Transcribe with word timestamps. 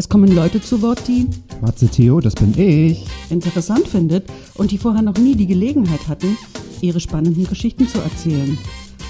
Es 0.00 0.08
kommen 0.08 0.30
Leute 0.32 0.60
zu 0.62 0.80
Wort, 0.82 1.08
die 1.08 1.26
Matze 1.60 1.88
Theo, 1.88 2.20
das 2.20 2.34
bin 2.36 2.56
ich. 2.56 3.04
interessant 3.30 3.88
findet 3.88 4.30
und 4.54 4.70
die 4.70 4.78
vorher 4.78 5.02
noch 5.02 5.16
nie 5.18 5.34
die 5.34 5.48
Gelegenheit 5.48 6.06
hatten, 6.06 6.36
ihre 6.80 7.00
spannenden 7.00 7.48
Geschichten 7.48 7.88
zu 7.88 7.98
erzählen. 7.98 8.56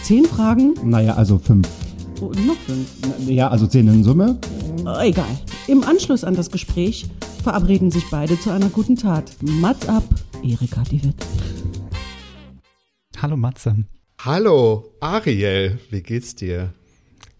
Zehn 0.02 0.24
Fragen, 0.24 0.72
Naja, 0.82 1.14
also 1.14 1.38
fünf. 1.38 1.68
oh, 2.22 2.32
noch 2.46 2.56
fünf. 2.56 2.88
Ja, 3.28 3.48
also 3.48 3.66
zehn 3.66 3.86
in 3.88 4.02
Summe. 4.02 4.38
Oh, 4.86 4.98
egal. 5.02 5.26
Im 5.66 5.84
Anschluss 5.84 6.24
an 6.24 6.34
das 6.34 6.50
Gespräch 6.50 7.04
verabreden 7.42 7.90
sich 7.90 8.04
beide 8.10 8.40
zu 8.40 8.48
einer 8.50 8.70
guten 8.70 8.96
Tat. 8.96 9.30
Mats 9.42 9.86
ab, 9.90 10.04
Erika 10.42 10.82
Diewit. 10.84 11.16
Hallo 13.20 13.36
Matze. 13.36 13.76
Hallo, 14.22 14.86
Ariel, 15.00 15.78
wie 15.90 16.00
geht's 16.02 16.34
dir? 16.34 16.72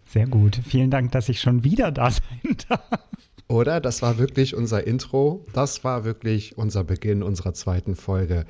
Sehr 0.05 0.27
gut. 0.27 0.59
Vielen 0.67 0.91
Dank, 0.91 1.11
dass 1.13 1.29
ich 1.29 1.41
schon 1.41 1.63
wieder 1.63 1.91
da 1.91 2.11
sein 2.11 2.55
darf. 2.69 2.81
Oder? 3.49 3.81
Das 3.81 4.01
war 4.01 4.19
wirklich 4.19 4.55
unser 4.55 4.85
Intro. 4.85 5.43
Das 5.53 5.83
war 5.83 6.05
wirklich 6.05 6.57
unser 6.57 6.83
Beginn 6.83 7.23
unserer 7.23 7.53
zweiten 7.53 7.95
Folge. 7.95 8.45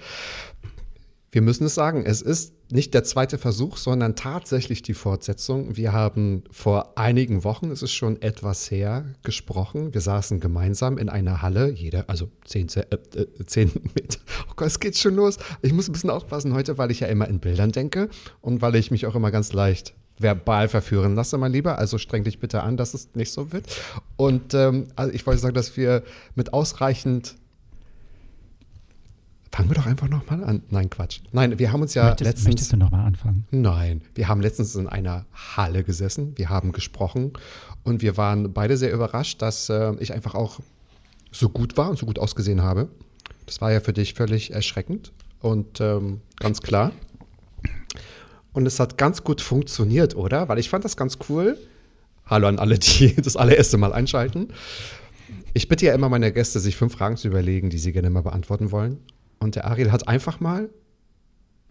Wir 1.31 1.41
müssen 1.41 1.66
es 1.66 1.75
sagen, 1.75 2.05
es 2.05 2.22
ist 2.22 2.53
nicht 2.72 2.94
der 2.94 3.03
zweite 3.03 3.38
Versuch, 3.38 3.78
sondern 3.78 4.16
tatsächlich 4.16 4.81
die 4.81 4.94
Fortsetzung. 4.94 5.78
Wir 5.78 5.94
haben 5.94 6.44
vor 6.52 6.97
einigen 6.97 7.44
Wochen, 7.44 7.72
es 7.72 7.81
ist 7.81 7.94
schon 7.94 8.22
etwas 8.22 8.69
her, 8.69 9.06
gesprochen. 9.23 9.94
Wir 9.94 10.02
saßen 10.02 10.39
gemeinsam 10.39 10.97
in 10.97 11.08
einer 11.08 11.41
Halle, 11.41 11.69
jeder, 11.72 12.09
also 12.09 12.30
zehn, 12.45 12.67
äh, 12.75 12.81
äh, 13.16 13.45
zehn 13.45 13.72
Meter. 13.95 14.19
Oh 14.50 14.53
Gott, 14.56 14.67
es 14.67 14.80
geht 14.80 14.97
schon 14.97 15.16
los. 15.16 15.38
Ich 15.61 15.72
muss 15.72 15.88
ein 15.88 15.94
bisschen 15.94 16.09
aufpassen 16.09 16.53
heute, 16.53 16.78
weil 16.78 16.91
ich 16.91 17.00
ja 17.00 17.08
immer 17.08 17.28
in 17.28 17.39
Bildern 17.39 17.72
denke 17.72 18.09
und 18.41 18.61
weil 18.61 18.75
ich 18.75 18.91
mich 18.91 19.06
auch 19.06 19.16
immer 19.16 19.31
ganz 19.31 19.53
leicht 19.53 19.95
verbal 20.20 20.67
verführen 20.67 21.16
lasse, 21.16 21.38
mein 21.38 21.52
Lieber. 21.52 21.78
Also 21.78 21.98
streng 21.98 22.23
dich 22.23 22.39
bitte 22.39 22.62
an, 22.62 22.78
dass 22.78 22.94
es 22.94 23.16
nicht 23.16 23.31
so 23.31 23.52
wird. 23.52 23.66
Und 24.17 24.53
ähm, 24.53 24.88
also 24.95 25.14
ich 25.14 25.25
wollte 25.25 25.42
sagen, 25.42 25.56
dass 25.56 25.75
wir 25.78 26.03
mit 26.36 26.53
ausreichend 26.53 27.36
Fangen 29.52 29.70
wir 29.70 29.75
doch 29.75 29.88
einfach 29.88 30.08
nochmal 30.08 30.44
an. 30.44 30.62
Nein, 30.70 30.90
Quatsch. 30.90 31.22
Nein, 31.31 31.58
wir 31.58 31.72
haben 31.72 31.81
uns 31.81 31.94
ja 31.95 32.06
möchtest, 32.06 32.28
letztens. 32.28 32.47
möchtest 32.47 32.72
du 32.72 32.78
nochmal 32.78 33.06
anfangen? 33.06 33.45
Nein, 33.52 34.02
wir 34.14 34.28
haben 34.28 34.42
letztens 34.42 34.75
in 34.75 34.88
einer 34.88 35.25
Halle 35.34 35.84
gesessen, 35.84 36.34
wir 36.38 36.50
haben 36.50 36.72
gesprochen 36.72 37.34
und 37.84 38.02
wir 38.02 38.16
waren 38.16 38.53
beide 38.53 38.78
sehr 38.78 38.94
überrascht, 38.94 39.42
dass 39.42 39.70
äh, 39.70 39.95
ich 40.00 40.14
einfach 40.14 40.36
auch 40.36 40.59
so 41.31 41.50
gut 41.50 41.78
war 41.78 41.90
und 41.90 41.97
so 41.97 42.06
gut 42.06 42.20
ausgesehen 42.20 42.62
habe. 42.62 42.90
Das 43.47 43.59
war 43.59 43.72
ja 43.72 43.80
für 43.80 43.94
dich 43.94 44.14
völlig 44.14 44.52
erschreckend 44.52 45.12
und 45.42 45.81
ähm, 45.81 46.22
ganz 46.38 46.62
klar. 46.62 46.92
Und 48.60 48.66
es 48.66 48.78
hat 48.82 48.98
ganz 48.98 49.24
gut 49.24 49.40
funktioniert, 49.40 50.18
oder? 50.18 50.50
Weil 50.50 50.60
ich 50.60 50.70
fand 50.70 50.84
das 50.84 50.98
ganz 50.98 51.18
cool. 51.30 51.58
Hallo 52.26 52.50
an 52.50 52.60
alle, 52.60 52.78
die 52.78 53.16
das 53.24 53.38
allererste 53.38 53.78
Mal 53.78 53.94
einschalten. 53.94 54.50
Ich 55.54 55.70
bitte 55.70 55.86
ja 55.86 55.94
immer 55.94 56.10
meine 56.10 56.34
Gäste, 56.34 56.60
sich 56.60 56.76
fünf 56.76 56.92
Fragen 56.92 57.16
zu 57.16 57.30
überlegen, 57.30 57.70
die 57.70 57.78
sie 57.78 57.94
gerne 57.94 58.10
mal 58.10 58.20
beantworten 58.20 58.74
wollen. 58.74 58.98
Und 59.40 59.56
der 59.56 59.64
Ariel 59.64 59.94
hat 59.94 60.10
einfach 60.10 60.42
mal 60.42 60.70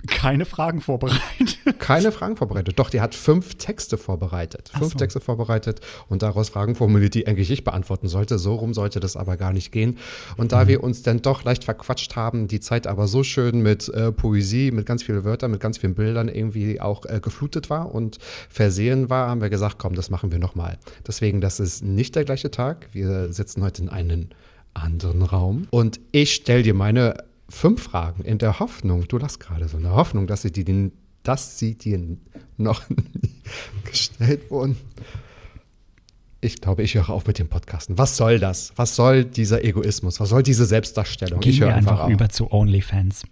Keine 0.07 0.45
Fragen 0.45 0.81
vorbereitet. 0.81 1.59
keine 1.81 2.13
Fragen 2.13 2.37
vorbereitet. 2.37 2.79
Doch, 2.79 2.89
die 2.89 3.01
hat 3.01 3.15
fünf 3.17 3.57
Texte 3.57 3.99
vorbereitet. 3.99 4.71
Ach 4.73 4.79
Fünf 4.79 4.93
so. 4.93 4.99
Texte 4.99 5.21
vorbereitet 5.21 5.81
und 6.09 6.23
daraus 6.23 6.51
Fragen 6.51 6.77
formuliert, 6.77 7.15
die 7.15 7.27
eigentlich 7.27 7.51
ich 7.51 7.65
beantworten 7.65 8.07
sollte. 8.09 8.39
So 8.39 8.55
rum 8.55 8.75
sollte 8.75 9.01
das 9.01 9.17
aber 9.17 9.37
gar 9.37 9.53
nicht 9.53 9.73
gehen. 9.73 9.99
Und 10.37 10.47
Mhm. 10.47 10.49
da 10.51 10.69
wir 10.69 10.85
uns 10.85 11.03
dann 11.03 11.21
doch 11.21 11.43
leicht 11.43 11.65
verquatscht 11.65 12.15
haben, 12.15 12.47
die 12.47 12.61
Zeit 12.61 12.87
aber 12.87 13.09
so 13.09 13.25
schön 13.25 13.61
mit 13.61 13.89
äh, 13.89 14.13
Poesie, 14.13 14.71
mit 14.71 14.87
ganz 14.87 15.03
vielen 15.03 15.25
Wörtern, 15.25 15.51
mit 15.51 15.61
ganz 15.61 15.79
vielen 15.79 15.95
Bildern 15.95 16.29
irgendwie 16.29 16.81
auch 16.81 17.05
äh, 17.05 17.19
geflutet 17.21 17.69
war 17.69 17.93
und 17.93 18.19
versehen 18.49 19.11
war, 19.11 19.29
haben 19.29 19.41
wir 19.41 19.51
gesagt, 19.51 19.77
komm, 19.79 19.95
das 19.95 20.11
machen 20.11 20.31
wir 20.31 20.39
nochmal. 20.39 20.79
Deswegen, 21.07 21.41
das 21.41 21.59
ist 21.59 21.83
nicht 21.83 22.15
der 22.15 22.25
gleiche 22.25 22.51
Tag. 22.53 22.89
Wir 22.93 23.33
sitzen 23.33 23.65
heute 23.65 23.83
in 23.83 23.89
einem 23.89 24.29
anderen 24.75 25.23
Raum 25.23 25.67
und 25.71 25.99
ich 26.13 26.35
stelle 26.35 26.63
dir 26.63 26.75
meine 26.75 27.17
fünf 27.49 27.83
Fragen 27.83 28.25
in 28.25 28.39
der 28.39 28.61
Hoffnung, 28.61 29.07
du 29.09 29.19
lachst 29.19 29.41
gerade 29.41 29.69
so, 29.69 29.77
in 29.77 29.85
der 29.85 29.95
Hoffnung, 29.95 30.27
dass 30.27 30.43
sie, 30.43 30.53
die, 30.53 30.93
dass 31.23 31.59
sie 31.59 31.75
dir 31.77 32.01
noch 32.57 32.89
nie 32.89 33.43
gestellt 33.85 34.51
wurden. 34.51 34.77
Ich 36.41 36.61
glaube, 36.61 36.83
ich 36.85 36.95
höre 36.95 37.11
auf 37.11 37.27
mit 37.27 37.39
dem 37.39 37.49
Podcasten. 37.49 37.99
Was 37.99 38.17
soll 38.17 38.39
das? 38.39 38.73
Was 38.77 38.95
soll 38.95 39.25
dieser 39.25 39.65
Egoismus? 39.65 40.21
Was 40.21 40.29
soll 40.29 40.45
diese 40.45 40.67
Selbstdarstellung? 40.67 41.41
Gehen 41.41 41.53
ich 41.53 41.61
höre 41.61 41.75
einfach, 41.75 41.93
einfach 41.93 42.05
auf. 42.05 42.11
über 42.11 42.29
zu 42.29 42.53
OnlyFans. 42.53 43.25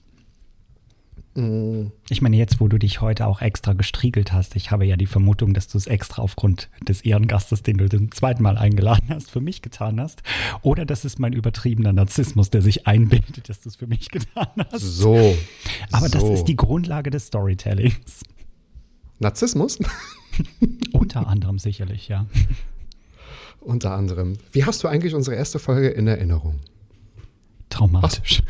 Ich 2.08 2.22
meine, 2.22 2.36
jetzt, 2.36 2.60
wo 2.60 2.68
du 2.68 2.78
dich 2.78 3.02
heute 3.02 3.26
auch 3.26 3.42
extra 3.42 3.74
gestriegelt 3.74 4.32
hast, 4.32 4.56
ich 4.56 4.70
habe 4.70 4.86
ja 4.86 4.96
die 4.96 5.06
Vermutung, 5.06 5.52
dass 5.52 5.68
du 5.68 5.76
es 5.76 5.86
extra 5.86 6.22
aufgrund 6.22 6.70
des 6.88 7.02
Ehrengastes, 7.02 7.62
den 7.62 7.76
du 7.76 7.90
zum 7.90 8.10
zweiten 8.10 8.42
Mal 8.42 8.56
eingeladen 8.56 9.10
hast, 9.10 9.30
für 9.30 9.42
mich 9.42 9.60
getan 9.60 10.00
hast. 10.00 10.22
Oder 10.62 10.86
das 10.86 11.04
ist 11.04 11.18
mein 11.18 11.34
übertriebener 11.34 11.92
Narzissmus, 11.92 12.48
der 12.48 12.62
sich 12.62 12.86
einbildet, 12.86 13.50
dass 13.50 13.60
du 13.60 13.68
es 13.68 13.76
für 13.76 13.86
mich 13.86 14.08
getan 14.08 14.48
hast. 14.72 14.80
So. 14.80 15.36
Aber 15.92 16.08
das 16.08 16.22
so. 16.22 16.32
ist 16.32 16.44
die 16.44 16.56
Grundlage 16.56 17.10
des 17.10 17.26
Storytellings. 17.26 18.22
Narzissmus? 19.18 19.78
Unter 20.92 21.26
anderem 21.26 21.58
sicherlich, 21.58 22.08
ja. 22.08 22.26
Unter 23.60 23.92
anderem. 23.92 24.38
Wie 24.52 24.64
hast 24.64 24.82
du 24.84 24.88
eigentlich 24.88 25.14
unsere 25.14 25.36
erste 25.36 25.58
Folge 25.58 25.88
in 25.88 26.06
Erinnerung? 26.06 26.60
Traumatisch. 27.68 28.42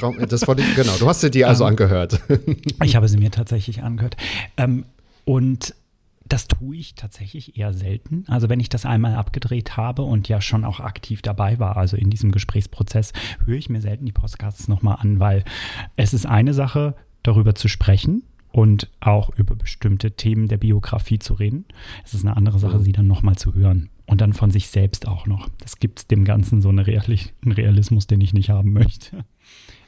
Traum, 0.00 0.16
das 0.28 0.46
wollte 0.48 0.62
ich, 0.62 0.74
genau. 0.74 0.96
Du 0.98 1.08
hast 1.08 1.20
sie 1.20 1.30
dir 1.30 1.48
also 1.48 1.64
angehört. 1.64 2.20
Ich 2.82 2.96
habe 2.96 3.08
sie 3.08 3.18
mir 3.18 3.30
tatsächlich 3.30 3.82
angehört. 3.82 4.16
Ähm, 4.56 4.84
und 5.24 5.74
das 6.26 6.48
tue 6.48 6.76
ich 6.76 6.94
tatsächlich 6.94 7.58
eher 7.58 7.72
selten. 7.72 8.24
Also 8.28 8.48
wenn 8.48 8.60
ich 8.60 8.68
das 8.68 8.86
einmal 8.86 9.14
abgedreht 9.14 9.76
habe 9.76 10.02
und 10.02 10.28
ja 10.28 10.40
schon 10.40 10.64
auch 10.64 10.80
aktiv 10.80 11.22
dabei 11.22 11.58
war, 11.58 11.76
also 11.76 11.96
in 11.96 12.08
diesem 12.08 12.30
Gesprächsprozess, 12.30 13.12
höre 13.44 13.56
ich 13.56 13.68
mir 13.68 13.80
selten 13.80 14.06
die 14.06 14.12
Podcasts 14.12 14.68
nochmal 14.68 14.98
an, 15.00 15.20
weil 15.20 15.44
es 15.96 16.14
ist 16.14 16.26
eine 16.26 16.54
Sache, 16.54 16.94
darüber 17.22 17.54
zu 17.54 17.68
sprechen 17.68 18.22
und 18.52 18.88
auch 19.00 19.30
über 19.36 19.54
bestimmte 19.54 20.12
Themen 20.12 20.48
der 20.48 20.56
Biografie 20.56 21.18
zu 21.18 21.34
reden. 21.34 21.64
Es 22.04 22.14
ist 22.14 22.24
eine 22.24 22.36
andere 22.36 22.58
Sache, 22.58 22.80
sie 22.80 22.92
dann 22.92 23.06
nochmal 23.06 23.36
zu 23.36 23.54
hören. 23.54 23.90
Und 24.06 24.20
dann 24.20 24.32
von 24.32 24.50
sich 24.50 24.68
selbst 24.70 25.06
auch 25.06 25.28
noch. 25.28 25.48
Das 25.58 25.78
gibt 25.78 26.10
dem 26.10 26.24
Ganzen 26.24 26.60
so 26.60 26.68
eine 26.68 26.84
einen 26.84 27.52
Realismus, 27.52 28.08
den 28.08 28.20
ich 28.20 28.32
nicht 28.34 28.50
haben 28.50 28.72
möchte. 28.72 29.24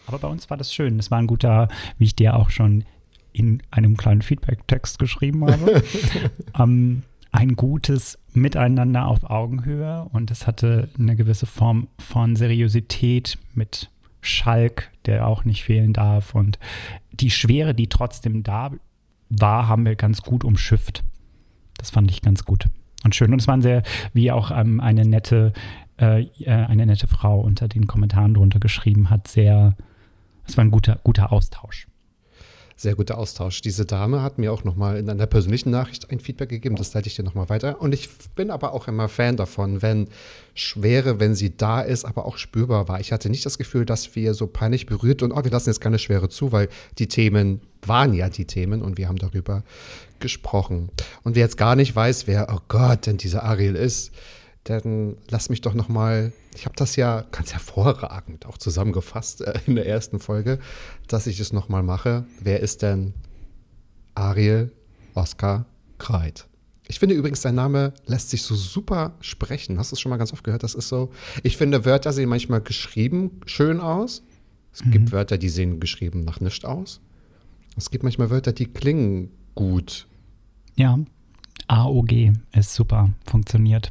Aber 0.07 0.19
bei 0.19 0.29
uns 0.29 0.51
war 0.51 0.57
das 0.57 0.75
schön. 0.75 0.99
Es 0.99 1.11
war 1.11 1.19
ein 1.19 1.27
guter, 1.27 1.69
wie 1.99 2.05
ich 2.05 2.17
dir 2.17 2.37
auch 2.37 2.51
schon 2.51 2.85
in 3.33 3.63
einem 3.71 3.97
kleinen 3.97 4.23
Feedback-Text 4.23 4.99
geschrieben 4.99 5.47
habe, 5.47 5.83
ähm, 6.59 7.03
ein 7.31 7.57
gutes 7.57 8.19
Miteinander 8.35 9.07
auf 9.07 9.25
Augenhöhe 9.25 10.07
und 10.13 10.31
es 10.31 10.47
hatte 10.47 10.91
eine 10.99 11.17
gewisse 11.17 11.47
Form 11.47 11.89
von 11.99 12.37
Seriosität 12.37 13.39
mit 13.55 13.91
Schalk, 14.21 14.91
der 15.07 15.27
auch 15.27 15.45
nicht 15.45 15.65
fehlen 15.65 15.95
darf 15.95 16.35
und 16.35 16.59
die 17.11 17.31
Schwere, 17.31 17.75
die 17.75 17.89
trotzdem 17.89 18.43
da 18.43 18.71
war, 19.31 19.67
haben 19.67 19.87
wir 19.87 19.97
ganz 19.97 20.23
gut 20.23 20.45
umschifft. 20.45 21.03
Das 21.79 21.91
fand 21.91 22.11
ich 22.11 22.21
ganz 22.21 22.45
gut 22.45 22.67
und 23.05 23.15
schön. 23.15 23.33
Und 23.33 23.41
es 23.41 23.49
waren 23.49 23.63
sehr, 23.63 23.83
wie 24.13 24.31
auch 24.31 24.51
ähm, 24.51 24.81
eine 24.81 25.05
nette, 25.05 25.53
äh, 25.99 26.23
äh, 26.41 26.51
eine 26.51 26.87
nette 26.87 27.07
Frau 27.07 27.41
unter 27.41 27.69
den 27.69 27.87
Kommentaren 27.87 28.35
drunter 28.35 28.61
geschrieben 28.61 29.11
hat, 29.11 29.29
sehr, 29.29 29.77
es 30.47 30.57
war 30.57 30.65
ein 30.65 30.71
guter, 30.71 31.01
guter 31.05 31.33
Austausch. 31.33 31.87
Sehr 32.83 32.97
guter 32.97 33.19
Austausch. 33.19 33.61
Diese 33.61 33.87
Dame 33.87 34.23
hat 34.23 34.39
mir 34.39 34.53
auch 34.53 34.65
nochmal 34.65 34.97
in 34.97 35.09
einer 35.09 35.27
persönlichen 35.27 35.71
Nachricht 35.71 36.11
ein 36.11 36.19
Feedback 36.19 36.49
gegeben, 36.49 36.75
das 36.75 36.93
leite 36.95 37.07
ich 37.07 37.15
dir 37.15 37.23
nochmal 37.23 37.49
weiter. 37.49 37.81
Und 37.81 37.95
ich 37.95 38.09
bin 38.35 38.51
aber 38.51 38.73
auch 38.73 38.89
immer 38.89 39.09
Fan 39.09 39.37
davon, 39.37 39.83
wenn 39.83 40.09
Schwere, 40.55 41.21
wenn 41.21 41.37
sie 41.37 41.57
da 41.57 41.81
ist, 41.81 42.05
aber 42.05 42.27
auch 42.27 42.39
spürbar 42.39 42.89
war. 42.89 42.99
Ich 42.99 43.13
hatte 43.13 43.31
nicht 43.31 43.47
das 43.47 43.57
Gefühl, 43.57 43.87
dass 43.87 44.17
wir 44.17 44.35
so 44.35 44.49
peinlich 44.49 44.87
berührt 44.87 45.23
und 45.23 45.31
oh, 45.31 45.45
wir 45.45 45.51
lassen 45.53 45.69
jetzt 45.69 45.81
keine 45.81 46.01
Schwere 46.01 46.29
zu, 46.29 46.51
weil 46.51 46.69
die 46.99 47.07
Themen 47.07 47.61
waren 47.87 48.15
ja 48.15 48.29
die 48.29 48.47
Themen 48.47 48.83
und 48.83 48.99
wir 48.99 49.07
haben 49.07 49.19
darüber 49.19 49.63
gesprochen. 50.19 50.91
Und 51.23 51.37
wer 51.37 51.45
jetzt 51.45 51.59
gar 51.59 51.77
nicht 51.77 51.95
weiß, 51.95 52.27
wer, 52.27 52.49
oh 52.53 52.61
Gott, 52.67 53.07
denn 53.07 53.17
dieser 53.17 53.45
Ariel 53.45 53.77
ist, 53.77 54.11
dann 54.65 55.17
lass 55.29 55.51
mich 55.51 55.61
doch 55.61 55.75
nochmal, 55.75 56.33
ich 56.55 56.65
habe 56.65 56.77
das 56.77 56.97
ja 56.97 57.25
ganz 57.31 57.53
hervorragend 57.53 58.47
auch 58.47 58.59
zusammengefasst 58.59 59.41
äh, 59.43 59.59
in 59.67 59.75
der 59.75 59.87
ersten 59.87 60.19
Folge, 60.19 60.59
dass 61.09 61.27
ich 61.27 61.41
es 61.41 61.53
nochmal 61.53 61.83
mache. 61.83 62.27
Wer 62.41 62.61
ist 62.61 62.83
denn 62.83 63.15
Ariel 64.15 64.73
Oskar 65.15 65.67
Kreit? 65.99 66.47
Ich 66.89 66.99
finde 66.99 67.15
übrigens, 67.15 67.41
sein 67.41 67.55
Name 67.55 67.95
lässt 68.07 68.31
sich 68.31 68.43
so 68.43 68.55
super 68.55 69.15
sprechen. 69.21 69.79
Hast 69.79 69.93
du 69.93 69.95
es 69.95 70.01
schon 70.01 70.11
mal 70.11 70.19
ganz 70.19 70.33
oft 70.33 70.45
gehört? 70.45 70.63
Das 70.63 70.75
ist 70.75 70.89
so. 70.89 71.11
Ich 71.43 71.57
finde, 71.57 71.85
Wörter 71.85 72.13
sehen 72.13 72.29
manchmal 72.29 72.61
geschrieben 72.61 73.41
schön 73.47 73.81
aus. 73.81 74.23
Es 74.75 74.83
gibt 74.91 75.13
Wörter, 75.13 75.39
die 75.39 75.51
sehen 75.51 75.81
geschrieben 75.81 76.25
nach 76.25 76.41
nichts 76.41 76.65
aus. 76.65 77.01
Es 77.77 77.91
gibt 77.91 78.05
manchmal 78.05 78.31
Wörter, 78.31 78.53
die 78.53 78.67
klingen 78.67 79.31
gut. 79.55 80.07
Ja, 80.77 80.99
AOG 81.69 82.33
ist 82.53 82.75
super, 82.75 83.11
funktioniert. 83.27 83.91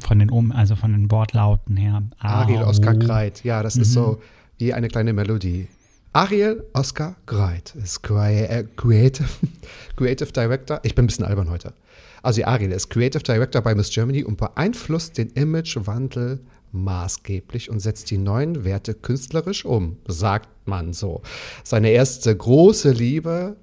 Von 0.00 0.18
den 0.18 0.30
Um, 0.30 0.52
also 0.52 0.76
von 0.76 0.92
den 0.92 1.10
Wortlauten 1.10 1.76
her. 1.76 2.02
Ariel. 2.18 2.62
Oskar 2.62 2.94
Greit. 2.94 3.44
Ja, 3.44 3.62
das 3.62 3.76
ist 3.76 3.92
so 3.92 4.20
wie 4.58 4.72
eine 4.72 4.88
kleine 4.88 5.12
Melodie. 5.12 5.68
Ariel 6.12 6.64
Oskar 6.72 7.16
Greit 7.26 7.74
ist 7.74 8.00
äh, 8.08 8.64
Creative, 8.76 9.28
Creative 9.96 10.32
Director. 10.32 10.80
Ich 10.82 10.94
bin 10.94 11.04
ein 11.04 11.08
bisschen 11.08 11.26
albern 11.26 11.50
heute. 11.50 11.74
Also 12.22 12.42
Ariel 12.42 12.72
ist 12.72 12.88
Creative 12.88 13.22
Director 13.22 13.60
bei 13.60 13.74
Miss 13.74 13.90
Germany 13.90 14.24
und 14.24 14.38
beeinflusst 14.38 15.18
den 15.18 15.28
Imagewandel 15.32 16.40
maßgeblich 16.72 17.70
und 17.70 17.80
setzt 17.80 18.10
die 18.10 18.18
neuen 18.18 18.64
Werte 18.64 18.94
künstlerisch 18.94 19.64
um, 19.64 19.98
sagt 20.08 20.48
man 20.66 20.92
so. 20.92 21.22
Seine 21.64 21.90
erste 21.90 22.34
große 22.34 22.92
Liebe 22.92 23.56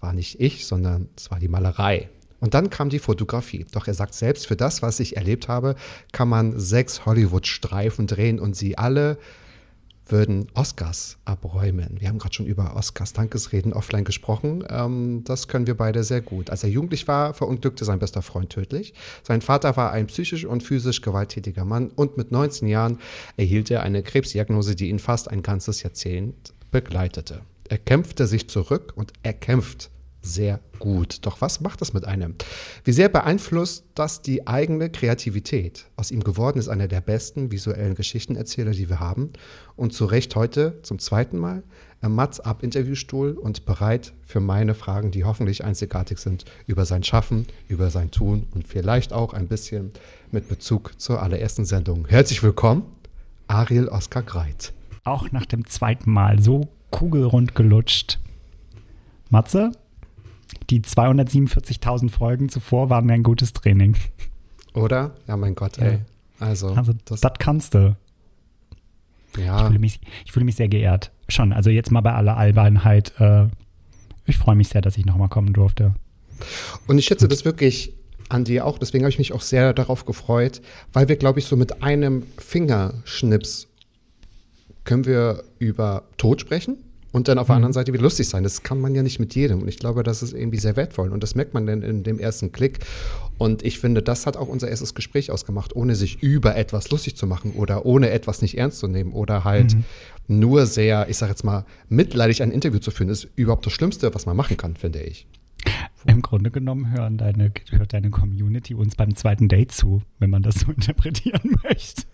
war 0.00 0.12
nicht 0.12 0.40
ich, 0.40 0.66
sondern 0.66 1.08
es 1.16 1.30
war 1.30 1.38
die 1.38 1.48
Malerei. 1.48 2.08
Und 2.42 2.54
dann 2.54 2.70
kam 2.70 2.90
die 2.90 2.98
Fotografie. 2.98 3.64
Doch 3.70 3.86
er 3.86 3.94
sagt 3.94 4.14
selbst, 4.14 4.48
für 4.48 4.56
das, 4.56 4.82
was 4.82 4.98
ich 4.98 5.16
erlebt 5.16 5.46
habe, 5.46 5.76
kann 6.10 6.28
man 6.28 6.58
sechs 6.58 7.06
Hollywood-Streifen 7.06 8.08
drehen 8.08 8.40
und 8.40 8.56
sie 8.56 8.76
alle 8.76 9.16
würden 10.08 10.48
Oscars 10.54 11.18
abräumen. 11.24 12.00
Wir 12.00 12.08
haben 12.08 12.18
gerade 12.18 12.34
schon 12.34 12.46
über 12.46 12.74
Oscars 12.74 13.12
Dankesreden 13.12 13.72
offline 13.72 14.02
gesprochen. 14.02 14.64
Ähm, 14.68 15.22
das 15.22 15.46
können 15.46 15.68
wir 15.68 15.76
beide 15.76 16.02
sehr 16.02 16.20
gut. 16.20 16.50
Als 16.50 16.64
er 16.64 16.70
jugendlich 16.70 17.06
war, 17.06 17.32
verunglückte 17.32 17.84
sein 17.84 18.00
bester 18.00 18.22
Freund 18.22 18.50
tödlich. 18.50 18.92
Sein 19.22 19.40
Vater 19.40 19.76
war 19.76 19.92
ein 19.92 20.08
psychisch 20.08 20.44
und 20.44 20.64
physisch 20.64 21.00
gewalttätiger 21.00 21.64
Mann 21.64 21.92
und 21.94 22.16
mit 22.16 22.32
19 22.32 22.66
Jahren 22.66 22.98
erhielt 23.36 23.70
er 23.70 23.84
eine 23.84 24.02
Krebsdiagnose, 24.02 24.74
die 24.74 24.88
ihn 24.88 24.98
fast 24.98 25.30
ein 25.30 25.42
ganzes 25.42 25.84
Jahrzehnt 25.84 26.54
begleitete. 26.72 27.42
Er 27.68 27.78
kämpfte 27.78 28.26
sich 28.26 28.48
zurück 28.48 28.94
und 28.96 29.12
er 29.22 29.32
kämpft 29.32 29.91
sehr 30.22 30.60
gut. 30.78 31.26
Doch 31.26 31.40
was 31.40 31.60
macht 31.60 31.80
das 31.80 31.92
mit 31.92 32.04
einem? 32.04 32.36
Wie 32.84 32.92
sehr 32.92 33.08
beeinflusst 33.08 33.84
das 33.94 34.22
die 34.22 34.46
eigene 34.46 34.88
Kreativität? 34.88 35.86
Aus 35.96 36.10
ihm 36.10 36.24
geworden 36.24 36.58
ist 36.58 36.68
einer 36.68 36.88
der 36.88 37.00
besten 37.00 37.50
visuellen 37.50 37.94
Geschichtenerzähler, 37.94 38.70
die 38.70 38.88
wir 38.88 39.00
haben. 39.00 39.32
Und 39.76 39.92
zu 39.92 40.04
Recht 40.04 40.34
heute 40.36 40.78
zum 40.82 40.98
zweiten 40.98 41.38
Mal 41.38 41.62
am 42.00 42.14
Mats 42.14 42.40
ab 42.40 42.62
Interviewstuhl 42.62 43.32
und 43.32 43.64
bereit 43.64 44.12
für 44.24 44.40
meine 44.40 44.74
Fragen, 44.74 45.10
die 45.10 45.24
hoffentlich 45.24 45.64
einzigartig 45.64 46.18
sind, 46.18 46.44
über 46.66 46.84
sein 46.84 47.04
Schaffen, 47.04 47.46
über 47.68 47.90
sein 47.90 48.10
Tun 48.10 48.48
und 48.54 48.66
vielleicht 48.66 49.12
auch 49.12 49.34
ein 49.34 49.48
bisschen 49.48 49.92
mit 50.30 50.48
Bezug 50.48 51.00
zur 51.00 51.22
allerersten 51.22 51.64
Sendung. 51.64 52.06
Herzlich 52.08 52.42
willkommen, 52.42 52.84
Ariel 53.46 53.88
Oskar 53.88 54.22
Greit. 54.22 54.72
Auch 55.04 55.30
nach 55.30 55.46
dem 55.46 55.66
zweiten 55.66 56.10
Mal 56.10 56.40
so 56.40 56.68
kugelrund 56.90 57.54
gelutscht. 57.54 58.18
Matze, 59.30 59.72
die 60.72 60.80
247.000 60.80 62.08
Folgen 62.10 62.48
zuvor 62.48 62.88
waren 62.88 63.10
ein 63.10 63.22
gutes 63.22 63.52
Training. 63.52 63.94
Oder? 64.72 65.14
Ja, 65.28 65.36
mein 65.36 65.54
Gott, 65.54 65.76
ey. 65.76 65.98
Also, 66.38 66.68
Also, 66.68 66.94
das, 67.04 67.20
das 67.20 67.32
kannst 67.38 67.74
du. 67.74 67.94
Ich 69.36 69.44
ja. 69.44 69.66
fühle, 69.66 69.78
mich, 69.78 70.00
ich 70.24 70.32
fühle 70.32 70.46
mich 70.46 70.56
sehr 70.56 70.68
geehrt. 70.68 71.10
Schon, 71.28 71.52
also 71.52 71.68
jetzt 71.68 71.90
mal 71.90 72.00
bei 72.00 72.14
aller 72.14 72.38
Albernheit. 72.38 73.12
Äh, 73.18 73.48
ich 74.24 74.38
freue 74.38 74.56
mich 74.56 74.68
sehr, 74.68 74.80
dass 74.80 74.96
ich 74.96 75.04
nochmal 75.04 75.28
kommen 75.28 75.52
durfte. 75.52 75.94
Und 76.86 76.96
ich 76.98 77.04
schätze 77.04 77.28
das 77.28 77.44
wirklich 77.44 77.92
an 78.30 78.44
dir 78.44 78.64
auch. 78.64 78.78
Deswegen 78.78 79.04
habe 79.04 79.10
ich 79.10 79.18
mich 79.18 79.32
auch 79.34 79.42
sehr 79.42 79.74
darauf 79.74 80.06
gefreut, 80.06 80.62
weil 80.94 81.08
wir, 81.08 81.16
glaube 81.16 81.38
ich, 81.38 81.44
so 81.44 81.56
mit 81.56 81.82
einem 81.82 82.22
Fingerschnips 82.38 83.68
können 84.84 85.04
wir 85.04 85.44
über 85.58 86.04
Tod 86.16 86.40
sprechen 86.40 86.78
und 87.12 87.28
dann 87.28 87.38
auf 87.38 87.46
der 87.46 87.56
anderen 87.56 87.74
Seite 87.74 87.92
wieder 87.92 88.02
lustig 88.02 88.28
sein. 88.28 88.42
Das 88.42 88.62
kann 88.62 88.80
man 88.80 88.94
ja 88.94 89.02
nicht 89.02 89.20
mit 89.20 89.34
jedem. 89.34 89.60
Und 89.62 89.68
ich 89.68 89.78
glaube, 89.78 90.02
das 90.02 90.22
ist 90.22 90.32
irgendwie 90.32 90.58
sehr 90.58 90.76
wertvoll. 90.76 91.12
Und 91.12 91.22
das 91.22 91.34
merkt 91.34 91.54
man 91.54 91.66
dann 91.66 91.82
in 91.82 92.02
dem 92.02 92.18
ersten 92.18 92.52
Klick. 92.52 92.80
Und 93.38 93.64
ich 93.64 93.78
finde, 93.78 94.02
das 94.02 94.26
hat 94.26 94.36
auch 94.36 94.48
unser 94.48 94.68
erstes 94.68 94.94
Gespräch 94.94 95.30
ausgemacht, 95.30 95.76
ohne 95.76 95.94
sich 95.94 96.22
über 96.22 96.56
etwas 96.56 96.90
lustig 96.90 97.16
zu 97.16 97.26
machen 97.26 97.52
oder 97.52 97.84
ohne 97.84 98.10
etwas 98.10 98.40
nicht 98.40 98.56
ernst 98.56 98.78
zu 98.78 98.88
nehmen 98.88 99.12
oder 99.12 99.44
halt 99.44 99.76
nur 100.28 100.66
sehr, 100.66 101.08
ich 101.08 101.18
sage 101.18 101.32
jetzt 101.32 101.44
mal, 101.44 101.66
mitleidig 101.88 102.42
ein 102.42 102.50
Interview 102.50 102.78
zu 102.78 102.90
führen, 102.90 103.10
ist 103.10 103.28
überhaupt 103.36 103.66
das 103.66 103.72
Schlimmste, 103.72 104.14
was 104.14 104.26
man 104.26 104.36
machen 104.36 104.56
kann, 104.56 104.76
finde 104.76 105.02
ich. 105.02 105.26
Im 106.06 106.22
Grunde 106.22 106.50
genommen 106.50 106.90
hören 106.90 107.18
deine, 107.18 107.52
hört 107.70 107.92
deine 107.92 108.10
Community 108.10 108.74
uns 108.74 108.96
beim 108.96 109.14
zweiten 109.14 109.48
Date 109.48 109.72
zu, 109.72 110.02
wenn 110.18 110.30
man 110.30 110.42
das 110.42 110.56
so 110.56 110.72
interpretieren 110.72 111.56
möchte. 111.62 112.04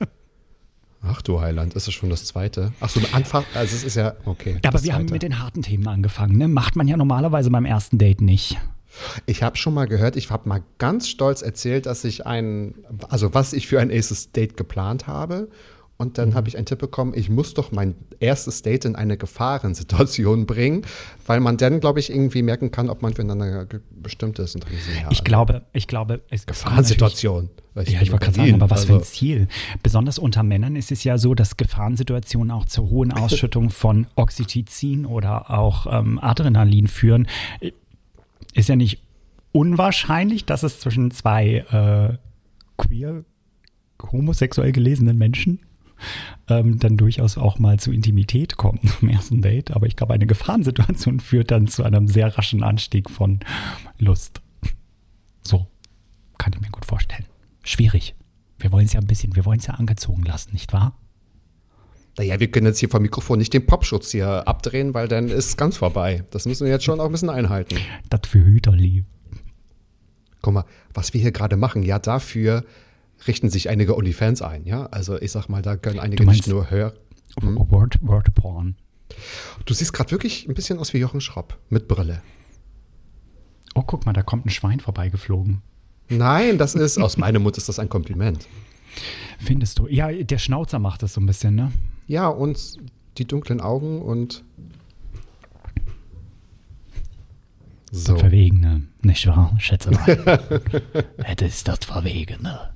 Ach 1.03 1.23
du 1.23 1.41
Heiland, 1.41 1.75
ist 1.75 1.87
das 1.87 1.95
schon 1.95 2.11
das 2.11 2.25
zweite? 2.25 2.73
Ach 2.81 2.89
so, 2.89 3.01
Anfang, 3.13 3.45
also 3.55 3.77
es 3.77 3.85
ist 3.85 3.95
ja, 3.95 4.15
okay. 4.25 4.59
Ja, 4.63 4.71
aber 4.71 4.83
wir 4.83 4.95
haben 4.95 5.03
zweite. 5.03 5.13
mit 5.13 5.23
den 5.23 5.39
harten 5.39 5.63
Themen 5.63 5.87
angefangen, 5.87 6.37
ne? 6.37 6.49
Macht 6.49 6.77
man 6.77 6.89
ja 6.89 6.97
normalerweise 6.97 7.51
beim 7.51 7.65
ersten 7.65 7.99
Date 7.99 8.21
nicht. 8.21 8.59
Ich 9.27 9.43
habe 9.43 9.57
schon 9.57 9.75
mal 9.75 9.87
gehört, 9.87 10.17
ich 10.17 10.31
habe 10.31 10.49
mal 10.49 10.63
ganz 10.79 11.09
stolz 11.09 11.43
erzählt, 11.43 11.87
dass 11.87 12.05
ich 12.05 12.27
ein, 12.27 12.75
also 13.09 13.33
was 13.33 13.53
ich 13.53 13.69
für 13.69 13.81
ein 13.81 13.91
erstes 13.91 14.33
Date 14.33 14.57
geplant 14.57 15.07
habe. 15.07 15.49
Und 16.01 16.17
dann 16.17 16.35
habe 16.35 16.49
ich 16.49 16.57
einen 16.57 16.65
Tipp 16.65 16.79
bekommen, 16.79 17.13
ich 17.17 17.29
muss 17.29 17.55
doch 17.55 17.73
mein 17.73 17.97
erstes 18.21 18.63
Date 18.63 18.85
in 18.85 18.95
eine 18.95 19.17
Gefahrensituation 19.17 20.47
bringen, 20.47 20.83
weil 21.27 21.41
man 21.41 21.57
dann, 21.57 21.81
glaube 21.81 21.99
ich, 21.99 22.11
irgendwie 22.11 22.43
merken 22.43 22.71
kann, 22.71 22.89
ob 22.89 23.03
man 23.03 23.15
füreinander 23.15 23.67
bestimmt 23.91 24.39
ist. 24.39 24.55
Und 24.55 24.63
dann 24.65 24.71
so, 24.75 24.93
ja, 24.93 25.09
Ich 25.11 25.25
glaube, 25.25 25.63
ich 25.73 25.89
glaube, 25.89 26.23
es 26.31 26.47
Gefahrensituation. 26.47 27.51
Weil 27.75 27.89
Ja, 27.89 28.01
ich 28.01 28.13
wollte 28.13 28.27
gerade 28.27 28.37
sagen, 28.37 28.55
aber 28.55 28.71
was 28.71 28.85
für 28.85 28.93
ein 28.93 28.99
also- 29.01 29.11
Ziel. 29.11 29.49
Besonders 29.83 30.21
unter 30.21 30.45
Männern 30.45 30.77
ist 30.77 30.93
es 30.93 31.03
ja 31.03 31.19
so, 31.19 31.35
dass 31.35 31.57
Gefahrensituationen 31.57 32.53
auch 32.53 32.67
zur 32.67 32.89
hohen 32.91 33.13
Ausschüttung 33.19 33.71
von 33.71 34.07
Oxytocin 34.15 35.05
oder 35.05 35.51
auch 35.51 35.87
ähm, 35.91 36.21
Adrenalin 36.21 36.87
führen. 36.87 37.27
Ist 38.55 38.69
ja 38.69 38.77
nicht 38.77 39.03
unwahrscheinlich, 39.51 40.45
dass 40.45 40.63
es 40.63 40.79
zwischen 40.79 41.11
zwei 41.11 41.57
äh, 41.73 42.19
queer, 42.81 43.25
homosexuell 44.13 44.71
gelesenen 44.71 45.19
Menschen 45.19 45.59
ähm, 46.49 46.79
dann 46.79 46.97
durchaus 46.97 47.39
auch 47.39 47.59
mal 47.59 47.79
zu 47.79 47.93
Intimität 47.93 48.57
kommt 48.57 48.83
am 49.01 49.09
ersten 49.09 49.43
Date. 49.43 49.73
Aber 49.73 49.87
ich 49.87 49.97
glaube, 49.97 50.15
eine 50.15 50.27
Gefahrensituation 50.27 51.21
führt 51.21 51.51
dann 51.51 51.67
zu 51.67 51.83
einem 51.83 52.09
sehr 52.09 52.37
raschen 52.37 52.63
Anstieg 52.63 53.11
von 53.11 53.41
Lust. 53.99 54.41
So, 55.43 55.67
kann 56.39 56.53
ich 56.55 56.61
mir 56.61 56.71
gut 56.71 56.85
vorstellen. 56.85 57.25
Schwierig. 57.63 58.15
Wir 58.59 58.73
wollen 58.73 58.87
es 58.87 58.93
ja 58.93 59.01
ein 59.01 59.07
bisschen, 59.07 59.37
wir 59.37 59.45
wollen 59.45 59.61
es 59.61 59.67
ja 59.67 59.75
angezogen 59.75 60.23
lassen, 60.25 60.53
nicht 60.53 60.73
wahr? 60.73 60.99
Naja, 62.19 62.41
wir 62.41 62.51
können 62.51 62.67
jetzt 62.67 62.81
hier 62.81 62.89
vom 62.89 63.03
Mikrofon 63.03 63.39
nicht 63.39 63.55
den 63.55 63.65
Popschutz 63.65 64.11
hier 64.11 64.49
abdrehen, 64.49 64.93
weil 64.93 65.07
dann 65.07 65.29
ist 65.29 65.47
es 65.47 65.57
ganz 65.57 65.77
vorbei. 65.77 66.25
Das 66.33 66.47
müssen 66.47 66.65
wir 66.65 66.73
jetzt 66.73 66.85
schon 66.85 66.99
auch 66.99 67.07
ein 67.07 67.13
bisschen 67.13 67.31
einhalten. 67.31 67.77
Das 68.11 68.23
für 68.27 68.45
Hüterli. 68.45 69.05
Guck 70.43 70.55
mal, 70.55 70.65
was 70.93 71.15
wir 71.15 71.21
hier 71.21 71.31
gerade 71.31 71.57
machen, 71.57 71.85
ja, 71.85 72.01
dafür 72.01 72.65
richten 73.27 73.51
sich 73.51 73.69
einige 73.69 73.97
OnlyFans 73.97 74.43
ein, 74.43 74.65
ja. 74.65 74.87
Also 74.87 75.21
ich 75.21 75.33
sag 75.33 75.49
mal, 75.49 75.63
da 75.63 75.77
können 75.77 75.99
einige 75.99 76.25
nicht 76.25 76.47
nur 76.47 76.71
hören. 76.71 76.93
Word, 77.41 77.99
Word 78.01 78.35
Porn. 78.35 78.77
Du 79.65 79.75
siehst 79.75 79.93
gerade 79.93 80.11
wirklich 80.11 80.49
ein 80.49 80.55
bisschen 80.55 80.79
aus 80.79 80.93
wie 80.93 80.99
Jochen 80.99 81.21
Schropp 81.21 81.59
mit 81.69 81.89
Brille. 81.89 82.23
Oh, 83.75 83.83
guck 83.83 84.07
mal, 84.07 84.13
da 84.13 84.23
kommt 84.23 84.47
ein 84.47 84.51
Schwein 84.51 84.81
vorbeigeflogen. 84.81 85.63
Nein, 86.09 86.59
das 86.59 86.75
ist, 86.75 86.99
aus 86.99 87.17
meinem 87.17 87.43
Mund 87.43 87.57
ist 87.59 87.69
das 87.69 87.79
ein 87.79 87.89
Kompliment. 87.89 88.49
Findest 89.39 89.79
du? 89.79 89.87
Ja, 89.87 90.11
der 90.11 90.39
Schnauzer 90.39 90.79
macht 90.79 91.03
das 91.03 91.15
so 91.15 91.21
ein 91.21 91.27
bisschen, 91.27 91.55
ne? 91.55 91.73
Ja, 92.07 92.29
und 92.29 92.79
die 93.19 93.27
dunklen 93.27 93.61
Augen 93.61 94.01
und 94.03 94.45
so. 97.91 98.13
Das 98.13 98.21
Verwegene, 98.21 98.83
nicht 99.03 99.27
wahr, 99.27 99.55
Schätzelein? 99.59 100.23
das 101.37 101.41
ist 101.41 101.69
das 101.69 101.85
Verwegene. 101.85 102.71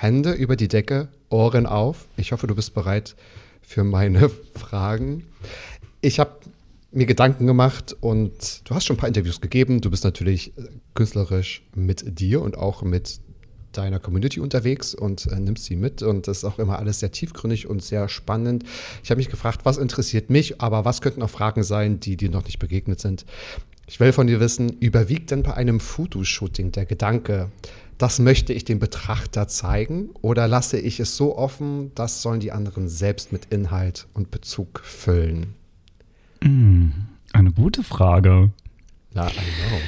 Hände 0.00 0.32
über 0.32 0.56
die 0.56 0.68
Decke, 0.68 1.08
Ohren 1.28 1.66
auf. 1.66 2.06
Ich 2.16 2.32
hoffe, 2.32 2.46
du 2.46 2.54
bist 2.54 2.72
bereit 2.72 3.16
für 3.60 3.84
meine 3.84 4.30
Fragen. 4.54 5.26
Ich 6.00 6.18
habe 6.18 6.32
mir 6.90 7.04
Gedanken 7.04 7.46
gemacht 7.46 7.94
und 8.00 8.62
du 8.64 8.74
hast 8.74 8.86
schon 8.86 8.96
ein 8.96 8.98
paar 8.98 9.08
Interviews 9.08 9.42
gegeben. 9.42 9.82
Du 9.82 9.90
bist 9.90 10.02
natürlich 10.04 10.56
äh, 10.56 10.68
künstlerisch 10.94 11.62
mit 11.74 12.18
dir 12.18 12.40
und 12.40 12.56
auch 12.56 12.82
mit 12.82 13.20
deiner 13.72 14.00
Community 14.00 14.40
unterwegs 14.40 14.94
und 14.94 15.26
äh, 15.26 15.38
nimmst 15.38 15.66
sie 15.66 15.76
mit. 15.76 16.02
Und 16.02 16.28
das 16.28 16.38
ist 16.38 16.44
auch 16.44 16.58
immer 16.58 16.78
alles 16.78 17.00
sehr 17.00 17.12
tiefgründig 17.12 17.66
und 17.66 17.82
sehr 17.82 18.08
spannend. 18.08 18.64
Ich 19.04 19.10
habe 19.10 19.18
mich 19.18 19.28
gefragt, 19.28 19.60
was 19.64 19.76
interessiert 19.76 20.30
mich, 20.30 20.62
aber 20.62 20.86
was 20.86 21.02
könnten 21.02 21.22
auch 21.22 21.30
Fragen 21.30 21.62
sein, 21.62 22.00
die 22.00 22.16
dir 22.16 22.30
noch 22.30 22.44
nicht 22.46 22.58
begegnet 22.58 23.00
sind. 23.00 23.26
Ich 23.86 24.00
will 24.00 24.14
von 24.14 24.26
dir 24.26 24.40
wissen, 24.40 24.78
überwiegt 24.80 25.30
denn 25.30 25.42
bei 25.42 25.52
einem 25.52 25.78
Fotoshooting 25.78 26.72
der 26.72 26.86
Gedanke, 26.86 27.50
das 28.00 28.18
möchte 28.18 28.54
ich 28.54 28.64
dem 28.64 28.78
Betrachter 28.78 29.46
zeigen 29.46 30.08
oder 30.22 30.48
lasse 30.48 30.78
ich 30.78 31.00
es 31.00 31.16
so 31.16 31.36
offen, 31.36 31.92
das 31.94 32.22
sollen 32.22 32.40
die 32.40 32.50
anderen 32.50 32.88
selbst 32.88 33.30
mit 33.30 33.46
Inhalt 33.46 34.06
und 34.14 34.30
Bezug 34.30 34.80
füllen? 34.82 35.54
Eine 36.42 37.52
gute 37.54 37.82
Frage. 37.82 38.50
Na, 39.12 39.28
I 39.28 39.32
know. 39.32 39.78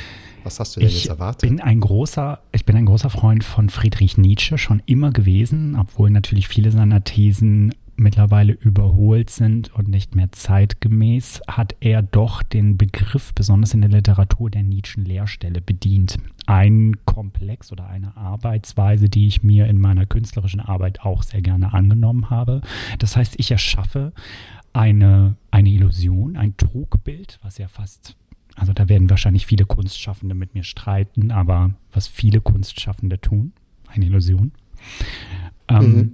Was 0.45 0.61
hast 0.61 0.76
du 0.76 0.81
denn 0.81 0.88
Ich 0.88 1.04
jetzt 1.04 1.09
erwartet? 1.09 1.49
bin 1.49 1.61
ein 1.61 1.81
großer, 1.81 2.40
ich 2.52 2.66
bin 2.66 2.76
ein 2.76 2.85
großer 2.85 3.09
Freund 3.09 3.45
von 3.45 3.71
Friedrich 3.71 4.19
Nietzsche 4.19 4.59
schon 4.59 4.83
immer 4.87 5.11
gewesen, 5.11 5.76
obwohl 5.78 6.11
natürlich 6.11 6.49
viele 6.49 6.71
seiner 6.71 7.04
Thesen 7.04 7.75
mittlerweile 7.97 8.53
überholt 8.53 9.31
sind 9.31 9.73
und 9.75 9.89
nicht 9.89 10.15
mehr 10.15 10.33
zeitgemäß, 10.33 11.41
hat 11.47 11.77
er 11.81 12.03
doch 12.03 12.43
den 12.43 12.77
Begriff, 12.77 13.33
besonders 13.35 13.75
in 13.75 13.81
der 13.81 13.91
Literatur, 13.91 14.51
der 14.51 14.63
Nietzschen 14.63 15.05
Lehrstelle 15.05 15.61
bedient. 15.61 16.19
Ein 16.47 16.97
Komplex 17.05 17.71
oder 17.73 17.89
eine 17.89 18.17
Arbeitsweise, 18.17 19.09
die 19.09 19.27
ich 19.27 19.43
mir 19.43 19.67
in 19.67 19.79
meiner 19.79 20.07
künstlerischen 20.07 20.61
Arbeit 20.61 21.01
auch 21.03 21.23
sehr 21.23 21.43
gerne 21.43 21.73
angenommen 21.73 22.31
habe. 22.31 22.63
Das 22.99 23.17
heißt, 23.17 23.35
ich 23.39 23.51
erschaffe 23.51 24.13
eine, 24.73 25.37
eine 25.51 25.69
Illusion, 25.69 26.37
ein 26.37 26.57
Trugbild, 26.57 27.39
was 27.43 27.59
ja 27.59 27.69
fast 27.69 28.17
also 28.55 28.73
da 28.73 28.89
werden 28.89 29.09
wahrscheinlich 29.09 29.47
viele 29.47 29.65
Kunstschaffende 29.65 30.35
mit 30.35 30.55
mir 30.55 30.63
streiten, 30.63 31.31
aber 31.31 31.71
was 31.93 32.07
viele 32.07 32.41
Kunstschaffende 32.43 33.19
tun, 33.19 33.53
eine 33.89 34.07
Illusion. 34.07 34.53
Ähm, 35.69 35.97
mhm. 35.97 36.13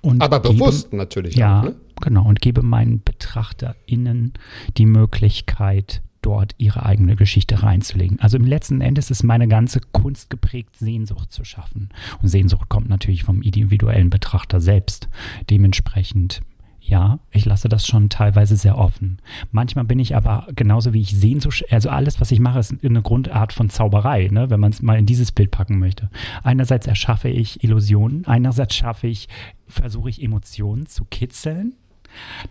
Und 0.00 0.22
Aber 0.22 0.40
bewusst 0.40 0.90
gebe, 0.90 0.96
natürlich 0.96 1.36
ja, 1.36 1.60
auch, 1.60 1.64
ne? 1.64 1.76
genau. 2.00 2.26
Und 2.26 2.40
gebe 2.40 2.62
meinen 2.62 3.00
BetrachterInnen 3.00 4.32
die 4.76 4.86
Möglichkeit, 4.86 6.02
dort 6.26 6.56
ihre 6.58 6.84
eigene 6.84 7.14
Geschichte 7.14 7.62
reinzulegen. 7.62 8.18
Also 8.18 8.36
im 8.36 8.44
letzten 8.44 8.80
Endes 8.80 9.12
ist 9.12 9.22
meine 9.22 9.46
ganze 9.46 9.80
Kunst 9.92 10.28
geprägt, 10.28 10.76
Sehnsucht 10.76 11.30
zu 11.30 11.44
schaffen. 11.44 11.88
Und 12.20 12.28
Sehnsucht 12.28 12.68
kommt 12.68 12.88
natürlich 12.88 13.22
vom 13.22 13.42
individuellen 13.42 14.10
Betrachter 14.10 14.60
selbst. 14.60 15.08
Dementsprechend 15.50 16.40
ja, 16.88 17.18
ich 17.30 17.44
lasse 17.44 17.68
das 17.68 17.86
schon 17.86 18.08
teilweise 18.08 18.56
sehr 18.56 18.78
offen. 18.78 19.18
Manchmal 19.50 19.84
bin 19.84 19.98
ich 19.98 20.14
aber 20.14 20.46
genauso 20.54 20.92
wie 20.92 21.00
ich 21.00 21.16
sehen, 21.16 21.40
also 21.70 21.90
alles, 21.90 22.20
was 22.20 22.30
ich 22.30 22.38
mache, 22.38 22.60
ist 22.60 22.74
eine 22.84 23.02
Grundart 23.02 23.52
von 23.52 23.70
Zauberei, 23.70 24.28
ne, 24.30 24.50
wenn 24.50 24.60
man 24.60 24.70
es 24.70 24.82
mal 24.82 24.98
in 24.98 25.06
dieses 25.06 25.32
Bild 25.32 25.50
packen 25.50 25.78
möchte. 25.78 26.10
Einerseits 26.44 26.86
erschaffe 26.86 27.28
ich 27.28 27.64
Illusionen, 27.64 28.24
einerseits 28.26 28.76
schaffe 28.76 29.08
ich, 29.08 29.28
versuche 29.66 30.10
ich 30.10 30.22
Emotionen 30.22 30.86
zu 30.86 31.04
kitzeln. 31.04 31.74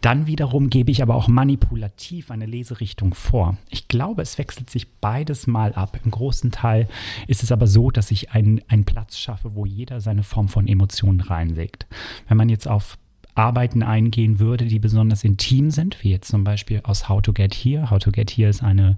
Dann 0.01 0.27
wiederum 0.27 0.69
gebe 0.69 0.91
ich 0.91 1.01
aber 1.01 1.15
auch 1.15 1.27
manipulativ 1.27 2.29
eine 2.29 2.45
Leserichtung 2.45 3.13
vor. 3.13 3.57
Ich 3.69 3.87
glaube, 3.87 4.21
es 4.21 4.37
wechselt 4.37 4.69
sich 4.69 4.91
beides 4.99 5.47
mal 5.47 5.73
ab. 5.73 5.97
Im 6.03 6.11
großen 6.11 6.51
Teil 6.51 6.87
ist 7.27 7.41
es 7.41 7.51
aber 7.51 7.65
so, 7.65 7.89
dass 7.89 8.11
ich 8.11 8.31
einen, 8.31 8.61
einen 8.67 8.83
Platz 8.83 9.17
schaffe, 9.17 9.55
wo 9.55 9.65
jeder 9.65 10.01
seine 10.01 10.23
Form 10.23 10.49
von 10.49 10.67
Emotionen 10.67 11.21
reinlegt. 11.21 11.87
Wenn 12.27 12.37
man 12.37 12.49
jetzt 12.49 12.67
auf 12.67 12.97
Arbeiten 13.35 13.83
eingehen 13.83 14.39
würde, 14.39 14.65
die 14.65 14.79
besonders 14.79 15.25
intim 15.25 15.69
sind, 15.69 16.01
wie 16.03 16.09
jetzt 16.09 16.29
zum 16.29 16.45
Beispiel 16.45 16.79
aus 16.83 17.09
How 17.09 17.21
to 17.21 17.33
Get 17.33 17.53
Here. 17.53 17.89
How 17.89 17.99
to 17.99 18.11
Get 18.11 18.31
Here 18.31 18.49
ist 18.49 18.63
eine 18.63 18.97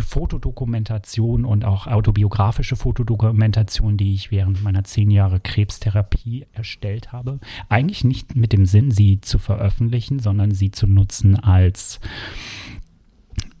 Fotodokumentation 0.00 1.44
und 1.44 1.64
auch 1.64 1.86
autobiografische 1.86 2.74
Fotodokumentation, 2.74 3.96
die 3.96 4.14
ich 4.14 4.32
während 4.32 4.64
meiner 4.64 4.82
zehn 4.82 5.12
Jahre 5.12 5.38
Krebstherapie 5.38 6.46
erstellt 6.52 7.12
habe. 7.12 7.38
Eigentlich 7.68 8.02
nicht 8.02 8.34
mit 8.34 8.52
dem 8.52 8.66
Sinn, 8.66 8.90
sie 8.90 9.20
zu 9.20 9.38
veröffentlichen, 9.38 10.18
sondern 10.18 10.50
sie 10.50 10.72
zu 10.72 10.88
nutzen 10.88 11.36
als, 11.36 12.00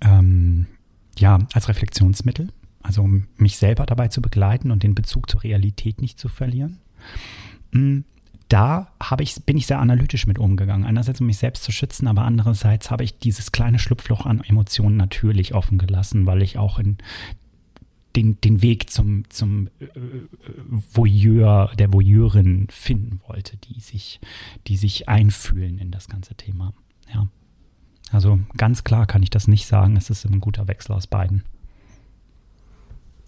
ähm, 0.00 0.66
ja, 1.16 1.38
als 1.52 1.68
Reflexionsmittel. 1.68 2.48
Also 2.82 3.02
um 3.02 3.28
mich 3.36 3.56
selber 3.56 3.86
dabei 3.86 4.08
zu 4.08 4.20
begleiten 4.20 4.72
und 4.72 4.82
den 4.82 4.96
Bezug 4.96 5.30
zur 5.30 5.44
Realität 5.44 6.00
nicht 6.00 6.18
zu 6.18 6.28
verlieren. 6.28 6.78
Mm, 7.70 8.00
da 8.48 8.92
habe 9.00 9.22
ich, 9.22 9.44
bin 9.44 9.58
ich 9.58 9.66
sehr 9.66 9.78
analytisch 9.78 10.26
mit 10.26 10.38
umgegangen. 10.38 10.86
Einerseits, 10.86 11.20
um 11.20 11.26
mich 11.26 11.38
selbst 11.38 11.64
zu 11.64 11.72
schützen, 11.72 12.06
aber 12.06 12.22
andererseits 12.22 12.90
habe 12.90 13.04
ich 13.04 13.18
dieses 13.18 13.52
kleine 13.52 13.78
Schlupfloch 13.78 14.24
an 14.24 14.42
Emotionen 14.42 14.96
natürlich 14.96 15.54
offen 15.54 15.78
gelassen, 15.78 16.26
weil 16.26 16.42
ich 16.42 16.58
auch 16.58 16.78
in 16.78 16.96
den, 18.16 18.40
den 18.40 18.62
Weg 18.62 18.90
zum, 18.90 19.28
zum 19.28 19.68
äh, 19.80 19.86
Voyeur, 20.92 21.72
der 21.78 21.92
Voyeurin 21.92 22.66
finden 22.70 23.20
wollte, 23.28 23.58
die 23.58 23.80
sich, 23.80 24.18
die 24.66 24.76
sich 24.76 25.08
einfühlen 25.08 25.78
in 25.78 25.90
das 25.90 26.08
ganze 26.08 26.34
Thema. 26.34 26.72
Ja. 27.12 27.28
Also 28.10 28.40
ganz 28.56 28.82
klar 28.82 29.06
kann 29.06 29.22
ich 29.22 29.30
das 29.30 29.46
nicht 29.46 29.66
sagen. 29.66 29.96
Es 29.96 30.08
ist 30.08 30.24
ein 30.24 30.40
guter 30.40 30.66
Wechsel 30.68 30.92
aus 30.92 31.06
beiden. 31.06 31.44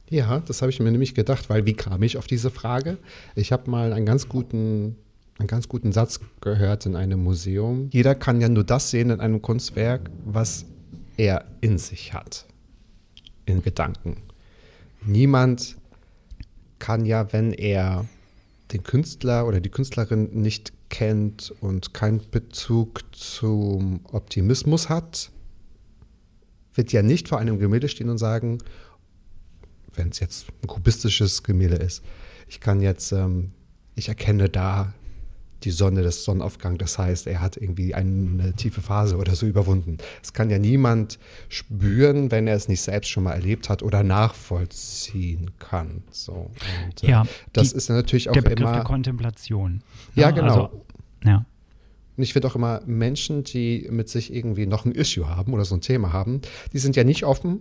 Ja, 0.08 0.40
das 0.40 0.62
habe 0.62 0.70
ich 0.70 0.80
mir 0.80 0.90
nämlich 0.90 1.14
gedacht, 1.14 1.50
weil 1.50 1.66
wie 1.66 1.74
kam 1.74 2.02
ich 2.02 2.16
auf 2.16 2.26
diese 2.26 2.50
Frage? 2.50 2.98
Ich 3.36 3.52
habe 3.52 3.70
mal 3.70 3.92
einen 3.92 4.06
ganz 4.06 4.28
guten 4.28 4.96
einen 5.40 5.48
ganz 5.48 5.68
guten 5.68 5.92
Satz 5.92 6.20
gehört 6.40 6.86
in 6.86 6.94
einem 6.94 7.22
Museum. 7.22 7.88
Jeder 7.92 8.14
kann 8.14 8.40
ja 8.40 8.48
nur 8.48 8.64
das 8.64 8.90
sehen 8.90 9.10
in 9.10 9.20
einem 9.20 9.42
Kunstwerk, 9.42 10.10
was 10.24 10.66
er 11.16 11.46
in 11.60 11.78
sich 11.78 12.12
hat, 12.12 12.46
in 13.46 13.62
Gedanken. 13.62 14.18
Niemand 15.04 15.76
kann 16.78 17.04
ja, 17.04 17.32
wenn 17.32 17.52
er 17.52 18.06
den 18.72 18.82
Künstler 18.82 19.46
oder 19.46 19.60
die 19.60 19.70
Künstlerin 19.70 20.30
nicht 20.32 20.72
kennt 20.90 21.52
und 21.60 21.94
keinen 21.94 22.20
Bezug 22.30 23.02
zum 23.12 24.00
Optimismus 24.12 24.88
hat, 24.88 25.30
wird 26.74 26.92
ja 26.92 27.02
nicht 27.02 27.28
vor 27.28 27.38
einem 27.38 27.58
Gemälde 27.58 27.88
stehen 27.88 28.10
und 28.10 28.18
sagen, 28.18 28.58
wenn 29.94 30.10
es 30.10 30.20
jetzt 30.20 30.46
ein 30.62 30.68
kubistisches 30.68 31.42
Gemälde 31.42 31.76
ist, 31.76 32.02
ich 32.48 32.60
kann 32.60 32.80
jetzt, 32.80 33.12
ähm, 33.12 33.52
ich 33.94 34.08
erkenne 34.08 34.48
da 34.48 34.92
die 35.64 35.70
Sonne, 35.70 36.02
das 36.02 36.24
Sonnenaufgang. 36.24 36.78
Das 36.78 36.98
heißt, 36.98 37.26
er 37.26 37.40
hat 37.40 37.56
irgendwie 37.56 37.94
eine 37.94 38.52
tiefe 38.54 38.80
Phase 38.80 39.16
oder 39.16 39.34
so 39.34 39.46
überwunden. 39.46 39.98
Das 40.20 40.32
kann 40.32 40.50
ja 40.50 40.58
niemand 40.58 41.18
spüren, 41.48 42.30
wenn 42.30 42.46
er 42.46 42.56
es 42.56 42.68
nicht 42.68 42.80
selbst 42.80 43.08
schon 43.08 43.24
mal 43.24 43.32
erlebt 43.32 43.68
hat 43.68 43.82
oder 43.82 44.02
nachvollziehen 44.02 45.50
kann. 45.58 46.02
So. 46.10 46.50
Und, 46.86 47.04
äh, 47.04 47.10
ja, 47.10 47.26
das 47.52 47.70
die, 47.70 47.76
ist 47.76 47.88
ja 47.88 47.94
natürlich 47.94 48.28
auch 48.28 48.34
der 48.34 48.42
Begriff 48.42 48.60
immer 48.60 48.72
der 48.72 48.84
Kontemplation. 48.84 49.82
Ja, 50.14 50.22
ja 50.22 50.30
genau. 50.30 50.64
Also, 50.64 50.84
ja. 51.24 51.46
Und 52.16 52.24
ich 52.24 52.32
finde 52.32 52.48
auch 52.48 52.56
immer 52.56 52.82
Menschen, 52.84 53.44
die 53.44 53.88
mit 53.90 54.08
sich 54.08 54.34
irgendwie 54.34 54.66
noch 54.66 54.84
ein 54.84 54.92
Issue 54.92 55.28
haben 55.28 55.54
oder 55.54 55.64
so 55.64 55.74
ein 55.74 55.80
Thema 55.80 56.12
haben, 56.12 56.42
die 56.72 56.78
sind 56.78 56.96
ja 56.96 57.04
nicht 57.04 57.24
offen 57.24 57.60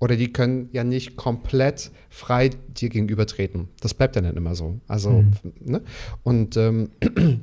oder 0.00 0.16
die 0.16 0.32
können 0.32 0.68
ja 0.72 0.82
nicht 0.82 1.16
komplett 1.16 1.92
frei 2.08 2.48
dir 2.48 2.88
gegenübertreten. 2.88 3.68
Das 3.80 3.94
bleibt 3.94 4.16
ja 4.16 4.22
dann 4.22 4.36
immer 4.36 4.54
so. 4.54 4.80
Also, 4.88 5.10
mhm. 5.10 5.32
ne? 5.60 5.82
Und 6.24 6.56
ähm, 6.56 6.90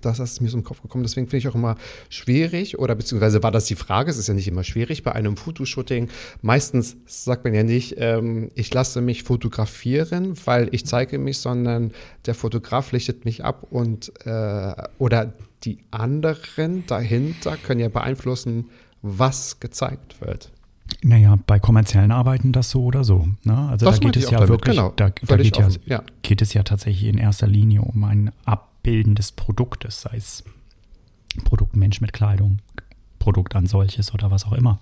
das 0.00 0.18
ist 0.18 0.40
mir 0.40 0.48
so 0.48 0.58
im 0.58 0.64
Kopf 0.64 0.82
gekommen. 0.82 1.04
Deswegen 1.04 1.28
finde 1.28 1.38
ich 1.38 1.48
auch 1.48 1.54
immer 1.54 1.76
schwierig, 2.08 2.78
oder 2.78 2.94
beziehungsweise 2.94 3.42
war 3.42 3.52
das 3.52 3.66
die 3.66 3.76
Frage, 3.76 4.10
es 4.10 4.18
ist 4.18 4.26
ja 4.26 4.34
nicht 4.34 4.48
immer 4.48 4.64
schwierig 4.64 5.04
bei 5.04 5.12
einem 5.12 5.36
Fotoshooting. 5.36 6.08
Meistens 6.42 6.96
sagt 7.06 7.44
man 7.44 7.54
ja 7.54 7.62
nicht, 7.62 7.94
ähm, 7.98 8.50
ich 8.54 8.74
lasse 8.74 9.00
mich 9.00 9.22
fotografieren, 9.22 10.34
weil 10.44 10.68
ich 10.72 10.86
zeige 10.86 11.18
mich, 11.18 11.38
sondern 11.38 11.92
der 12.26 12.34
Fotograf 12.34 12.92
lichtet 12.92 13.24
mich 13.24 13.44
ab 13.44 13.66
und 13.70 14.12
äh, 14.26 14.74
oder 14.98 15.32
die 15.62 15.78
anderen 15.90 16.84
dahinter 16.86 17.56
können 17.56 17.80
ja 17.80 17.88
beeinflussen, 17.88 18.70
was 19.02 19.60
gezeigt 19.60 20.20
wird. 20.20 20.50
Naja, 21.02 21.38
bei 21.46 21.58
kommerziellen 21.58 22.10
Arbeiten 22.10 22.52
das 22.52 22.70
so 22.70 22.84
oder 22.84 23.04
so. 23.04 23.28
Ne? 23.44 23.56
Also 23.56 23.86
das 23.86 24.00
da 24.00 24.06
geht 24.06 24.16
es 24.16 24.30
ja 24.30 24.38
damit, 24.38 24.48
wirklich, 24.48 24.76
genau. 24.76 24.92
da, 24.96 25.10
da 25.26 25.36
geht, 25.36 25.56
ja, 25.56 25.68
ja. 25.86 26.02
geht 26.22 26.42
es 26.42 26.52
ja 26.52 26.62
tatsächlich 26.62 27.08
in 27.08 27.16
erster 27.16 27.46
Linie 27.46 27.80
um 27.82 28.04
ein 28.04 28.32
Abbilden 28.44 29.14
des 29.14 29.32
Produktes, 29.32 30.02
sei 30.02 30.16
es 30.16 30.44
Produkt 31.44 31.74
Mensch 31.74 32.00
mit 32.02 32.12
Kleidung, 32.12 32.58
Produkt 33.18 33.56
an 33.56 33.66
solches 33.66 34.12
oder 34.12 34.30
was 34.30 34.44
auch 34.44 34.52
immer. 34.52 34.80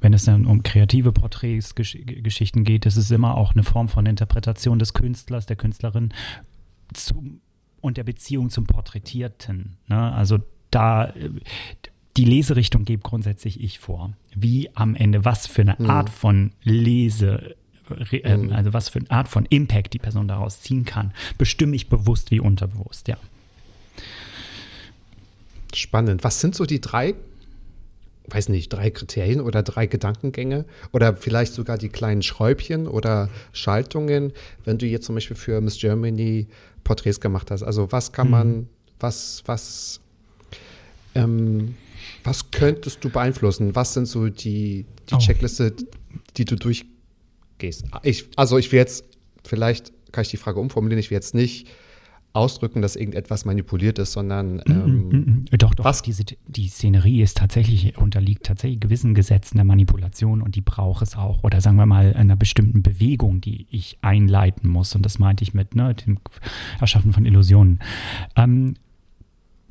Wenn 0.00 0.12
es 0.12 0.24
dann 0.24 0.46
um 0.46 0.62
kreative 0.62 1.12
Porträts, 1.12 1.74
Gesch 1.74 1.98
Geschichten 2.04 2.64
geht, 2.64 2.86
ist 2.86 2.96
es 2.96 3.10
immer 3.10 3.36
auch 3.36 3.52
eine 3.52 3.62
Form 3.62 3.88
von 3.88 4.06
Interpretation 4.06 4.78
des 4.78 4.92
Künstlers, 4.92 5.46
der 5.46 5.56
Künstlerin 5.56 6.12
zum, 6.94 7.40
und 7.80 7.96
der 7.96 8.04
Beziehung 8.04 8.50
zum 8.50 8.66
Porträtierten. 8.66 9.76
Ne? 9.86 10.12
Also 10.12 10.38
da 10.70 11.12
die 12.16 12.24
Leserichtung 12.24 12.84
gebe 12.84 13.02
grundsätzlich 13.02 13.62
ich 13.62 13.78
vor. 13.78 14.12
Wie 14.34 14.70
am 14.74 14.94
Ende, 14.94 15.24
was 15.24 15.46
für 15.46 15.62
eine 15.62 15.76
mhm. 15.78 15.90
Art 15.90 16.10
von 16.10 16.52
Lese, 16.62 17.56
äh, 18.10 18.36
mhm. 18.36 18.52
also 18.52 18.72
was 18.72 18.88
für 18.88 19.00
eine 19.00 19.10
Art 19.10 19.28
von 19.28 19.46
Impact 19.46 19.92
die 19.94 19.98
Person 19.98 20.28
daraus 20.28 20.60
ziehen 20.60 20.84
kann, 20.84 21.12
bestimme 21.38 21.74
ich 21.74 21.88
bewusst 21.88 22.30
wie 22.30 22.40
unterbewusst, 22.40 23.08
ja. 23.08 23.16
Spannend. 25.74 26.22
Was 26.22 26.40
sind 26.40 26.54
so 26.54 26.66
die 26.66 26.80
drei, 26.80 27.14
weiß 28.28 28.48
nicht, 28.48 28.68
drei 28.68 28.90
Kriterien 28.90 29.40
oder 29.40 29.64
drei 29.64 29.86
Gedankengänge 29.86 30.66
oder 30.92 31.16
vielleicht 31.16 31.52
sogar 31.52 31.78
die 31.78 31.88
kleinen 31.88 32.22
Schräubchen 32.22 32.86
oder 32.86 33.28
Schaltungen, 33.52 34.32
wenn 34.64 34.78
du 34.78 34.86
jetzt 34.86 35.06
zum 35.06 35.16
Beispiel 35.16 35.36
für 35.36 35.60
Miss 35.60 35.78
Germany 35.78 36.46
Porträts 36.84 37.20
gemacht 37.20 37.50
hast? 37.50 37.64
Also 37.64 37.90
was 37.90 38.12
kann 38.12 38.30
man, 38.30 38.48
mhm. 38.56 38.68
was, 39.00 39.42
was, 39.46 40.00
ähm, 41.16 41.74
was 42.24 42.50
könntest 42.50 43.04
du 43.04 43.10
beeinflussen? 43.10 43.74
Was 43.74 43.94
sind 43.94 44.06
so 44.06 44.28
die, 44.28 44.86
die 45.10 45.14
oh. 45.14 45.18
Checkliste, 45.18 45.74
die 46.36 46.44
du 46.44 46.56
durchgehst? 46.56 47.84
Ich, 48.02 48.26
also 48.36 48.58
ich 48.58 48.72
will 48.72 48.78
jetzt, 48.78 49.04
vielleicht 49.44 49.92
kann 50.10 50.22
ich 50.22 50.28
die 50.28 50.36
Frage 50.36 50.58
umformulieren, 50.58 50.98
ich 50.98 51.10
will 51.10 51.16
jetzt 51.16 51.34
nicht 51.34 51.68
ausdrücken, 52.34 52.82
dass 52.82 52.96
irgendetwas 52.96 53.44
manipuliert 53.44 53.98
ist, 54.00 54.12
sondern 54.12 54.56
mm, 54.56 54.60
mm, 54.64 54.72
ähm, 54.72 55.08
mm, 55.08 55.16
mm, 55.16 55.44
doch, 55.58 55.72
doch. 55.74 55.84
Was? 55.84 56.02
Diese, 56.02 56.24
die 56.48 56.66
Szenerie 56.66 57.22
ist 57.22 57.36
tatsächlich, 57.36 57.96
unterliegt 57.96 58.44
tatsächlich 58.44 58.80
gewissen 58.80 59.14
Gesetzen 59.14 59.56
der 59.56 59.64
Manipulation 59.64 60.42
und 60.42 60.56
die 60.56 60.60
braucht 60.60 61.02
es 61.02 61.16
auch. 61.16 61.44
Oder 61.44 61.60
sagen 61.60 61.76
wir 61.76 61.86
mal 61.86 62.12
einer 62.14 62.34
bestimmten 62.34 62.82
Bewegung, 62.82 63.40
die 63.40 63.68
ich 63.70 63.98
einleiten 64.02 64.68
muss. 64.68 64.94
Und 64.96 65.06
das 65.06 65.20
meinte 65.20 65.44
ich 65.44 65.54
mit 65.54 65.76
ne, 65.76 65.94
dem 65.94 66.18
Erschaffen 66.80 67.12
von 67.12 67.24
Illusionen. 67.24 67.78
Ähm, 68.34 68.74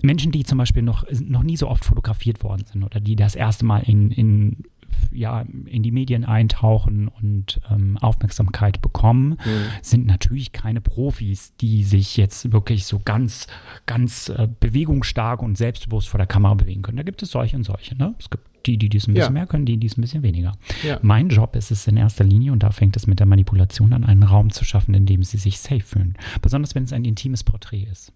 Menschen, 0.03 0.31
die 0.31 0.43
zum 0.43 0.57
Beispiel 0.57 0.83
noch, 0.83 1.05
noch 1.11 1.43
nie 1.43 1.57
so 1.57 1.67
oft 1.67 1.85
fotografiert 1.85 2.43
worden 2.43 2.65
sind 2.71 2.83
oder 2.83 2.99
die 2.99 3.15
das 3.15 3.35
erste 3.35 3.65
Mal 3.65 3.79
in, 3.79 4.11
in 4.11 4.63
ja, 5.11 5.41
in 5.65 5.83
die 5.83 5.91
Medien 5.91 6.25
eintauchen 6.25 7.07
und 7.07 7.59
ähm, 7.71 7.97
Aufmerksamkeit 7.97 8.81
bekommen, 8.81 9.39
mhm. 9.43 9.65
sind 9.81 10.05
natürlich 10.05 10.51
keine 10.51 10.81
Profis, 10.81 11.55
die 11.57 11.83
sich 11.83 12.17
jetzt 12.17 12.51
wirklich 12.51 12.85
so 12.85 12.99
ganz, 13.03 13.47
ganz 13.85 14.29
äh, 14.29 14.47
bewegungsstark 14.59 15.41
und 15.41 15.57
selbstbewusst 15.57 16.09
vor 16.09 16.19
der 16.19 16.27
Kamera 16.27 16.53
bewegen 16.53 16.81
können. 16.81 16.97
Da 16.97 17.03
gibt 17.03 17.23
es 17.23 17.31
solche 17.31 17.55
und 17.55 17.63
solche. 17.63 17.95
Ne? 17.95 18.15
Es 18.19 18.29
gibt 18.29 18.52
die, 18.65 18.77
die 18.77 18.89
dies 18.89 19.07
ein 19.07 19.13
bisschen 19.13 19.33
ja. 19.33 19.39
mehr 19.39 19.47
können, 19.47 19.65
die, 19.65 19.77
die 19.77 19.87
es 19.87 19.97
ein 19.97 20.01
bisschen 20.01 20.23
weniger. 20.23 20.53
Ja. 20.83 20.99
Mein 21.01 21.29
Job 21.29 21.55
ist 21.55 21.71
es 21.71 21.87
in 21.87 21.97
erster 21.97 22.23
Linie, 22.23 22.51
und 22.51 22.63
da 22.63 22.71
fängt 22.71 22.95
es 22.95 23.07
mit 23.07 23.19
der 23.19 23.27
Manipulation 23.27 23.93
an, 23.93 24.03
einen 24.03 24.23
Raum 24.23 24.51
zu 24.51 24.65
schaffen, 24.65 24.93
in 24.93 25.05
dem 25.05 25.23
sie 25.23 25.37
sich 25.37 25.59
safe 25.59 25.81
fühlen. 25.81 26.15
Besonders 26.41 26.75
wenn 26.75 26.83
es 26.83 26.93
ein 26.93 27.05
intimes 27.05 27.43
Porträt 27.43 27.87
ist. 27.91 28.13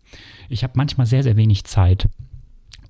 Ich 0.49 0.63
habe 0.63 0.73
manchmal 0.75 1.07
sehr, 1.07 1.23
sehr 1.23 1.37
wenig 1.37 1.65
Zeit 1.65 2.07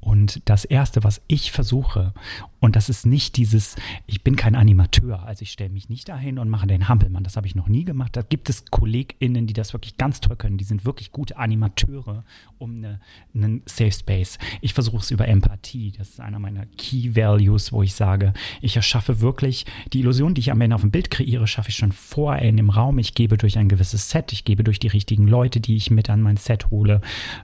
und 0.01 0.41
das 0.45 0.65
Erste, 0.65 1.03
was 1.03 1.21
ich 1.27 1.51
versuche, 1.51 2.13
und 2.59 2.75
das 2.75 2.89
ist 2.89 3.05
nicht 3.05 3.37
dieses, 3.37 3.75
ich 4.07 4.23
bin 4.23 4.35
kein 4.35 4.55
Animateur, 4.55 5.23
also 5.23 5.43
ich 5.43 5.51
stelle 5.51 5.69
mich 5.69 5.89
nicht 5.89 6.09
dahin 6.09 6.39
und 6.39 6.49
mache 6.49 6.65
den 6.65 6.87
Hampelmann, 6.87 7.23
das 7.23 7.37
habe 7.37 7.45
ich 7.45 7.53
noch 7.53 7.67
nie 7.67 7.83
gemacht. 7.83 8.15
Da 8.15 8.23
gibt 8.23 8.49
es 8.49 8.65
KollegInnen, 8.65 9.45
die 9.45 9.53
das 9.53 9.73
wirklich 9.73 9.97
ganz 9.97 10.21
toll 10.21 10.35
können, 10.35 10.57
die 10.57 10.63
sind 10.63 10.83
wirklich 10.83 11.11
gute 11.11 11.37
Animateure 11.37 12.23
um 12.57 12.77
eine, 12.77 12.99
einen 13.35 13.61
Safe 13.65 13.91
Space. 13.91 14.39
Ich 14.61 14.73
versuche 14.73 14.97
es 14.97 15.11
über 15.11 15.27
Empathie, 15.27 15.91
das 15.97 16.09
ist 16.09 16.19
einer 16.19 16.39
meiner 16.39 16.65
Key 16.77 17.15
Values, 17.15 17.71
wo 17.71 17.83
ich 17.83 17.93
sage, 17.93 18.33
ich 18.61 18.75
erschaffe 18.75 19.21
wirklich 19.21 19.65
die 19.93 19.99
Illusion, 19.99 20.33
die 20.33 20.41
ich 20.41 20.51
am 20.51 20.61
Ende 20.61 20.75
auf 20.75 20.81
dem 20.81 20.91
Bild 20.91 21.11
kreiere, 21.11 21.45
schaffe 21.47 21.69
ich 21.69 21.75
schon 21.75 21.91
vorher 21.91 22.47
in 22.47 22.57
dem 22.57 22.71
Raum. 22.71 22.97
Ich 22.97 23.13
gebe 23.13 23.37
durch 23.37 23.57
ein 23.57 23.69
gewisses 23.69 24.09
Set, 24.09 24.33
ich 24.33 24.45
gebe 24.45 24.63
durch 24.63 24.79
die 24.79 24.87
richtigen 24.87 25.27
Leute, 25.27 25.59
die 25.59 25.75
ich 25.75 25.91
mit 25.91 26.09
an 26.09 26.21
mein 26.21 26.37
Set 26.37 26.71
hole 26.71 27.01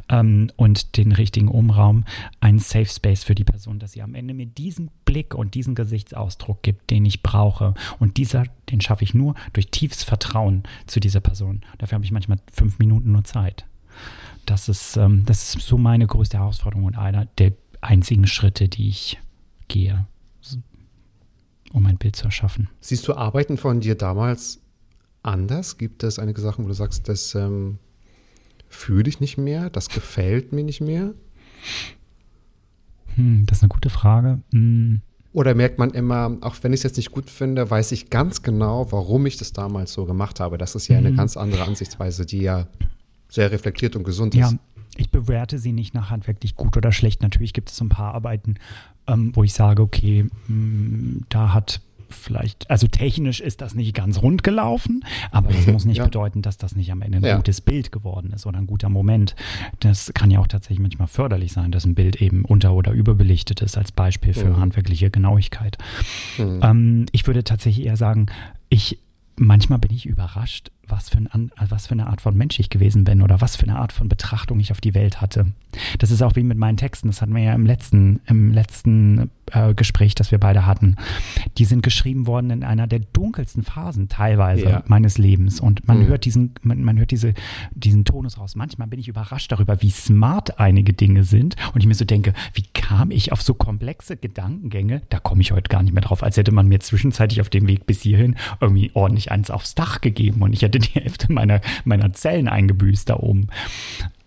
ähm, 0.10 0.51
und 0.55 0.98
den 0.98 1.12
richtigen 1.12 1.50
Umraum 1.50 2.05
einen 2.43 2.59
Safe 2.59 2.85
Space 2.85 3.23
für 3.23 3.35
die 3.35 3.45
Person, 3.45 3.79
dass 3.79 3.93
sie 3.93 4.01
am 4.01 4.15
Ende 4.15 4.33
mir 4.33 4.45
diesen 4.45 4.91
Blick 5.05 5.33
und 5.33 5.55
diesen 5.55 5.75
Gesichtsausdruck 5.75 6.62
gibt, 6.62 6.89
den 6.89 7.05
ich 7.05 7.23
brauche. 7.23 7.73
Und 8.00 8.17
dieser, 8.17 8.43
den 8.69 8.81
schaffe 8.81 9.05
ich 9.05 9.13
nur 9.13 9.35
durch 9.53 9.71
tiefes 9.71 10.03
Vertrauen 10.03 10.63
zu 10.85 11.00
dieser 11.00 11.21
Person. 11.21 11.62
Dafür 11.77 11.95
habe 11.95 12.05
ich 12.05 12.12
manchmal 12.12 12.39
fünf 12.51 12.79
Minuten 12.79 13.13
nur 13.13 13.23
Zeit. 13.23 13.65
Das 14.45 14.67
ist, 14.67 14.97
ähm, 14.97 15.23
das 15.25 15.55
ist 15.55 15.65
so 15.65 15.77
meine 15.77 16.05
größte 16.05 16.38
Herausforderung 16.38 16.83
und 16.83 16.97
einer 16.97 17.27
der 17.38 17.53
einzigen 17.79 18.27
Schritte, 18.27 18.67
die 18.67 18.89
ich 18.89 19.21
gehe, 19.69 20.05
um 21.71 21.85
ein 21.85 21.97
Bild 21.97 22.17
zu 22.17 22.25
erschaffen. 22.25 22.67
Siehst 22.81 23.07
du 23.07 23.13
Arbeiten 23.13 23.55
von 23.55 23.79
dir 23.79 23.95
damals 23.95 24.59
anders? 25.21 25.77
Gibt 25.77 26.03
es 26.03 26.19
einige 26.19 26.41
Sachen, 26.41 26.65
wo 26.65 26.67
du 26.67 26.73
sagst, 26.73 27.07
das 27.07 27.35
ähm, 27.35 27.79
fühle 28.67 29.07
ich 29.07 29.21
nicht 29.21 29.38
mehr, 29.38 29.69
das 29.69 29.88
gefällt 29.88 30.51
mir 30.51 30.65
nicht 30.65 30.81
mehr? 30.81 31.13
Hm, 33.15 33.46
das 33.46 33.60
ist 33.60 33.63
eine 33.63 33.70
gute 33.70 33.89
Frage. 33.89 34.39
Hm. 34.51 35.01
Oder 35.34 35.55
merkt 35.55 35.79
man 35.79 35.89
immer, 35.91 36.38
auch 36.41 36.55
wenn 36.62 36.74
ich 36.74 36.79
es 36.79 36.84
jetzt 36.84 36.98
nicht 36.98 37.12
gut 37.12 37.29
finde, 37.29 37.70
weiß 37.70 37.91
ich 37.91 38.12
ganz 38.12 38.43
genau, 38.43 38.91
warum 38.91 39.25
ich 39.25 39.36
das 39.38 39.51
damals 39.51 39.91
so 39.91 40.05
gemacht 40.05 40.39
habe. 40.39 40.60
Das 40.60 40.75
ist 40.75 40.88
ja 40.88 40.98
eine 40.98 41.12
mhm. 41.12 41.17
ganz 41.17 41.38
andere 41.38 41.63
Ansichtsweise, 41.63 42.25
die 42.25 42.41
ja 42.41 42.67
sehr 43.29 43.51
reflektiert 43.51 43.96
und 43.96 44.03
gesund 44.03 44.36
ja, 44.36 44.48
ist. 44.48 44.58
Ich 44.96 45.10
bewerte 45.10 45.58
sie 45.58 45.74
nicht 45.74 45.96
nach 45.96 46.12
handwerklich 46.12 46.55
gut 46.55 46.77
oder 46.77 46.91
schlecht. 46.91 47.24
Natürlich 47.24 47.53
gibt 47.53 47.72
es 47.72 47.77
so 47.77 47.86
ein 47.86 47.89
paar 47.89 48.13
Arbeiten, 48.13 48.55
ähm, 49.08 49.32
wo 49.34 49.43
ich 49.43 49.53
sage, 49.53 49.82
okay, 49.82 50.24
mh, 50.24 50.29
hm, 50.48 51.25
da 51.29 51.51
hat 51.51 51.82
vielleicht, 52.13 52.70
also 52.70 52.88
technisch 52.88 53.39
ist 53.39 53.62
das 53.62 53.75
nicht 53.75 53.93
ganz 53.93 54.22
rund 54.22 54.43
gelaufen, 54.43 55.03
aber 55.32 55.51
das 55.51 55.67
muss 55.67 55.86
nicht 55.86 55.98
ja. 55.98 56.05
bedeuten, 56.05 56.41
dass 56.41 56.58
das 56.58 56.75
nicht 56.75 56.91
am 56.91 57.01
Ende 57.01 57.17
ein 57.17 57.24
ja. 57.24 57.36
gutes 57.36 57.62
Bild 57.62 57.91
geworden 57.91 58.32
ist 58.34 58.46
oder 58.46 58.60
ein 58.60 58.67
guter 58.67 58.89
Moment. 58.89 59.36
Das 59.79 60.12
kann 60.13 60.32
ja 60.32 60.39
auch 60.39 60.48
tatsächlich 60.48 60.79
manchmal 60.79 61.08
förderlich 61.08 61.53
sein, 61.53 61.72
dass 61.72 61.86
ein 61.86 61.96
Bild 61.96 62.22
eben 62.22 62.46
unter- 62.46 62.74
oder 62.74 62.91
überbelichtet 62.91 63.62
ist, 63.62 63.77
als 63.77 63.91
Beispiel 63.91 64.34
für 64.34 64.50
mhm. 64.50 64.58
handwerkliche 64.58 65.10
Genauigkeit. 65.10 65.77
Mhm. 66.38 66.60
Ähm, 66.62 67.05
ich 67.12 67.27
würde 67.27 67.43
tatsächlich 67.43 67.86
eher 67.86 67.97
sagen, 67.97 68.28
ich 68.69 68.99
manchmal 69.36 69.80
bin 69.80 69.91
ich 69.91 70.06
überrascht, 70.06 70.71
was 70.88 71.10
für, 71.10 71.17
ein, 71.17 71.52
was 71.69 71.88
für 71.88 71.93
eine 71.93 72.08
Art 72.08 72.22
von 72.22 72.36
Mensch 72.36 72.60
ich 72.60 72.69
gewesen 72.69 73.04
bin 73.04 73.22
oder 73.22 73.41
was 73.41 73.56
für 73.56 73.63
eine 73.63 73.78
Art 73.78 73.91
von 73.91 74.10
Betrachtung 74.10 74.60
ich 74.60 74.72
auf 74.72 74.82
die 74.82 74.93
Welt 74.93 75.22
hatte. 75.22 75.48
Das 76.00 76.12
ist 76.12 76.22
auch 76.22 76.36
wie 76.36 76.43
mit 76.43 76.58
meinen 76.58 76.78
Texten, 76.78 77.08
das 77.08 77.22
hatten 77.22 77.34
wir 77.36 77.43
ja 77.43 77.54
im 77.54 77.65
letzten, 77.65 78.22
im 78.28 78.52
letzten 78.52 79.32
äh, 79.52 79.74
Gespräch, 79.74 80.15
das 80.15 80.32
wir 80.32 80.39
beide 80.39 80.65
hatten. 80.65 80.98
Die 81.58 81.65
sind 81.65 81.84
geschrieben 81.84 82.28
worden 82.28 82.50
in 82.50 82.63
einer 82.63 82.88
der 82.88 83.00
dunkelsten 83.00 83.63
Phasen 83.63 84.10
teilweise 84.10 84.65
ja. 84.65 84.84
meines 84.88 85.17
Lebens 85.17 85.60
und 85.60 85.88
man 85.88 86.00
mhm. 86.00 86.08
hört 86.08 86.26
diesen, 86.26 86.54
man, 86.62 86.84
man, 86.84 86.98
hört 86.98 87.12
diese, 87.12 87.34
diesen 87.72 88.06
Tonus 88.06 88.38
raus. 88.38 88.56
Manchmal 88.56 88.88
bin 88.88 89.00
ich 89.00 89.08
überrascht 89.08 89.52
darüber, 89.52 89.82
wie 89.82 89.89
smart 89.89 90.60
einige 90.60 90.93
Dinge 90.93 91.24
sind 91.24 91.56
und 91.74 91.82
ich 91.82 91.88
mir 91.88 91.96
so 91.96 92.06
denke, 92.06 92.34
wie 92.54 92.65
kam 92.74 93.12
ich 93.12 93.32
auf 93.32 93.41
so 93.41 93.54
komplexe 93.54 94.17
Gedankengänge? 94.17 95.02
Da 95.10 95.19
komme 95.19 95.41
ich 95.41 95.52
heute 95.52 95.69
gar 95.69 95.82
nicht 95.82 95.93
mehr 95.93 96.04
drauf, 96.04 96.24
als 96.24 96.38
hätte 96.38 96.52
man 96.52 96.67
mir 96.67 96.80
zwischenzeitlich 96.80 97.41
auf 97.41 97.50
dem 97.50 97.67
Weg 97.67 97.86
bis 97.86 98.02
hierhin 98.02 98.36
irgendwie 98.60 98.91
ordentlich 98.93 99.32
eins 99.32 99.50
aufs 99.50 99.76
Dach 99.76 100.02
gegeben 100.02 100.41
und 100.41 100.54
ich 100.54 100.62
hätte 100.62 100.72
die 100.79 100.99
Hälfte 100.99 101.31
meiner, 101.31 101.62
meiner 101.83 102.13
Zellen 102.13 102.47
eingebüßt 102.47 103.09
da 103.09 103.17
oben. 103.17 103.47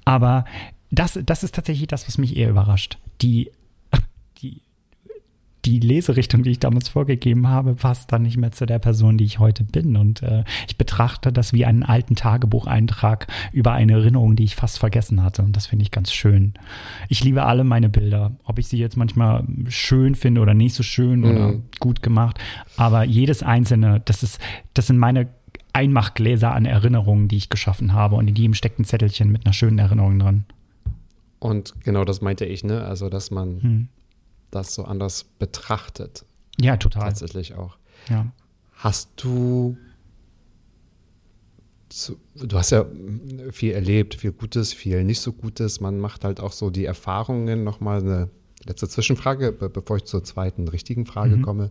Aber 0.05 0.45
das, 0.91 1.19
das 1.25 1.43
ist 1.43 1.55
tatsächlich 1.55 1.89
das, 1.89 2.07
was 2.07 2.19
mich 2.19 2.37
eher 2.37 2.51
überrascht. 2.51 2.99
Die, 3.23 3.51
die, 4.39 4.63
die 5.65 5.81
Leserichtung, 5.81 6.45
die 6.45 6.51
ich 6.51 6.61
damals 6.61 6.89
vorgegeben 6.89 7.49
habe, 7.49 7.75
passt 7.75 8.13
dann 8.13 8.23
nicht 8.23 8.37
mehr 8.37 8.53
zu 8.53 8.67
der 8.67 8.79
Person, 8.79 9.19
die 9.19 9.25
ich 9.25 9.41
heute 9.41 9.65
bin. 9.65 9.97
Und 9.97 10.23
äh, 10.23 10.45
ich 10.69 10.79
betrachte 10.79 11.33
das 11.33 11.53
wie 11.53 11.65
einen 11.65 11.83
alten 11.83 12.15
Tagebucheintrag 12.15 13.27
über 13.53 13.73
eine 13.73 13.95
Erinnerung, 13.95 14.37
die 14.37 14.45
ich 14.45 14.55
fast 14.55 14.79
vergessen 14.79 15.23
hatte. 15.23 15.43
Und 15.43 15.57
das 15.57 15.67
finde 15.67 15.83
ich 15.83 15.91
ganz 15.91 16.13
schön. 16.13 16.55
Ich 17.09 17.25
liebe 17.25 17.45
alle 17.45 17.65
meine 17.65 17.89
Bilder, 17.89 18.37
ob 18.45 18.61
ich 18.61 18.69
sie 18.69 18.79
jetzt 18.79 18.97
manchmal 18.97 19.45
schön 19.69 20.15
finde 20.15 20.41
oder 20.41 20.55
nicht 20.55 20.75
so 20.75 20.85
schön 20.85 21.21
mhm. 21.21 21.25
oder 21.25 21.55
gut 21.81 22.01
gemacht. 22.01 22.39
Aber 22.77 23.03
jedes 23.03 23.43
einzelne, 23.43 24.01
das 24.05 24.23
ist, 24.23 24.41
das 24.75 24.87
sind 24.87 24.99
meine 24.99 25.29
Einmachgläser 25.77 26.53
an 26.53 26.65
Erinnerungen, 26.65 27.29
die 27.29 27.37
ich 27.37 27.51
geschaffen 27.51 27.93
habe 27.93 28.17
und 28.17 28.29
in 28.29 28.35
jedem 28.35 28.55
steckt 28.55 28.79
ein 28.79 28.85
Zettelchen 28.85 29.31
mit 29.31 29.45
einer 29.45 29.53
schönen 29.53 29.79
Erinnerung 29.79 30.19
dran. 30.19 30.45
Und 31.39 31.75
genau 31.85 32.05
das 32.05 32.23
meinte 32.23 32.47
ich, 32.47 32.65
ne? 32.65 32.85
Also, 32.85 33.11
dass 33.11 33.31
man 33.31 33.63
hm. 33.63 33.89
das 34.51 34.75
so 34.75 34.85
anders 34.85 35.25
betrachtet. 35.25 36.25
Ja, 36.59 36.79
total. 36.79 37.03
Tatsächlich 37.03 37.55
auch. 37.55 37.77
Ja. 38.09 38.27
Hast 38.73 39.11
du 39.17 39.77
zu, 41.91 42.17
du 42.35 42.57
hast 42.57 42.71
ja 42.71 42.87
viel 43.53 43.73
erlebt, 43.73 44.15
viel 44.15 44.33
Gutes, 44.33 44.73
viel 44.73 45.05
nicht 45.05 45.21
so 45.21 45.33
Gutes. 45.33 45.81
Man 45.81 45.99
macht 45.99 46.25
halt 46.25 46.41
auch 46.41 46.53
so 46.53 46.71
die 46.71 46.87
Erfahrungen. 46.87 47.65
Nochmal 47.65 48.01
eine 48.01 48.31
letzte 48.65 48.89
Zwischenfrage, 48.89 49.53
bevor 49.53 49.99
ich 49.99 50.05
zur 50.05 50.25
zweiten 50.25 50.69
richtigen 50.69 51.05
Frage 51.05 51.37
mhm. 51.37 51.43
komme. 51.43 51.71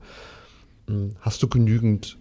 Hm, 0.88 1.16
hast 1.22 1.42
du 1.42 1.48
genügend 1.48 2.18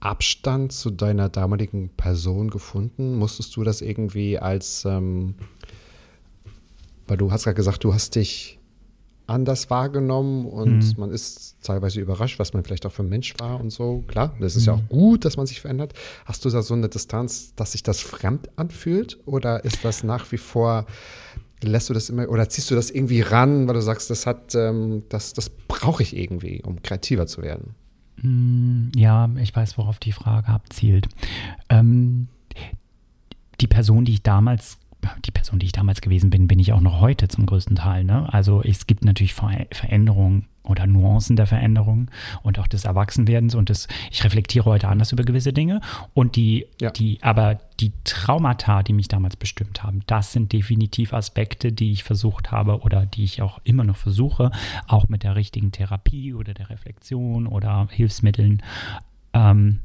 Abstand 0.00 0.72
zu 0.72 0.90
deiner 0.90 1.28
damaligen 1.28 1.90
Person 1.90 2.50
gefunden? 2.50 3.16
Musstest 3.16 3.56
du 3.56 3.64
das 3.64 3.80
irgendwie 3.80 4.38
als, 4.38 4.84
ähm, 4.84 5.34
weil 7.06 7.16
du 7.16 7.32
hast 7.32 7.46
ja 7.46 7.52
gesagt, 7.52 7.84
du 7.84 7.94
hast 7.94 8.14
dich 8.14 8.58
anders 9.26 9.68
wahrgenommen 9.68 10.46
und 10.46 10.78
mhm. 10.78 10.94
man 10.96 11.10
ist 11.10 11.56
teilweise 11.62 12.00
überrascht, 12.00 12.38
was 12.38 12.54
man 12.54 12.64
vielleicht 12.64 12.86
auch 12.86 12.92
für 12.92 13.02
ein 13.02 13.08
Mensch 13.10 13.34
war 13.38 13.60
und 13.60 13.70
so. 13.70 14.02
Klar, 14.06 14.34
das 14.40 14.56
ist 14.56 14.62
mhm. 14.62 14.66
ja 14.66 14.74
auch 14.74 14.88
gut, 14.88 15.24
dass 15.24 15.36
man 15.36 15.46
sich 15.46 15.60
verändert. 15.60 15.92
Hast 16.24 16.44
du 16.44 16.50
da 16.50 16.62
so 16.62 16.74
eine 16.74 16.88
Distanz, 16.88 17.54
dass 17.54 17.72
sich 17.72 17.82
das 17.82 18.00
fremd 18.00 18.48
anfühlt 18.56 19.18
oder 19.26 19.64
ist 19.64 19.84
das 19.84 20.02
nach 20.02 20.32
wie 20.32 20.38
vor 20.38 20.86
lässt 21.60 21.88
du 21.88 21.94
das 21.94 22.08
immer 22.08 22.28
oder 22.28 22.48
ziehst 22.48 22.70
du 22.70 22.74
das 22.74 22.90
irgendwie 22.90 23.20
ran, 23.20 23.66
weil 23.66 23.74
du 23.74 23.82
sagst, 23.82 24.10
das 24.10 24.26
hat, 24.26 24.54
ähm, 24.54 25.02
das, 25.08 25.32
das 25.32 25.50
brauche 25.50 26.02
ich 26.02 26.16
irgendwie, 26.16 26.62
um 26.64 26.82
kreativer 26.82 27.26
zu 27.26 27.42
werden? 27.42 27.74
Hm, 28.20 28.90
ja, 28.94 29.28
ich 29.40 29.54
weiß, 29.54 29.78
worauf 29.78 29.98
die 29.98 30.12
Frage 30.12 30.48
abzielt. 30.48 31.08
Ähm, 31.68 32.28
die 33.60 33.66
Person, 33.66 34.04
die 34.04 34.14
ich 34.14 34.22
damals 34.22 34.78
die 35.24 35.30
Person, 35.30 35.58
die 35.58 35.66
ich 35.66 35.72
damals 35.72 36.00
gewesen 36.00 36.30
bin, 36.30 36.48
bin 36.48 36.58
ich 36.58 36.72
auch 36.72 36.80
noch 36.80 37.00
heute 37.00 37.28
zum 37.28 37.46
größten 37.46 37.76
Teil. 37.76 38.04
Ne? 38.04 38.32
Also 38.32 38.62
es 38.62 38.86
gibt 38.86 39.04
natürlich 39.04 39.34
Veränderungen 39.34 40.46
oder 40.64 40.86
Nuancen 40.86 41.36
der 41.36 41.46
Veränderung 41.46 42.10
und 42.42 42.58
auch 42.58 42.66
des 42.66 42.84
Erwachsenwerdens 42.84 43.54
und 43.54 43.70
des, 43.70 43.88
ich 44.10 44.22
reflektiere 44.22 44.66
heute 44.66 44.88
anders 44.88 45.12
über 45.12 45.24
gewisse 45.24 45.52
Dinge 45.52 45.80
und 46.14 46.36
die, 46.36 46.66
ja. 46.80 46.90
die, 46.90 47.18
aber 47.22 47.58
die 47.80 47.92
Traumata, 48.04 48.82
die 48.82 48.92
mich 48.92 49.08
damals 49.08 49.36
bestimmt 49.36 49.82
haben, 49.82 50.02
das 50.06 50.32
sind 50.32 50.52
definitiv 50.52 51.14
Aspekte, 51.14 51.72
die 51.72 51.92
ich 51.92 52.04
versucht 52.04 52.52
habe 52.52 52.80
oder 52.80 53.06
die 53.06 53.24
ich 53.24 53.40
auch 53.40 53.60
immer 53.64 53.84
noch 53.84 53.96
versuche, 53.96 54.50
auch 54.86 55.08
mit 55.08 55.22
der 55.22 55.36
richtigen 55.36 55.72
Therapie 55.72 56.34
oder 56.34 56.52
der 56.52 56.70
Reflexion 56.70 57.46
oder 57.46 57.88
Hilfsmitteln, 57.90 58.62
ähm, 59.32 59.80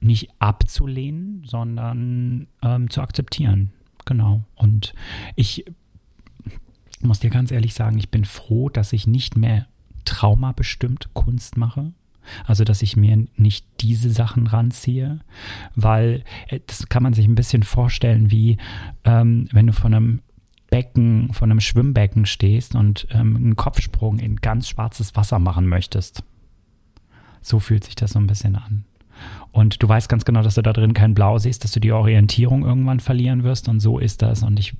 nicht 0.00 0.30
abzulehnen, 0.38 1.42
sondern 1.44 2.46
ähm, 2.62 2.90
zu 2.90 3.00
akzeptieren. 3.00 3.72
Genau. 4.04 4.42
Und 4.54 4.94
ich 5.36 5.64
muss 7.00 7.20
dir 7.20 7.30
ganz 7.30 7.50
ehrlich 7.50 7.74
sagen, 7.74 7.98
ich 7.98 8.10
bin 8.10 8.24
froh, 8.24 8.68
dass 8.68 8.92
ich 8.92 9.06
nicht 9.06 9.36
mehr 9.36 9.66
traumabestimmt 10.04 11.14
Kunst 11.14 11.56
mache. 11.56 11.92
Also, 12.46 12.62
dass 12.62 12.82
ich 12.82 12.96
mir 12.96 13.24
nicht 13.36 13.66
diese 13.80 14.10
Sachen 14.10 14.46
ranziehe, 14.46 15.20
weil 15.74 16.22
äh, 16.46 16.60
das 16.66 16.88
kann 16.88 17.02
man 17.02 17.14
sich 17.14 17.26
ein 17.26 17.34
bisschen 17.34 17.64
vorstellen, 17.64 18.30
wie 18.30 18.58
ähm, 19.04 19.48
wenn 19.50 19.66
du 19.66 19.72
von 19.72 19.92
einem 19.92 20.20
Becken, 20.70 21.32
vor 21.32 21.46
einem 21.46 21.60
Schwimmbecken 21.60 22.24
stehst 22.24 22.76
und 22.76 23.06
ähm, 23.10 23.36
einen 23.36 23.56
Kopfsprung 23.56 24.18
in 24.20 24.36
ganz 24.36 24.68
schwarzes 24.68 25.16
Wasser 25.16 25.38
machen 25.38 25.66
möchtest. 25.66 26.22
So 27.42 27.58
fühlt 27.58 27.84
sich 27.84 27.96
das 27.96 28.12
so 28.12 28.20
ein 28.20 28.26
bisschen 28.28 28.54
an. 28.56 28.84
Und 29.52 29.82
du 29.82 29.88
weißt 29.88 30.08
ganz 30.08 30.24
genau, 30.24 30.42
dass 30.42 30.54
du 30.54 30.62
da 30.62 30.72
drin 30.72 30.94
kein 30.94 31.12
Blau 31.12 31.38
siehst, 31.38 31.62
dass 31.62 31.72
du 31.72 31.80
die 31.80 31.92
Orientierung 31.92 32.64
irgendwann 32.64 33.00
verlieren 33.00 33.44
wirst. 33.44 33.68
Und 33.68 33.80
so 33.80 33.98
ist 33.98 34.22
das. 34.22 34.42
Und 34.42 34.58
ich 34.58 34.74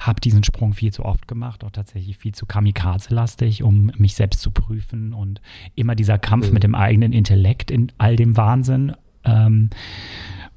habe 0.00 0.20
diesen 0.20 0.42
Sprung 0.42 0.72
viel 0.72 0.92
zu 0.92 1.04
oft 1.04 1.28
gemacht, 1.28 1.64
auch 1.64 1.70
tatsächlich 1.70 2.16
viel 2.16 2.34
zu 2.34 2.46
kamikaze-lastig, 2.46 3.62
um 3.62 3.92
mich 3.98 4.14
selbst 4.14 4.40
zu 4.40 4.50
prüfen. 4.50 5.12
Und 5.12 5.42
immer 5.74 5.94
dieser 5.94 6.18
Kampf 6.18 6.48
mhm. 6.48 6.54
mit 6.54 6.62
dem 6.62 6.74
eigenen 6.74 7.12
Intellekt 7.12 7.70
in 7.70 7.92
all 7.98 8.16
dem 8.16 8.36
Wahnsinn. 8.36 8.94
Ähm, 9.24 9.70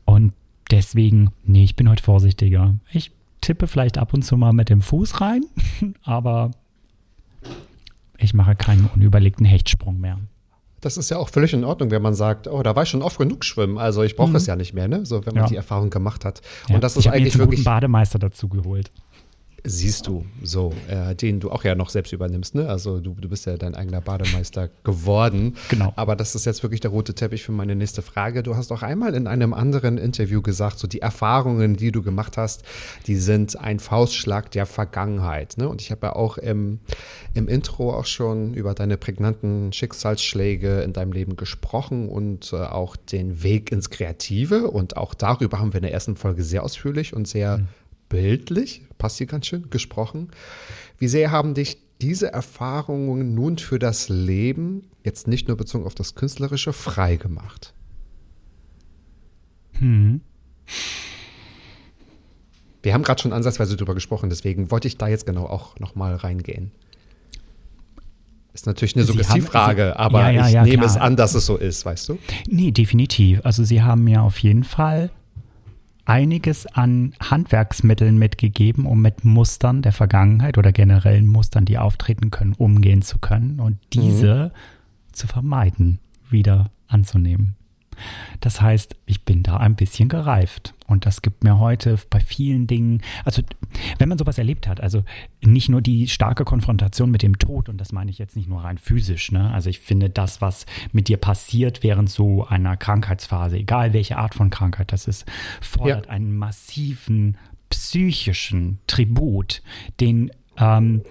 und 0.05 0.33
deswegen, 0.71 1.31
nee, 1.43 1.63
ich 1.63 1.75
bin 1.75 1.89
heute 1.89 2.03
vorsichtiger. 2.03 2.75
Ich 2.91 3.11
tippe 3.41 3.67
vielleicht 3.67 3.97
ab 3.97 4.13
und 4.13 4.23
zu 4.23 4.37
mal 4.37 4.53
mit 4.53 4.69
dem 4.69 4.81
Fuß 4.81 5.21
rein, 5.21 5.43
aber 6.03 6.51
ich 8.17 8.33
mache 8.33 8.55
keinen 8.55 8.85
unüberlegten 8.85 9.45
Hechtsprung 9.45 9.99
mehr. 9.99 10.19
Das 10.81 10.97
ist 10.97 11.09
ja 11.09 11.17
auch 11.17 11.29
völlig 11.29 11.53
in 11.53 11.63
Ordnung, 11.63 11.91
wenn 11.91 12.01
man 12.01 12.13
sagt, 12.13 12.47
oh, 12.47 12.63
da 12.63 12.75
war 12.75 12.83
ich 12.83 12.89
schon 12.89 13.01
oft 13.01 13.17
genug 13.17 13.43
schwimmen, 13.43 13.77
also 13.77 14.03
ich 14.03 14.15
brauche 14.15 14.29
mhm. 14.29 14.33
das 14.33 14.45
ja 14.45 14.55
nicht 14.55 14.73
mehr, 14.73 14.87
ne? 14.87 15.05
So, 15.05 15.25
wenn 15.25 15.33
man 15.33 15.43
ja. 15.43 15.49
die 15.49 15.55
Erfahrung 15.55 15.89
gemacht 15.89 16.25
hat. 16.25 16.41
Ja. 16.67 16.75
Und 16.75 16.83
das 16.83 16.95
ist 16.95 17.05
ich 17.05 17.11
eigentlich 17.11 17.21
mir 17.21 17.27
jetzt 17.27 17.37
wirklich. 17.39 17.59
Einen 17.59 17.65
Bademeister 17.65 18.19
dazu 18.19 18.47
geholt. 18.47 18.91
Siehst 19.63 20.07
du, 20.07 20.25
so, 20.41 20.73
äh, 20.87 21.15
den 21.15 21.39
du 21.39 21.51
auch 21.51 21.63
ja 21.63 21.75
noch 21.75 21.89
selbst 21.89 22.13
übernimmst, 22.13 22.55
ne? 22.55 22.69
Also 22.69 22.99
du, 22.99 23.15
du 23.15 23.29
bist 23.29 23.45
ja 23.45 23.57
dein 23.57 23.75
eigener 23.75 24.01
Bademeister 24.01 24.69
geworden. 24.83 25.55
Genau. 25.69 25.93
Aber 25.95 26.15
das 26.15 26.35
ist 26.35 26.45
jetzt 26.45 26.63
wirklich 26.63 26.79
der 26.79 26.91
rote 26.91 27.13
Teppich 27.13 27.43
für 27.43 27.51
meine 27.51 27.75
nächste 27.75 28.01
Frage. 28.01 28.43
Du 28.43 28.55
hast 28.55 28.71
auch 28.71 28.83
einmal 28.83 29.15
in 29.15 29.27
einem 29.27 29.53
anderen 29.53 29.97
Interview 29.97 30.41
gesagt, 30.41 30.79
so 30.79 30.87
die 30.87 31.01
Erfahrungen, 31.01 31.75
die 31.75 31.91
du 31.91 32.01
gemacht 32.01 32.37
hast, 32.37 32.63
die 33.07 33.15
sind 33.15 33.59
ein 33.59 33.79
Faustschlag 33.79 34.51
der 34.51 34.65
Vergangenheit. 34.65 35.57
Ne? 35.57 35.67
Und 35.67 35.81
ich 35.81 35.91
habe 35.91 36.07
ja 36.07 36.15
auch 36.15 36.37
im, 36.37 36.79
im 37.33 37.47
Intro 37.47 37.93
auch 37.93 38.05
schon 38.05 38.53
über 38.53 38.73
deine 38.73 38.97
prägnanten 38.97 39.73
Schicksalsschläge 39.73 40.81
in 40.81 40.93
deinem 40.93 41.11
Leben 41.11 41.35
gesprochen 41.35 42.09
und 42.09 42.53
äh, 42.53 42.57
auch 42.57 42.95
den 42.95 43.43
Weg 43.43 43.71
ins 43.71 43.89
Kreative. 43.89 44.69
Und 44.69 44.97
auch 44.97 45.13
darüber 45.13 45.59
haben 45.59 45.73
wir 45.73 45.79
in 45.79 45.83
der 45.83 45.93
ersten 45.93 46.15
Folge 46.15 46.43
sehr 46.43 46.63
ausführlich 46.63 47.13
und 47.13 47.27
sehr 47.27 47.59
mhm 47.59 47.67
bildlich, 48.09 48.83
passt 48.97 49.17
hier 49.17 49.27
ganz 49.27 49.47
schön, 49.47 49.69
gesprochen. 49.69 50.29
Wie 50.97 51.07
sehr 51.07 51.31
haben 51.31 51.53
dich 51.53 51.77
diese 52.01 52.31
Erfahrungen 52.31 53.35
nun 53.35 53.57
für 53.57 53.79
das 53.79 54.09
Leben, 54.09 54.89
jetzt 55.03 55.27
nicht 55.27 55.47
nur 55.47 55.57
bezogen 55.57 55.85
auf 55.85 55.95
das 55.95 56.15
Künstlerische, 56.15 56.73
frei 56.73 57.15
gemacht? 57.15 57.73
Hm. 59.73 60.21
Wir 62.81 62.93
haben 62.93 63.03
gerade 63.03 63.21
schon 63.21 63.33
ansatzweise 63.33 63.75
darüber 63.75 63.93
gesprochen, 63.93 64.29
deswegen 64.29 64.71
wollte 64.71 64.87
ich 64.87 64.97
da 64.97 65.07
jetzt 65.07 65.25
genau 65.25 65.45
auch 65.45 65.79
nochmal 65.79 66.15
reingehen. 66.15 66.71
Ist 68.53 68.65
natürlich 68.65 68.95
eine 68.95 69.05
Suggestivfrage, 69.05 69.97
aber 69.97 70.21
ja, 70.21 70.29
ja, 70.31 70.47
ich 70.47 70.53
ja, 70.53 70.63
nehme 70.63 70.77
klar. 70.77 70.89
es 70.89 70.97
an, 70.97 71.15
dass 71.15 71.35
es 71.35 71.45
so 71.45 71.55
ist, 71.55 71.85
weißt 71.85 72.09
du? 72.09 72.17
Nee, 72.47 72.71
definitiv. 72.71 73.41
Also 73.43 73.63
Sie 73.63 73.83
haben 73.83 74.03
mir 74.03 74.23
auf 74.23 74.39
jeden 74.39 74.63
Fall 74.63 75.11
einiges 76.09 76.65
an 76.65 77.13
Handwerksmitteln 77.21 78.17
mitgegeben, 78.17 78.85
um 78.87 79.01
mit 79.01 79.23
Mustern 79.23 79.83
der 79.83 79.91
Vergangenheit 79.91 80.57
oder 80.57 80.71
generellen 80.71 81.27
Mustern, 81.27 81.65
die 81.65 81.77
auftreten 81.77 82.31
können, 82.31 82.53
umgehen 82.53 83.03
zu 83.03 83.19
können 83.19 83.59
und 83.59 83.77
diese 83.93 84.51
mhm. 84.53 85.13
zu 85.13 85.27
vermeiden, 85.27 85.99
wieder 86.29 86.71
anzunehmen. 86.87 87.55
Das 88.39 88.61
heißt, 88.61 88.95
ich 89.05 89.23
bin 89.23 89.43
da 89.43 89.57
ein 89.57 89.75
bisschen 89.75 90.09
gereift. 90.09 90.73
Und 90.87 91.05
das 91.05 91.21
gibt 91.21 91.43
mir 91.43 91.59
heute 91.59 91.99
bei 92.09 92.19
vielen 92.19 92.65
Dingen, 92.65 93.01
also 93.23 93.43
wenn 93.99 94.09
man 94.09 94.17
sowas 94.17 94.39
erlebt 94.39 94.67
hat, 94.67 94.81
also 94.81 95.03
nicht 95.41 95.69
nur 95.69 95.81
die 95.81 96.07
starke 96.07 96.45
Konfrontation 96.45 97.11
mit 97.11 97.21
dem 97.21 97.37
Tod, 97.37 97.69
und 97.69 97.77
das 97.77 97.91
meine 97.91 98.09
ich 98.09 98.17
jetzt 98.17 98.35
nicht 98.35 98.49
nur 98.49 98.63
rein 98.63 98.79
physisch, 98.79 99.31
ne? 99.31 99.51
Also 99.53 99.69
ich 99.69 99.79
finde, 99.79 100.09
das, 100.09 100.41
was 100.41 100.65
mit 100.91 101.07
dir 101.07 101.17
passiert 101.17 101.83
während 101.83 102.09
so 102.09 102.47
einer 102.47 102.75
Krankheitsphase, 102.75 103.57
egal 103.57 103.93
welche 103.93 104.17
Art 104.17 104.33
von 104.33 104.49
Krankheit 104.49 104.91
das 104.91 105.07
ist, 105.07 105.25
fordert 105.61 106.07
ja. 106.07 106.11
einen 106.11 106.35
massiven 106.35 107.37
psychischen 107.69 108.79
Tribut, 108.87 109.61
den 109.99 110.31
ähm, 110.57 111.03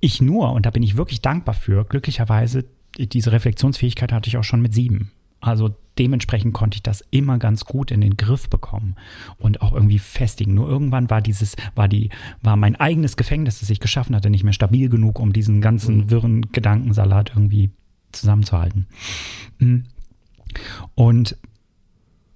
ich 0.00 0.20
nur, 0.20 0.52
und 0.52 0.66
da 0.66 0.70
bin 0.70 0.82
ich 0.82 0.96
wirklich 0.96 1.22
dankbar 1.22 1.54
für, 1.54 1.84
glücklicherweise, 1.84 2.64
diese 2.98 3.32
Reflexionsfähigkeit 3.32 4.12
hatte 4.12 4.28
ich 4.28 4.36
auch 4.36 4.44
schon 4.44 4.60
mit 4.60 4.74
sieben. 4.74 5.10
Also 5.44 5.76
dementsprechend 5.98 6.54
konnte 6.54 6.76
ich 6.76 6.82
das 6.82 7.04
immer 7.10 7.38
ganz 7.38 7.66
gut 7.66 7.90
in 7.90 8.00
den 8.00 8.16
Griff 8.16 8.48
bekommen 8.48 8.96
und 9.36 9.60
auch 9.60 9.74
irgendwie 9.74 9.98
festigen. 9.98 10.54
Nur 10.54 10.66
irgendwann 10.68 11.10
war 11.10 11.20
dieses, 11.20 11.54
war 11.74 11.86
die, 11.86 12.08
war 12.40 12.56
mein 12.56 12.76
eigenes 12.76 13.18
Gefängnis, 13.18 13.60
das 13.60 13.68
ich 13.68 13.78
geschaffen 13.78 14.16
hatte, 14.16 14.30
nicht 14.30 14.42
mehr 14.42 14.54
stabil 14.54 14.88
genug, 14.88 15.20
um 15.20 15.34
diesen 15.34 15.60
ganzen 15.60 15.96
mhm. 15.98 16.10
wirren 16.10 16.52
Gedankensalat 16.52 17.32
irgendwie 17.34 17.70
zusammenzuhalten. 18.12 18.86
Mhm. 19.58 19.84
Und 20.94 21.36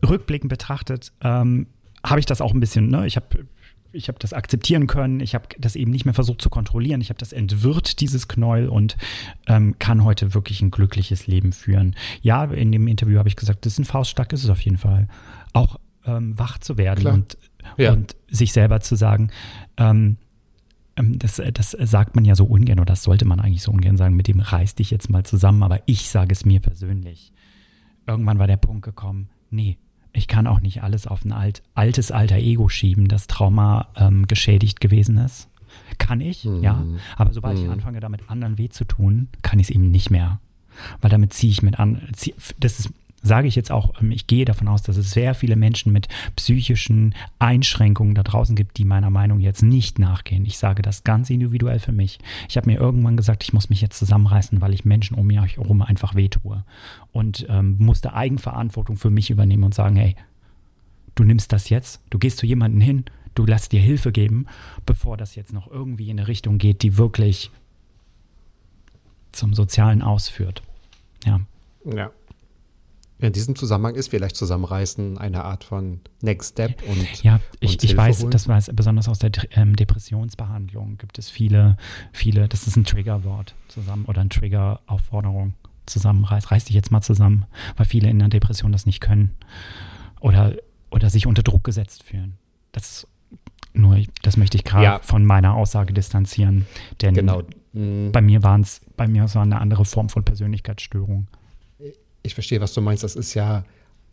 rückblickend 0.06 0.50
betrachtet 0.50 1.12
ähm, 1.22 1.66
habe 2.04 2.20
ich 2.20 2.26
das 2.26 2.42
auch 2.42 2.52
ein 2.52 2.60
bisschen, 2.60 2.88
ne, 2.88 3.06
ich 3.06 3.16
habe 3.16 3.46
ich 3.92 4.08
habe 4.08 4.18
das 4.18 4.32
akzeptieren 4.32 4.86
können, 4.86 5.20
ich 5.20 5.34
habe 5.34 5.46
das 5.58 5.76
eben 5.76 5.90
nicht 5.90 6.04
mehr 6.04 6.14
versucht 6.14 6.42
zu 6.42 6.50
kontrollieren, 6.50 7.00
ich 7.00 7.08
habe 7.08 7.18
das 7.18 7.32
entwirrt, 7.32 8.00
dieses 8.00 8.28
Knäuel, 8.28 8.68
und 8.68 8.96
ähm, 9.46 9.76
kann 9.78 10.04
heute 10.04 10.34
wirklich 10.34 10.60
ein 10.60 10.70
glückliches 10.70 11.26
Leben 11.26 11.52
führen. 11.52 11.96
Ja, 12.20 12.44
in 12.44 12.72
dem 12.72 12.86
Interview 12.86 13.18
habe 13.18 13.28
ich 13.28 13.36
gesagt, 13.36 13.64
das 13.64 13.74
ist 13.74 13.78
ein 13.78 13.84
Fauststark, 13.84 14.32
ist 14.32 14.44
es 14.44 14.50
auf 14.50 14.60
jeden 14.60 14.78
Fall. 14.78 15.08
Auch 15.52 15.78
ähm, 16.04 16.38
wach 16.38 16.58
zu 16.58 16.76
werden 16.76 17.06
und, 17.06 17.38
ja. 17.76 17.92
und 17.92 18.16
sich 18.28 18.52
selber 18.52 18.80
zu 18.80 18.96
sagen, 18.96 19.30
ähm, 19.76 20.16
ähm, 20.96 21.18
das, 21.18 21.40
das 21.52 21.70
sagt 21.70 22.14
man 22.14 22.24
ja 22.24 22.34
so 22.34 22.44
ungern, 22.44 22.80
oder 22.80 22.92
das 22.92 23.02
sollte 23.02 23.24
man 23.24 23.40
eigentlich 23.40 23.62
so 23.62 23.72
ungern 23.72 23.96
sagen, 23.96 24.16
mit 24.16 24.28
dem 24.28 24.40
reiß 24.40 24.74
dich 24.74 24.90
jetzt 24.90 25.08
mal 25.08 25.24
zusammen, 25.24 25.62
aber 25.62 25.80
ich 25.86 26.08
sage 26.08 26.32
es 26.32 26.44
mir 26.44 26.60
persönlich. 26.60 27.32
Irgendwann 28.06 28.38
war 28.38 28.46
der 28.46 28.56
Punkt 28.56 28.84
gekommen, 28.84 29.28
nee, 29.50 29.78
ich 30.12 30.28
kann 30.28 30.46
auch 30.46 30.60
nicht 30.60 30.82
alles 30.82 31.06
auf 31.06 31.24
ein 31.24 31.32
alt, 31.32 31.62
altes 31.74 32.10
alter 32.10 32.36
Ego 32.36 32.68
schieben, 32.68 33.08
das 33.08 33.26
Trauma 33.26 33.88
ähm, 33.96 34.26
geschädigt 34.26 34.80
gewesen 34.80 35.18
ist. 35.18 35.48
Kann 35.98 36.20
ich, 36.20 36.44
mhm. 36.44 36.62
ja. 36.62 36.84
Aber 37.16 37.32
sobald 37.32 37.58
mhm. 37.58 37.64
ich 37.64 37.70
anfange, 37.70 38.00
damit 38.00 38.28
anderen 38.28 38.58
weh 38.58 38.68
zu 38.68 38.84
tun, 38.84 39.28
kann 39.42 39.58
ich 39.58 39.68
es 39.68 39.74
eben 39.74 39.90
nicht 39.90 40.10
mehr. 40.10 40.40
Weil 41.00 41.10
damit 41.10 41.32
ziehe 41.32 41.50
ich 41.50 41.62
mit 41.62 41.78
an. 41.78 42.08
Zieh, 42.12 42.34
das 42.58 42.78
ist 42.78 42.90
sage 43.22 43.48
ich 43.48 43.56
jetzt 43.56 43.70
auch, 43.70 44.00
ähm, 44.00 44.10
ich 44.10 44.26
gehe 44.26 44.44
davon 44.44 44.68
aus, 44.68 44.82
dass 44.82 44.96
es 44.96 45.10
sehr 45.10 45.34
viele 45.34 45.56
Menschen 45.56 45.92
mit 45.92 46.08
psychischen 46.36 47.14
Einschränkungen 47.38 48.14
da 48.14 48.22
draußen 48.22 48.54
gibt, 48.54 48.78
die 48.78 48.84
meiner 48.84 49.10
Meinung 49.10 49.40
jetzt 49.40 49.62
nicht 49.62 49.98
nachgehen. 49.98 50.44
Ich 50.46 50.58
sage 50.58 50.82
das 50.82 51.04
ganz 51.04 51.30
individuell 51.30 51.78
für 51.78 51.92
mich. 51.92 52.18
Ich 52.48 52.56
habe 52.56 52.70
mir 52.70 52.78
irgendwann 52.78 53.16
gesagt, 53.16 53.42
ich 53.42 53.52
muss 53.52 53.70
mich 53.70 53.80
jetzt 53.80 53.98
zusammenreißen, 53.98 54.60
weil 54.60 54.74
ich 54.74 54.84
Menschen 54.84 55.16
um 55.16 55.26
mich 55.26 55.56
herum 55.56 55.82
einfach 55.82 56.14
wehtue. 56.14 56.64
Und 57.12 57.46
ähm, 57.48 57.76
musste 57.78 58.14
Eigenverantwortung 58.14 58.96
für 58.96 59.10
mich 59.10 59.30
übernehmen 59.30 59.64
und 59.64 59.74
sagen, 59.74 59.96
hey, 59.96 60.14
du 61.14 61.24
nimmst 61.24 61.52
das 61.52 61.68
jetzt, 61.68 62.00
du 62.10 62.18
gehst 62.18 62.38
zu 62.38 62.46
jemandem 62.46 62.80
hin, 62.80 63.04
du 63.34 63.44
lässt 63.44 63.72
dir 63.72 63.80
Hilfe 63.80 64.12
geben, 64.12 64.46
bevor 64.86 65.16
das 65.16 65.34
jetzt 65.34 65.52
noch 65.52 65.70
irgendwie 65.70 66.10
in 66.10 66.18
eine 66.18 66.28
Richtung 66.28 66.58
geht, 66.58 66.82
die 66.82 66.96
wirklich 66.96 67.50
zum 69.32 69.54
Sozialen 69.54 70.02
ausführt. 70.02 70.62
Ja. 71.24 71.40
Ja. 71.84 72.10
In 73.20 73.32
diesem 73.32 73.56
Zusammenhang 73.56 73.96
ist 73.96 74.10
vielleicht 74.10 74.36
Zusammenreißen 74.36 75.18
eine 75.18 75.44
Art 75.44 75.64
von 75.64 76.00
Next 76.20 76.52
Step 76.52 76.82
und 76.88 77.22
ja, 77.24 77.40
ich, 77.58 77.72
und 77.72 77.84
ich 77.84 77.96
weiß, 77.96 78.22
holen. 78.22 78.30
das 78.30 78.46
weiß 78.46 78.70
besonders 78.74 79.08
aus 79.08 79.18
der 79.18 79.32
ähm, 79.50 79.74
Depressionsbehandlung 79.74 80.98
gibt 80.98 81.18
es 81.18 81.28
viele, 81.28 81.76
viele. 82.12 82.46
Das 82.46 82.68
ist 82.68 82.76
ein 82.76 82.84
Triggerwort 82.84 83.56
zusammen 83.66 84.04
oder 84.04 84.20
ein 84.20 84.30
Triggeraufforderung 84.30 85.54
zusammenreiß, 85.86 86.50
reiß 86.52 86.66
dich 86.66 86.76
jetzt 86.76 86.92
mal 86.92 87.00
zusammen, 87.00 87.46
weil 87.76 87.86
viele 87.86 88.08
in 88.08 88.20
der 88.20 88.28
Depression 88.28 88.70
das 88.70 88.86
nicht 88.86 89.00
können 89.00 89.34
oder 90.20 90.54
oder 90.90 91.10
sich 91.10 91.26
unter 91.26 91.42
Druck 91.42 91.64
gesetzt 91.64 92.04
fühlen. 92.04 92.38
Das 92.70 93.06
nur, 93.72 93.98
das 94.22 94.36
möchte 94.36 94.56
ich 94.56 94.64
gerade 94.64 94.84
ja. 94.84 94.98
von 95.00 95.24
meiner 95.24 95.54
Aussage 95.54 95.92
distanzieren, 95.92 96.66
denn 97.02 97.14
genau. 97.14 97.42
Mhm. 97.72 98.12
bei 98.12 98.22
mir 98.22 98.42
waren 98.44 98.60
es, 98.60 98.80
bei 98.96 99.08
mir 99.08 99.22
war 99.34 99.42
eine 99.42 99.60
andere 99.60 99.84
Form 99.84 100.08
von 100.08 100.24
Persönlichkeitsstörung 100.24 101.26
ich 102.28 102.34
verstehe, 102.34 102.60
was 102.60 102.72
du 102.72 102.80
meinst. 102.80 103.02
Das 103.02 103.16
ist 103.16 103.34
ja 103.34 103.64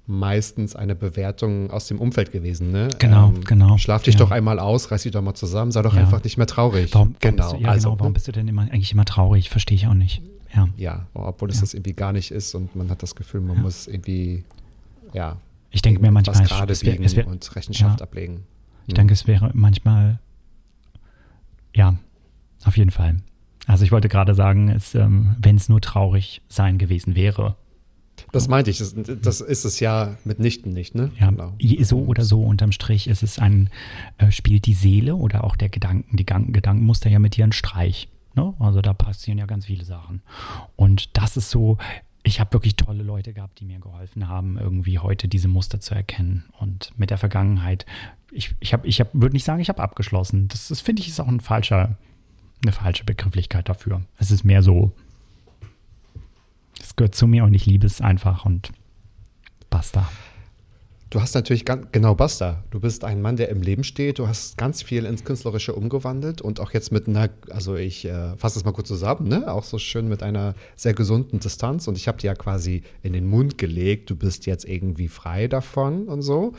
meistens 0.08 0.76
eine 0.76 0.96
Bewertung 0.96 1.72
aus 1.72 1.88
dem 1.88 2.00
Umfeld 2.00 2.32
gewesen. 2.32 2.72
Ne? 2.72 2.90
Genau, 3.00 3.30
ähm, 3.30 3.44
genau. 3.44 3.78
Schlaf 3.78 4.04
dich 4.04 4.16
ja. 4.16 4.20
doch 4.20 4.32
einmal 4.32 4.60
aus, 4.60 4.92
reiß 4.92 5.04
dich 5.04 5.12
doch 5.12 5.22
mal 5.22 5.34
zusammen, 5.34 5.72
sei 5.72 5.82
doch 5.82 5.96
ja. 5.96 6.02
einfach 6.02 6.24
nicht 6.24 6.38
mehr 6.38 6.48
traurig. 6.48 6.94
Warum, 6.94 7.16
warum 7.22 7.36
genau. 7.36 7.54
Du, 7.54 7.62
ja, 7.62 7.70
also, 7.70 7.90
genau. 7.90 8.00
Warum 8.00 8.14
bist 8.14 8.28
du 8.28 8.32
denn 8.32 8.48
immer, 8.48 8.64
eigentlich 8.64 8.92
immer 8.92 9.06
traurig? 9.06 9.50
Verstehe 9.50 9.76
ich 9.76 9.88
auch 9.88 9.94
nicht. 9.94 10.22
Ja, 10.54 10.68
ja 10.78 11.08
obwohl 11.14 11.50
es 11.50 11.60
das 11.60 11.74
irgendwie 11.74 11.94
gar 11.94 12.14
nicht 12.14 12.32
ist 12.32 12.54
und 12.56 12.76
man 12.76 12.90
hat 12.90 13.02
das 13.04 13.16
Gefühl, 13.16 13.42
man 13.42 13.62
muss 13.62 13.88
irgendwie, 13.88 14.44
ja. 15.14 15.38
Ich 15.72 15.82
denke 15.82 16.02
mir 16.02 16.12
manchmal, 16.12 16.40
was 16.40 16.48
gerade 16.48 16.74
biegen 16.74 17.04
es 17.04 17.16
wär, 17.16 17.28
und 17.28 17.56
Rechenschaft 17.56 18.02
ablegen. 18.02 18.36
Hm. 18.36 18.44
Ich 18.88 18.94
denke, 18.94 19.14
es 19.14 19.28
wäre 19.28 19.52
manchmal, 19.54 20.20
ja, 21.76 21.96
auf 22.64 22.78
jeden 22.78 22.92
Fall. 22.92 23.18
Also 23.68 23.84
ich 23.84 23.92
wollte 23.92 24.10
gerade 24.10 24.36
sagen, 24.36 24.80
ähm, 24.94 25.36
wenn 25.40 25.56
es 25.56 25.70
nur 25.70 25.82
traurig 25.82 26.42
sein 26.48 26.78
gewesen 26.78 27.16
wäre, 27.16 27.56
Das 28.32 28.48
meinte 28.48 28.72
ich, 28.72 28.78
das, 28.78 28.96
das 29.22 29.42
ist 29.42 29.66
es 29.66 29.80
ja 29.80 30.18
mitnichten 30.24 30.74
nicht, 30.74 30.96
ne? 30.96 31.12
Ja, 31.20 31.30
genau. 31.30 31.54
so 31.84 32.00
oder 32.06 32.24
so 32.24 32.42
unterm 32.42 32.72
Strich 32.72 33.08
ist 33.08 33.24
es 33.24 33.40
ein, 33.40 33.70
äh, 34.18 34.32
spielt 34.32 34.66
die 34.66 34.74
Seele 34.74 35.16
oder 35.16 35.44
auch 35.44 35.56
der 35.56 35.70
Gedanken, 35.70 36.18
die 36.18 36.26
Gedankenmuster 36.26 37.10
ja 37.10 37.20
mit 37.20 37.36
dir 37.36 37.44
einen 37.44 37.52
Streich. 37.52 38.10
Ne? 38.36 38.54
Also 38.60 38.82
da 38.82 38.94
passieren 38.94 39.38
ja 39.38 39.46
ganz 39.46 39.66
viele 39.66 39.86
Sachen. 39.86 40.22
Und 40.76 41.18
das 41.18 41.38
ist 41.38 41.50
so, 41.50 41.78
ich 42.24 42.40
habe 42.40 42.54
wirklich 42.54 42.76
tolle 42.76 43.04
Leute 43.04 43.34
gehabt, 43.34 43.60
die 43.60 43.66
mir 43.66 43.80
geholfen 43.80 44.28
haben, 44.28 44.58
irgendwie 44.58 45.00
heute 45.00 45.28
diese 45.28 45.48
Muster 45.48 45.80
zu 45.80 45.96
erkennen. 45.96 46.46
Und 46.60 46.92
mit 46.98 47.12
der 47.12 47.18
Vergangenheit, 47.18 47.86
ich, 48.32 48.56
ich, 48.60 48.74
hab, 48.74 48.86
ich 48.86 49.00
hab, 49.00 49.14
würde 49.14 49.34
nicht 49.34 49.46
sagen, 49.46 49.62
ich 49.62 49.70
habe 49.70 49.82
abgeschlossen. 49.82 50.48
Das, 50.48 50.68
das 50.68 50.82
finde 50.82 51.02
ich 51.02 51.08
ist 51.08 51.20
auch 51.20 51.28
ein 51.28 51.40
falscher, 51.40 51.98
eine 52.64 52.72
falsche 52.72 53.06
Begrifflichkeit 53.06 53.70
dafür. 53.70 54.02
Es 54.18 54.32
ist 54.32 54.44
mehr 54.44 54.64
so, 54.64 54.92
es 56.82 56.96
gehört 56.96 57.16
zu 57.16 57.28
mir 57.28 57.44
und 57.44 57.54
ich 57.54 57.66
liebe 57.66 57.86
es 57.86 58.02
einfach 58.02 58.46
und 58.46 58.72
basta. 59.70 60.10
Du 61.16 61.22
hast 61.22 61.34
natürlich 61.34 61.64
ganz, 61.64 61.88
genau 61.94 62.14
basta. 62.14 62.64
Du 62.72 62.80
bist 62.82 63.06
ein 63.06 63.22
Mann, 63.22 63.38
der 63.38 63.48
im 63.50 63.62
Leben 63.62 63.86
steht. 63.86 64.20
Du 64.20 64.28
hast 64.28 64.58
ganz 64.58 64.84
viel 64.84 65.06
ins 65.06 65.24
Künstlerische 65.24 65.74
umgewandelt 65.74 66.42
und 66.42 66.60
auch 66.60 66.72
jetzt 66.74 66.92
mit 66.92 67.08
einer, 67.08 67.30
also 67.52 67.76
ich 67.76 68.04
äh, 68.06 68.36
fasse 68.36 68.60
es 68.60 68.66
mal 68.66 68.74
kurz 68.74 68.90
zusammen, 68.90 69.30
ne? 69.30 69.50
auch 69.50 69.64
so 69.64 69.78
schön 69.78 70.10
mit 70.10 70.24
einer 70.24 70.56
sehr 70.76 70.94
gesunden 70.94 71.40
Distanz. 71.40 71.88
Und 71.88 71.96
ich 71.96 72.10
habe 72.10 72.18
dir 72.18 72.28
ja 72.28 72.36
quasi 72.36 72.84
in 73.02 73.14
den 73.14 73.28
Mund 73.28 73.58
gelegt, 73.58 74.10
du 74.10 74.18
bist 74.18 74.46
jetzt 74.46 74.66
irgendwie 74.66 75.08
frei 75.08 75.48
davon 75.48 76.10
und 76.10 76.22
so. 76.22 76.54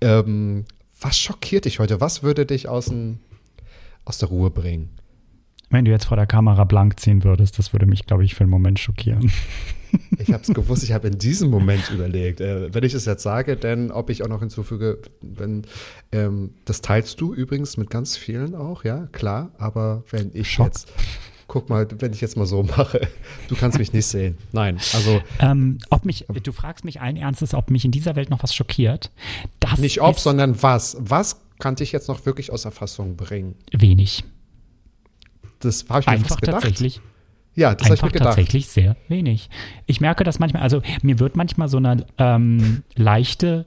Ähm, 0.00 0.64
was 1.00 1.18
schockiert 1.18 1.66
dich 1.66 1.78
heute? 1.78 2.00
Was 2.00 2.22
würde 2.22 2.46
dich 2.46 2.66
aus, 2.66 2.90
aus 4.06 4.18
der 4.18 4.28
Ruhe 4.28 4.50
bringen? 4.50 4.88
Wenn 5.70 5.84
du 5.84 5.90
jetzt 5.90 6.06
vor 6.06 6.16
der 6.16 6.26
Kamera 6.26 6.64
blank 6.64 6.98
ziehen 6.98 7.24
würdest, 7.24 7.58
das 7.58 7.72
würde 7.72 7.86
mich, 7.86 8.06
glaube 8.06 8.24
ich, 8.24 8.34
für 8.34 8.40
einen 8.44 8.50
Moment 8.50 8.78
schockieren. 8.78 9.30
Ich 10.18 10.30
habe 10.34 10.42
es 10.42 10.52
gewusst, 10.52 10.82
ich 10.82 10.92
habe 10.92 11.08
in 11.08 11.16
diesem 11.16 11.48
Moment 11.48 11.90
überlegt, 11.90 12.42
äh, 12.42 12.74
wenn 12.74 12.84
ich 12.84 12.92
es 12.92 13.06
jetzt 13.06 13.22
sage, 13.22 13.56
denn 13.56 13.90
ob 13.90 14.10
ich 14.10 14.22
auch 14.22 14.28
noch 14.28 14.40
hinzufüge, 14.40 14.98
wenn 15.22 15.62
ähm, 16.12 16.50
das 16.66 16.82
teilst 16.82 17.18
du 17.22 17.32
übrigens 17.32 17.78
mit 17.78 17.88
ganz 17.88 18.14
vielen 18.14 18.54
auch, 18.54 18.84
ja, 18.84 19.08
klar, 19.12 19.50
aber 19.56 20.04
wenn 20.10 20.30
ich 20.34 20.50
Schock. 20.50 20.66
jetzt 20.66 20.92
guck 21.48 21.70
mal, 21.70 21.88
wenn 21.98 22.12
ich 22.12 22.20
jetzt 22.20 22.36
mal 22.36 22.46
so 22.46 22.62
mache, 22.62 23.08
du 23.48 23.56
kannst 23.56 23.78
mich 23.78 23.92
nicht 23.92 24.06
sehen. 24.06 24.36
Nein, 24.52 24.76
also. 24.92 25.20
Ähm, 25.40 25.78
ob 25.90 26.04
mich, 26.04 26.26
du 26.42 26.52
fragst 26.52 26.84
mich 26.84 27.00
allen 27.00 27.16
Ernstes, 27.16 27.54
ob 27.54 27.70
mich 27.70 27.84
in 27.84 27.90
dieser 27.90 28.14
Welt 28.14 28.30
noch 28.30 28.42
was 28.42 28.54
schockiert. 28.54 29.10
Das 29.58 29.78
nicht 29.78 30.00
ob, 30.00 30.20
sondern 30.20 30.62
was. 30.62 30.96
Was 31.00 31.40
kann 31.58 31.74
dich 31.74 31.90
jetzt 31.90 32.08
noch 32.08 32.26
wirklich 32.26 32.52
aus 32.52 32.64
Erfassung 32.64 33.16
bringen? 33.16 33.54
Wenig. 33.72 34.22
Das 35.60 35.86
habe 35.88 36.00
ich 36.00 36.06
mir 36.06 36.12
Einfach 36.12 36.40
gedacht. 36.40 36.62
tatsächlich. 36.62 37.00
Ja, 37.54 37.74
das 37.74 37.90
Einfach 37.90 38.12
tatsächlich 38.12 38.68
sehr 38.68 38.96
wenig. 39.08 39.50
Ich 39.86 40.00
merke 40.00 40.22
das 40.22 40.38
manchmal, 40.38 40.62
also 40.62 40.80
mir 41.02 41.18
wird 41.18 41.34
manchmal 41.34 41.68
so 41.68 41.78
eine 41.78 42.06
ähm, 42.16 42.84
leichte 42.94 43.66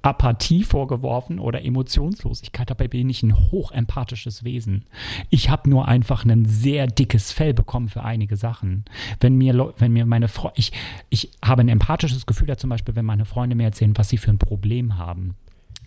Apathie 0.00 0.62
vorgeworfen 0.62 1.38
oder 1.38 1.62
Emotionslosigkeit. 1.64 2.70
Dabei 2.70 2.88
bin 2.88 3.10
ich 3.10 3.22
ein 3.22 3.36
hochempathisches 3.36 4.44
Wesen. 4.44 4.86
Ich 5.30 5.50
habe 5.50 5.68
nur 5.68 5.86
einfach 5.88 6.24
ein 6.24 6.44
sehr 6.46 6.86
dickes 6.86 7.32
Fell 7.32 7.52
bekommen 7.52 7.88
für 7.88 8.04
einige 8.04 8.36
Sachen. 8.36 8.84
Wenn 9.20 9.34
mir, 9.36 9.74
wenn 9.78 9.92
mir 9.92 10.06
meine 10.06 10.28
Freunde, 10.28 10.58
ich, 10.58 10.72
ich 11.10 11.30
habe 11.44 11.62
ein 11.62 11.68
empathisches 11.68 12.24
Gefühl 12.24 12.46
da 12.46 12.56
zum 12.56 12.70
Beispiel, 12.70 12.94
wenn 12.96 13.04
meine 13.04 13.24
Freunde 13.24 13.56
mir 13.56 13.64
erzählen, 13.64 13.98
was 13.98 14.08
sie 14.08 14.18
für 14.18 14.30
ein 14.30 14.38
Problem 14.38 14.96
haben 14.96 15.34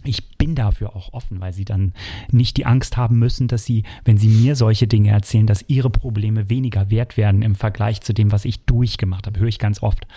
ich 0.03 0.37
bin 0.37 0.55
dafür 0.55 0.95
auch 0.95 1.13
offen, 1.13 1.41
weil 1.41 1.51
sie 1.51 1.65
dann 1.65 1.93
nicht 2.31 2.55
die 2.57 2.65
Angst 2.65 2.95
haben 2.95 3.19
müssen, 3.19 3.47
dass 3.47 3.65
sie, 3.65 3.83
wenn 4.05 4.17
sie 4.17 4.29
mir 4.29 4.55
solche 4.55 4.87
Dinge 4.87 5.09
erzählen, 5.09 5.45
dass 5.45 5.65
ihre 5.67 5.89
Probleme 5.89 6.49
weniger 6.49 6.89
wert 6.89 7.17
werden 7.17 7.41
im 7.41 7.55
Vergleich 7.55 8.01
zu 8.01 8.13
dem, 8.13 8.31
was 8.31 8.45
ich 8.45 8.63
durchgemacht 8.63 9.27
habe. 9.27 9.39
Höre 9.39 9.47
ich 9.47 9.59
ganz 9.59 9.83
oft. 9.83 10.07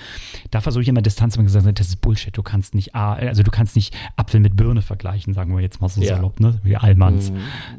Da 0.50 0.60
versuche 0.60 0.82
ich 0.82 0.88
immer 0.88 1.02
Distanz 1.02 1.34
zu 1.34 1.48
sagen, 1.48 1.74
das 1.74 1.88
ist 1.88 2.00
Bullshit. 2.00 2.36
Du 2.36 2.42
kannst 2.42 2.74
nicht, 2.74 2.94
also 2.94 3.42
du 3.42 3.50
kannst 3.50 3.74
nicht 3.74 3.94
Apfel 4.16 4.40
mit 4.40 4.56
Birne 4.56 4.82
vergleichen, 4.82 5.34
sagen 5.34 5.54
wir 5.54 5.62
jetzt 5.62 5.80
mal 5.80 5.88
so 5.88 6.00
ja. 6.00 6.16
salopp, 6.16 6.38
ne? 6.38 6.60
Wie 6.62 6.76
Allmanns. 6.76 7.30
Mhm. 7.30 7.36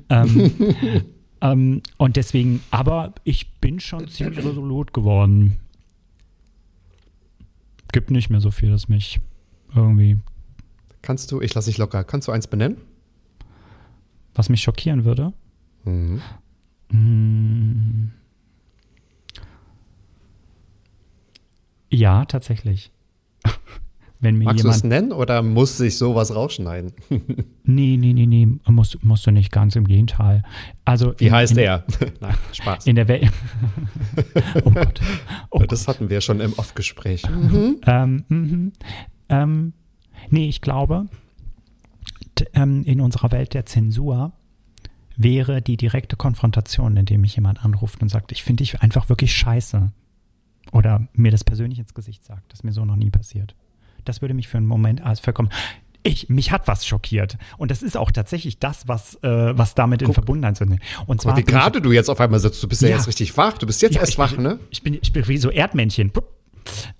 Ähm, 0.09 0.51
ähm, 1.41 1.81
und 1.97 2.17
deswegen, 2.17 2.61
aber 2.69 3.13
ich 3.23 3.53
bin 3.53 3.79
schon 3.79 4.09
ziemlich 4.09 4.39
resolut 4.39 4.93
geworden. 4.93 5.57
Gibt 7.93 8.11
nicht 8.11 8.29
mehr 8.29 8.41
so 8.41 8.51
viel, 8.51 8.71
das 8.71 8.89
mich 8.89 9.21
irgendwie 9.75 10.17
Kannst 11.03 11.33
du, 11.33 11.41
ich 11.41 11.53
lasse 11.53 11.69
dich 11.69 11.77
locker, 11.77 12.05
kannst 12.05 12.29
du 12.29 12.31
eins 12.31 12.47
benennen? 12.47 12.77
Was 14.33 14.49
mich 14.49 14.61
schockieren 14.61 15.03
würde? 15.03 15.33
Mhm. 15.83 16.21
Hm. 16.89 18.11
Ja, 21.89 22.23
tatsächlich. 22.23 22.91
Wenn 24.21 24.37
mir 24.37 24.45
Magst 24.45 24.63
du 24.63 24.69
es 24.69 24.85
nennen 24.85 25.11
oder 25.11 25.41
muss 25.43 25.75
sich 25.77 25.97
sowas 25.97 26.33
rausschneiden? 26.33 26.93
nee, 27.65 27.97
nee, 27.97 28.13
nee, 28.13 28.25
nee, 28.25 28.47
musst, 28.67 29.03
musst 29.03 29.27
du 29.27 29.31
nicht 29.31 29.51
ganz, 29.51 29.75
im 29.75 29.85
Gegenteil. 29.85 30.41
Also 30.85 31.13
Wie 31.17 31.25
in, 31.25 31.33
heißt 31.33 31.51
in, 31.51 31.57
er? 31.57 31.83
Nein, 32.21 32.35
Spaß. 32.53 32.87
In 32.87 32.95
der 32.95 33.09
Welt. 33.09 33.29
oh 34.63 34.71
Gott. 34.71 35.01
Oh 35.49 35.59
das 35.59 35.85
Gott. 35.85 35.95
hatten 35.95 36.09
wir 36.09 36.21
schon 36.21 36.39
im 36.39 36.53
Off-Gespräch. 36.53 37.29
Mhm. 37.29 37.81
Ähm, 37.85 38.23
mhm. 38.29 38.73
ähm, 39.27 39.73
Nee, 40.29 40.47
ich 40.47 40.61
glaube, 40.61 41.07
ähm, 42.53 42.83
in 42.83 43.01
unserer 43.01 43.31
Welt 43.31 43.53
der 43.53 43.65
Zensur 43.65 44.33
wäre 45.15 45.61
die 45.61 45.77
direkte 45.77 46.15
Konfrontation, 46.15 46.97
indem 46.97 47.21
mich 47.21 47.35
jemand 47.35 47.63
anruft 47.63 48.01
und 48.01 48.09
sagt, 48.09 48.31
ich 48.31 48.43
finde 48.43 48.63
dich 48.63 48.81
einfach 48.81 49.09
wirklich 49.09 49.33
scheiße. 49.33 49.91
Oder 50.71 51.07
mir 51.13 51.31
das 51.31 51.43
persönlich 51.43 51.77
ins 51.77 51.93
Gesicht 51.93 52.25
sagt. 52.25 52.51
Das 52.51 52.63
mir 52.63 52.71
so 52.71 52.85
noch 52.85 52.95
nie 52.95 53.09
passiert. 53.09 53.55
Das 54.05 54.21
würde 54.21 54.33
mich 54.33 54.47
für 54.47 54.57
einen 54.57 54.65
Moment 54.65 55.03
als 55.03 55.19
vollkommen. 55.19 55.49
Ich, 56.01 56.29
mich 56.29 56.51
hat 56.51 56.67
was 56.67 56.85
schockiert. 56.85 57.37
Und 57.57 57.69
das 57.69 57.83
ist 57.83 57.95
auch 57.95 58.11
tatsächlich 58.11 58.59
das, 58.59 58.87
was, 58.87 59.15
äh, 59.23 59.57
was 59.57 59.75
damit 59.75 59.99
Guck. 59.99 60.09
in 60.09 60.13
Verbundenheit 60.13 60.59
ist. 60.59 60.79
Und 61.05 61.21
zwar. 61.21 61.37
wie 61.37 61.43
gerade 61.43 61.79
du 61.79 61.91
jetzt 61.91 62.09
auf 62.09 62.19
einmal 62.19 62.39
sitzt, 62.39 62.61
du 62.63 62.67
bist 62.67 62.81
ja, 62.81 62.89
ja 62.89 62.95
jetzt 62.95 63.07
richtig 63.07 63.37
wach. 63.37 63.57
Du 63.57 63.67
bist 63.67 63.81
jetzt 63.81 63.95
ja, 63.95 64.01
erst 64.01 64.17
wach, 64.17 64.35
ne? 64.37 64.59
Ich 64.69 64.81
bin, 64.81 64.95
ich 64.95 65.13
bin 65.13 65.27
wie 65.27 65.37
so 65.37 65.49
Erdmännchen. 65.49 66.11
Pup, 66.11 66.27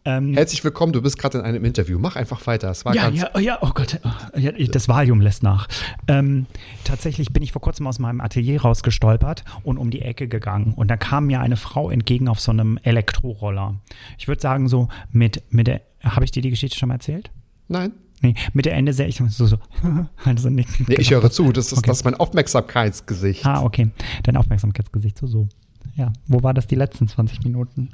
ähm, 0.06 0.34
Herzlich 0.34 0.64
willkommen, 0.64 0.94
du 0.94 1.02
bist 1.02 1.18
gerade 1.18 1.40
in 1.40 1.44
einem 1.44 1.64
Interview. 1.66 2.00
Mach 2.00 2.16
einfach 2.16 2.46
weiter. 2.48 2.70
Es 2.72 2.86
war 2.86 2.96
ja, 2.96 3.10
ja, 3.10 3.30
oh 3.34 3.40
ja, 3.40 3.58
oh 3.62 3.72
Gott, 3.74 4.00
ja, 4.36 4.52
das 4.52 4.88
Valium 4.88 5.22
lässt 5.22 5.44
nach. 5.44 5.68
Ähm, 6.08 6.46
tatsächlich 6.84 7.32
bin 7.32 7.44
ich 7.44 7.52
vor 7.52 7.62
kurzem 7.62 7.88
aus 7.88 8.00
meinem 8.00 8.22
Atelier 8.22 8.62
rausgestolpert 8.62 9.44
und 9.64 9.78
um 9.78 9.92
die 9.92 10.02
Ecke 10.02 10.28
gegangen. 10.28 10.74
Und 10.74 10.90
da 10.90 10.98
kam 10.98 11.28
mir 11.28 11.40
eine 11.40 11.58
Frau 11.58 11.90
entgegen 11.90 12.28
auf 12.28 12.40
so 12.40 12.52
einem 12.52 12.78
Elektroroller. 12.84 13.76
Ich 14.18 14.28
würde 14.28 14.42
sagen, 14.42 14.68
so 14.68 14.90
mit, 15.12 15.42
mit 15.50 15.68
der. 15.68 15.82
Habe 16.02 16.26
ich 16.26 16.32
dir 16.32 16.42
die 16.42 16.50
Geschichte 16.50 16.78
schon 16.78 16.90
mal 16.90 16.96
erzählt? 16.96 17.32
Nein. 17.70 17.94
Nee, 18.22 18.36
mit 18.54 18.66
der 18.66 18.74
Ende 18.76 18.94
sehr 18.94 19.08
ich 19.08 19.22
so, 19.28 19.46
so, 19.46 19.58
also 20.24 20.50
nicht, 20.50 20.88
nee, 20.88 20.96
ich 20.96 21.12
höre 21.12 21.30
zu, 21.30 21.52
das 21.52 21.74
ist, 21.74 21.80
okay. 21.80 21.88
das 21.88 21.98
ist 21.98 22.04
mein 22.06 22.16
Aufmerksamkeitsgesicht. 22.16 23.46
Ah, 23.46 23.62
okay. 23.64 23.90
Dein 24.24 24.38
Aufmerksamkeitsgesicht, 24.38 25.18
so, 25.18 25.28
so. 25.28 25.50
Ja, 25.96 26.14
wo 26.28 26.42
war 26.42 26.54
das 26.54 26.66
die 26.66 26.76
letzten 26.76 27.10
20 27.10 27.44
Minuten? 27.44 27.90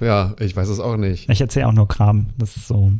Ja, 0.00 0.34
ich 0.38 0.54
weiß 0.54 0.68
es 0.68 0.78
auch 0.78 0.96
nicht. 0.96 1.28
Ich 1.28 1.40
erzähle 1.40 1.66
auch 1.66 1.72
nur 1.72 1.88
Kram. 1.88 2.26
Das 2.38 2.56
ist 2.56 2.68
so, 2.68 2.92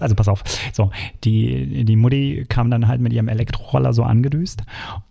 also 0.00 0.14
pass 0.14 0.28
auf. 0.28 0.42
So, 0.72 0.90
die, 1.24 1.84
die 1.84 1.96
Mutti 1.96 2.46
kam 2.48 2.70
dann 2.70 2.88
halt 2.88 3.00
mit 3.00 3.12
ihrem 3.12 3.28
Elektroroller 3.28 3.92
so 3.92 4.02
angedüst 4.02 4.62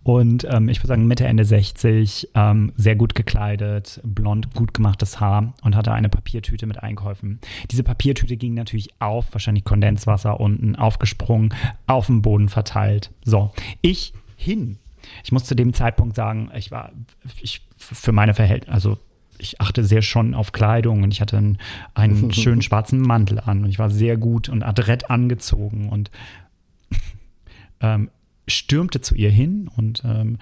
und 0.02 0.46
ähm, 0.50 0.68
ich 0.68 0.78
würde 0.80 0.88
sagen 0.88 1.06
Mitte, 1.06 1.26
Ende 1.26 1.44
60, 1.44 2.30
ähm, 2.34 2.72
sehr 2.76 2.96
gut 2.96 3.14
gekleidet, 3.14 4.00
blond, 4.04 4.54
gut 4.54 4.74
gemachtes 4.74 5.20
Haar 5.20 5.54
und 5.62 5.74
hatte 5.74 5.92
eine 5.92 6.08
Papiertüte 6.08 6.66
mit 6.66 6.82
Einkäufen. 6.82 7.40
Diese 7.70 7.82
Papiertüte 7.82 8.36
ging 8.36 8.54
natürlich 8.54 8.90
auf, 8.98 9.32
wahrscheinlich 9.32 9.64
Kondenswasser 9.64 10.38
unten, 10.38 10.76
aufgesprungen, 10.76 11.54
auf 11.86 12.06
dem 12.06 12.20
Boden 12.20 12.48
verteilt. 12.48 13.10
So, 13.24 13.52
ich 13.80 14.12
hin. 14.36 14.78
Ich 15.24 15.32
muss 15.32 15.44
zu 15.44 15.54
dem 15.54 15.72
Zeitpunkt 15.72 16.14
sagen, 16.14 16.50
ich 16.54 16.70
war, 16.70 16.92
ich, 17.40 17.66
für 17.78 18.12
meine 18.12 18.34
Verhältnisse, 18.34 18.72
also 18.72 18.98
ich 19.40 19.60
achte 19.60 19.84
sehr 19.84 20.02
schon 20.02 20.34
auf 20.34 20.52
Kleidung 20.52 21.02
und 21.02 21.12
ich 21.12 21.20
hatte 21.20 21.36
einen, 21.38 21.58
einen 21.94 22.32
schönen 22.32 22.62
schwarzen 22.62 23.00
Mantel 23.00 23.40
an 23.40 23.64
und 23.64 23.70
ich 23.70 23.78
war 23.78 23.90
sehr 23.90 24.16
gut 24.16 24.48
und 24.48 24.62
adrett 24.62 25.10
angezogen 25.10 25.88
und 25.88 26.10
ähm, 27.80 28.10
stürmte 28.48 29.00
zu 29.00 29.14
ihr 29.14 29.30
hin 29.30 29.70
und 29.76 30.02
ähm, 30.04 30.38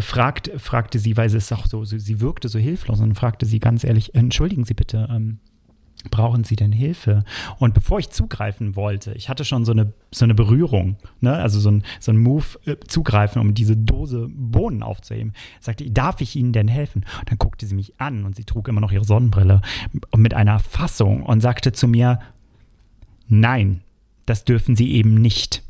fragt, 0.00 0.50
fragte 0.58 0.98
sie, 0.98 1.16
weil 1.16 1.28
sie 1.28 1.38
es 1.38 1.52
auch 1.52 1.66
so, 1.66 1.84
sie 1.84 2.20
wirkte 2.20 2.48
so 2.48 2.58
hilflos 2.58 3.00
und 3.00 3.14
fragte 3.14 3.46
sie 3.46 3.58
ganz 3.58 3.84
ehrlich, 3.84 4.14
entschuldigen 4.14 4.64
Sie 4.64 4.74
bitte, 4.74 5.08
ähm, 5.10 5.38
brauchen 6.10 6.44
Sie 6.44 6.56
denn 6.56 6.72
Hilfe? 6.72 7.24
Und 7.58 7.74
bevor 7.74 7.98
ich 7.98 8.10
zugreifen 8.10 8.76
wollte, 8.76 9.12
ich 9.12 9.28
hatte 9.28 9.44
schon 9.44 9.64
so 9.64 9.72
eine, 9.72 9.92
so 10.10 10.24
eine 10.24 10.34
Berührung, 10.34 10.96
ne? 11.20 11.34
also 11.34 11.60
so 11.60 11.70
ein, 11.70 11.84
so 12.00 12.12
ein 12.12 12.18
Move 12.18 12.44
äh, 12.66 12.76
zugreifen, 12.86 13.40
um 13.40 13.54
diese 13.54 13.76
Dose 13.76 14.28
Bohnen 14.30 14.82
aufzuheben, 14.82 15.32
sagte 15.60 15.84
ich, 15.84 15.94
darf 15.94 16.20
ich 16.20 16.36
Ihnen 16.36 16.52
denn 16.52 16.68
helfen? 16.68 17.04
Und 17.20 17.30
dann 17.30 17.38
guckte 17.38 17.66
sie 17.66 17.74
mich 17.74 18.00
an 18.00 18.24
und 18.24 18.36
sie 18.36 18.44
trug 18.44 18.68
immer 18.68 18.80
noch 18.80 18.92
ihre 18.92 19.04
Sonnenbrille 19.04 19.60
mit 20.16 20.34
einer 20.34 20.58
Fassung 20.58 21.22
und 21.22 21.40
sagte 21.40 21.72
zu 21.72 21.88
mir, 21.88 22.18
nein, 23.28 23.82
das 24.26 24.44
dürfen 24.44 24.76
Sie 24.76 24.92
eben 24.92 25.14
nicht. 25.14 25.62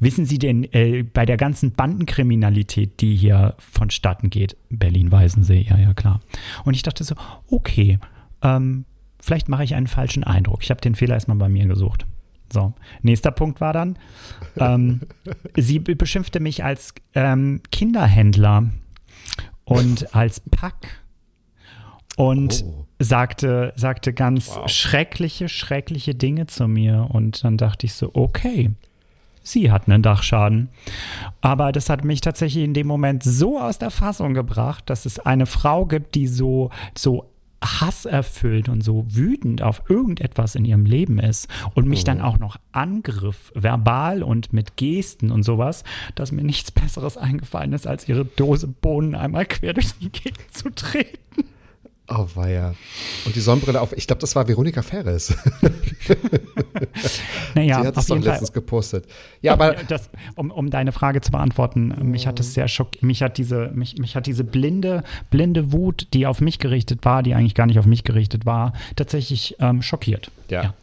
Wissen 0.00 0.26
Sie 0.26 0.38
denn, 0.38 0.64
äh, 0.72 1.02
bei 1.02 1.26
der 1.26 1.36
ganzen 1.36 1.72
Bandenkriminalität, 1.72 3.00
die 3.00 3.16
hier 3.16 3.54
vonstatten 3.58 4.30
geht, 4.30 4.56
Berlin-Weißensee, 4.70 5.66
ja, 5.68 5.76
ja, 5.76 5.92
klar. 5.92 6.20
Und 6.64 6.74
ich 6.74 6.82
dachte 6.82 7.02
so, 7.02 7.14
okay, 7.50 7.98
ähm, 8.42 8.84
vielleicht 9.28 9.48
mache 9.48 9.62
ich 9.62 9.74
einen 9.76 9.86
falschen 9.86 10.24
Eindruck. 10.24 10.62
Ich 10.64 10.70
habe 10.70 10.80
den 10.80 10.94
Fehler 10.96 11.14
erstmal 11.14 11.36
bei 11.36 11.48
mir 11.48 11.66
gesucht. 11.66 12.06
So, 12.52 12.72
nächster 13.02 13.30
Punkt 13.30 13.60
war 13.60 13.72
dann, 13.72 13.98
ähm, 14.56 15.02
sie 15.56 15.78
be- 15.78 15.94
beschimpfte 15.94 16.40
mich 16.40 16.64
als 16.64 16.94
ähm, 17.14 17.60
Kinderhändler 17.70 18.70
und 19.64 20.14
als 20.14 20.40
Pack 20.40 21.02
und 22.16 22.64
Oh. 22.66 22.86
sagte, 22.98 23.72
sagte 23.76 24.12
ganz 24.12 24.58
schreckliche, 24.66 25.48
schreckliche 25.48 26.14
Dinge 26.14 26.46
zu 26.46 26.66
mir. 26.66 27.06
Und 27.12 27.44
dann 27.44 27.56
dachte 27.58 27.86
ich 27.86 27.92
so, 27.94 28.10
okay, 28.14 28.70
sie 29.42 29.70
hat 29.70 29.88
einen 29.88 30.02
Dachschaden. 30.02 30.68
Aber 31.40 31.70
das 31.70 31.88
hat 31.90 32.02
mich 32.04 32.20
tatsächlich 32.20 32.64
in 32.64 32.74
dem 32.74 32.86
Moment 32.88 33.22
so 33.22 33.60
aus 33.60 33.78
der 33.78 33.90
Fassung 33.90 34.34
gebracht, 34.34 34.88
dass 34.90 35.06
es 35.06 35.18
eine 35.20 35.46
Frau 35.46 35.86
gibt, 35.86 36.14
die 36.16 36.26
so, 36.26 36.70
so 36.96 37.30
hasserfüllt 37.62 38.68
und 38.68 38.82
so 38.82 39.04
wütend 39.08 39.62
auf 39.62 39.82
irgendetwas 39.88 40.54
in 40.54 40.64
ihrem 40.64 40.84
Leben 40.84 41.18
ist 41.18 41.48
und 41.74 41.88
mich 41.88 42.04
dann 42.04 42.20
auch 42.20 42.38
noch 42.38 42.56
angriff, 42.72 43.52
verbal 43.54 44.22
und 44.22 44.52
mit 44.52 44.76
Gesten 44.76 45.30
und 45.30 45.42
sowas, 45.42 45.84
dass 46.14 46.32
mir 46.32 46.44
nichts 46.44 46.70
Besseres 46.70 47.16
eingefallen 47.16 47.72
ist, 47.72 47.86
als 47.86 48.08
ihre 48.08 48.24
Dose 48.24 48.68
Bohnen 48.68 49.14
einmal 49.14 49.46
quer 49.46 49.74
durch 49.74 49.92
die 49.98 50.10
Gegend 50.10 50.52
zu 50.52 50.70
treten. 50.70 51.27
Oh, 52.10 52.26
weia. 52.34 52.74
Und 53.26 53.36
die 53.36 53.40
Sonnenbrille 53.40 53.80
auf. 53.80 53.92
Ich 53.94 54.06
glaube, 54.06 54.20
das 54.20 54.34
war 54.34 54.48
Veronika 54.48 54.82
Ferres. 54.82 55.36
Naja, 57.54 57.80
Sie 57.80 57.86
hat 57.88 57.96
es 57.96 58.06
doch 58.06 58.14
jeden 58.14 58.24
Fall. 58.24 58.32
letztens 58.32 58.52
gepostet. 58.52 59.06
Ja, 59.42 59.52
aber 59.52 59.74
das, 59.88 60.10
um, 60.36 60.50
um 60.50 60.70
deine 60.70 60.92
Frage 60.92 61.20
zu 61.20 61.30
beantworten, 61.32 61.94
mich 62.10 62.26
hat 62.26 62.40
es 62.40 62.54
sehr 62.54 62.68
schockiert. 62.68 63.02
Mich 63.02 63.22
hat 63.22 63.36
diese, 63.36 63.70
mich, 63.74 63.98
mich 63.98 64.16
hat 64.16 64.26
diese 64.26 64.44
blinde, 64.44 65.02
blinde 65.30 65.72
Wut, 65.72 66.08
die 66.14 66.26
auf 66.26 66.40
mich 66.40 66.58
gerichtet 66.58 67.04
war, 67.04 67.22
die 67.22 67.34
eigentlich 67.34 67.54
gar 67.54 67.66
nicht 67.66 67.78
auf 67.78 67.86
mich 67.86 68.04
gerichtet 68.04 68.46
war, 68.46 68.72
tatsächlich 68.96 69.56
ähm, 69.60 69.82
schockiert. 69.82 70.30
ja. 70.48 70.74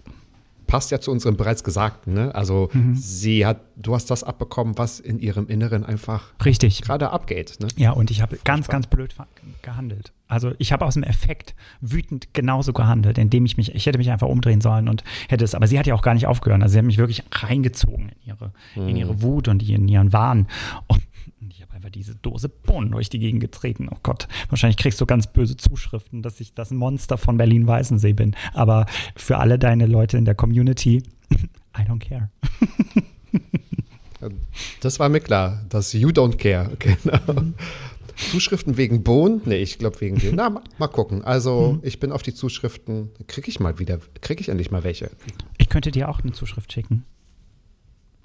Passt 0.67 0.91
ja 0.91 0.99
zu 0.99 1.12
unserem 1.12 1.38
bereits 1.38 1.63
Gesagten. 1.63 2.13
Ne? 2.13 2.34
Also 2.36 2.69
Mhm. 2.73 2.95
sie 2.95 3.45
hat, 3.45 3.62
du 3.75 3.93
hast 3.95 4.10
das 4.12 4.23
abbekommen, 4.23 4.78
was 4.78 4.99
in 4.99 5.19
ihrem 5.19 5.47
Inneren 5.47 5.84
einfach 5.86 6.34
Richtig. 6.43 6.82
gerade 6.82 7.12
abgeht. 7.12 7.56
Ne? 7.60 7.67
Ja, 7.78 7.91
und 7.91 8.12
ich 8.12 8.21
habe 8.21 8.38
ganz, 8.43 8.67
ganz 8.67 8.88
blöd 8.88 9.15
gehandelt. 9.62 10.12
Also 10.28 10.54
ich 10.58 10.71
habe 10.71 10.86
aus 10.86 10.95
dem 10.95 11.04
Effekt 11.04 11.54
wütend 11.82 12.34
genauso 12.34 12.73
gehandelt, 12.73 13.17
indem 13.19 13.45
ich 13.45 13.58
mich, 13.58 13.75
ich 13.75 13.86
hätte 13.86 13.99
mich 13.99 14.10
einfach 14.12 14.28
umdrehen 14.28 14.60
sollen 14.60 14.89
und 14.89 15.04
hätte 15.30 15.43
es, 15.43 15.54
aber 15.54 15.67
sie 15.67 15.78
hat 15.78 15.86
ja 15.86 15.93
auch 15.93 16.01
gar 16.01 16.15
nicht 16.15 16.25
aufgehört. 16.25 16.62
Also 16.63 16.73
sie 16.73 16.80
hat 16.80 16.86
mich 16.86 16.97
wirklich 16.97 17.23
reingezogen 17.32 18.10
in 18.10 18.34
ihre, 18.34 18.51
in 18.75 18.95
ihre 18.97 19.21
Wut 19.21 19.47
und 19.47 19.62
in 19.67 19.88
ihren 19.88 20.13
Wahn. 20.13 20.47
Und 20.88 21.01
einfach 21.86 21.91
diese 21.91 22.15
Dose 22.15 22.50
Bohnen 22.50 22.91
durch 22.91 23.10
die 23.10 23.19
Gegend 23.19 23.41
getreten. 23.41 23.88
Oh 23.91 23.98
Gott, 24.04 24.28
wahrscheinlich 24.50 24.78
kriegst 24.78 25.00
du 25.02 25.06
ganz 25.06 25.28
böse 25.28 25.56
Zuschriften, 25.56 26.21
dass 26.21 26.39
ich 26.39 26.54
das 26.54 26.71
Monster 26.71 27.17
von 27.17 27.38
Berlin-Weißensee 27.38 28.13
bin. 28.13 28.36
Aber 28.54 28.86
für 29.15 29.38
alle 29.38 29.60
deine 29.60 29.86
Leute 29.86 30.17
in 30.17 30.26
der 30.26 30.36
Community, 30.36 31.04
I 31.78 31.82
don't 31.82 32.00
care. 32.00 32.30
Das 34.82 34.98
war 35.00 35.08
mir 35.10 35.19
klar, 35.19 35.63
dass 35.69 35.93
you 35.93 36.10
don't 36.10 36.38
care. 36.38 36.71
Genau. 36.80 37.43
Zuschriften 38.32 38.78
wegen 38.78 39.04
Bohnen? 39.04 39.41
Nee, 39.45 39.58
ich 39.58 39.78
glaube 39.78 40.00
wegen 40.02 40.17
dem. 40.17 40.36
Na, 40.36 40.50
mal, 40.50 40.63
mal 40.80 40.88
gucken. 40.88 41.21
Also, 41.24 41.74
Mhm. 41.74 41.80
ich 41.84 42.00
bin 42.00 42.12
auf 42.13 42.24
die 42.24 42.34
Zuschriften. 42.34 43.12
Kriege 43.28 43.50
ich 43.50 43.60
mal 43.60 43.78
wieder, 43.78 44.00
kriege 44.21 44.39
ich 44.41 44.48
endlich 44.50 44.71
mal 44.71 44.84
welche. 44.86 45.12
Ich 45.58 45.67
könnte 45.69 45.91
dir 45.91 46.08
auch 46.10 46.21
eine 46.21 46.32
Zuschrift 46.32 46.71
schicken. 46.71 47.04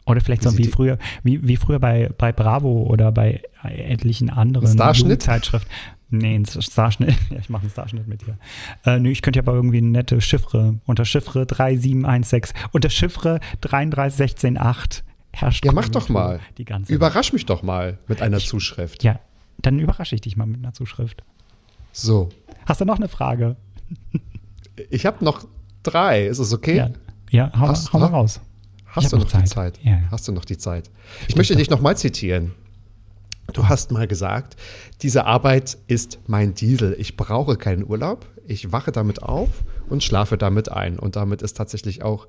Oder 0.06 0.20
vielleicht 0.20 0.42
so 0.42 0.56
Wie 0.56 0.66
früher, 0.66 0.98
wie, 1.22 1.46
wie 1.46 1.56
früher 1.56 1.78
bei, 1.78 2.10
bei 2.16 2.32
Bravo 2.32 2.82
oder 2.82 3.12
bei 3.12 3.42
etlichen 3.62 4.30
anderen 4.30 4.68
Starschnitt? 4.68 5.22
Zeitschriften. 5.22 5.70
Nee, 6.10 6.34
ein 6.34 6.46
Starschnitt. 6.46 7.14
Ja, 7.30 7.38
ich 7.38 7.48
mache 7.48 7.62
einen 7.62 7.70
Starschnitt 7.70 8.08
mit 8.08 8.22
dir. 8.26 8.36
Äh, 8.84 8.98
nö, 8.98 9.10
ich 9.10 9.22
könnte 9.22 9.38
ja 9.38 9.42
aber 9.44 9.54
irgendwie 9.54 9.78
eine 9.78 9.88
nette 9.88 10.20
Chiffre 10.20 10.80
unter 10.86 11.04
Chiffre 11.04 11.46
3716, 11.46 12.56
unter 12.72 12.90
Chiffre 12.90 13.38
33168 13.60 15.04
herrscht. 15.32 15.64
Ja, 15.64 15.72
mach 15.72 15.88
doch 15.88 16.08
mal. 16.08 16.40
Die 16.58 16.64
ganze 16.64 16.92
Überrasch 16.92 17.32
mich 17.32 17.46
doch 17.46 17.62
mal 17.62 17.98
mit 18.08 18.20
einer 18.22 18.38
Zuschrift. 18.38 19.04
Ja, 19.04 19.20
dann 19.62 19.78
überrasche 19.78 20.16
ich 20.16 20.20
dich 20.20 20.36
mal 20.36 20.46
mit 20.46 20.58
einer 20.58 20.72
Zuschrift. 20.72 21.22
So. 21.92 22.28
Hast 22.66 22.80
du 22.80 22.84
noch 22.84 22.96
eine 22.96 23.08
Frage? 23.08 23.56
Ich 24.90 25.06
habe 25.06 25.24
noch 25.24 25.46
drei. 25.82 26.26
Ist 26.26 26.38
es 26.38 26.52
okay? 26.52 26.76
Ja, 26.76 26.90
ja 27.30 27.52
hau, 27.58 27.68
Hast- 27.68 27.92
hau 27.92 27.98
mal 27.98 28.06
raus. 28.06 28.40
Hast 28.92 29.04
Ich 29.04 29.10
du 29.10 29.16
noch 29.16 29.24
noch 29.24 29.30
die 29.30 29.38
Zeit. 29.38 29.48
Zeit? 29.48 29.78
Ja. 29.82 30.02
Hast 30.10 30.26
du 30.28 30.32
noch 30.32 30.44
die 30.44 30.58
Zeit? 30.58 30.90
Ich 31.28 31.36
möchte 31.36 31.56
dich 31.56 31.70
noch 31.70 31.80
mal 31.80 31.96
zitieren. 31.96 32.52
Du 33.52 33.68
hast 33.68 33.90
mal 33.90 34.06
gesagt, 34.06 34.56
diese 35.02 35.24
Arbeit 35.24 35.76
ist 35.88 36.18
mein 36.26 36.54
Diesel. 36.54 36.94
Ich 36.98 37.16
brauche 37.16 37.56
keinen 37.56 37.84
Urlaub. 37.84 38.26
Ich 38.46 38.72
wache 38.72 38.92
damit 38.92 39.22
auf 39.22 39.48
und 39.88 40.04
schlafe 40.04 40.36
damit 40.38 40.70
ein. 40.70 40.98
Und 40.98 41.16
damit 41.16 41.42
ist 41.42 41.56
tatsächlich 41.56 42.02
auch 42.02 42.26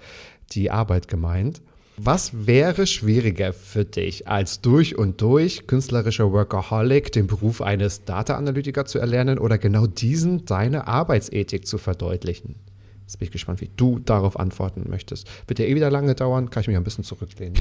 die 0.51 0.71
Arbeit 0.71 1.07
gemeint. 1.07 1.61
Was 1.97 2.47
wäre 2.47 2.87
schwieriger 2.87 3.53
für 3.53 3.85
dich, 3.85 4.27
als 4.27 4.61
durch 4.61 4.97
und 4.97 5.21
durch 5.21 5.67
künstlerischer 5.67 6.31
Workaholic 6.31 7.11
den 7.11 7.27
Beruf 7.27 7.61
eines 7.61 8.05
Data-Analytiker 8.05 8.85
zu 8.85 8.97
erlernen 8.97 9.37
oder 9.37 9.57
genau 9.57 9.85
diesen 9.85 10.45
deine 10.45 10.87
Arbeitsethik 10.87 11.67
zu 11.67 11.77
verdeutlichen? 11.77 12.55
Jetzt 13.11 13.17
bin 13.19 13.25
ich 13.25 13.31
gespannt, 13.33 13.59
wie 13.59 13.69
du 13.75 13.99
darauf 13.99 14.39
antworten 14.39 14.85
möchtest. 14.89 15.27
Wird 15.49 15.59
ja 15.59 15.65
eh 15.65 15.75
wieder 15.75 15.91
lange 15.91 16.15
dauern, 16.15 16.49
kann 16.49 16.61
ich 16.61 16.67
mich 16.67 16.77
ein 16.77 16.83
bisschen 16.85 17.03
zurücklehnen. 17.03 17.59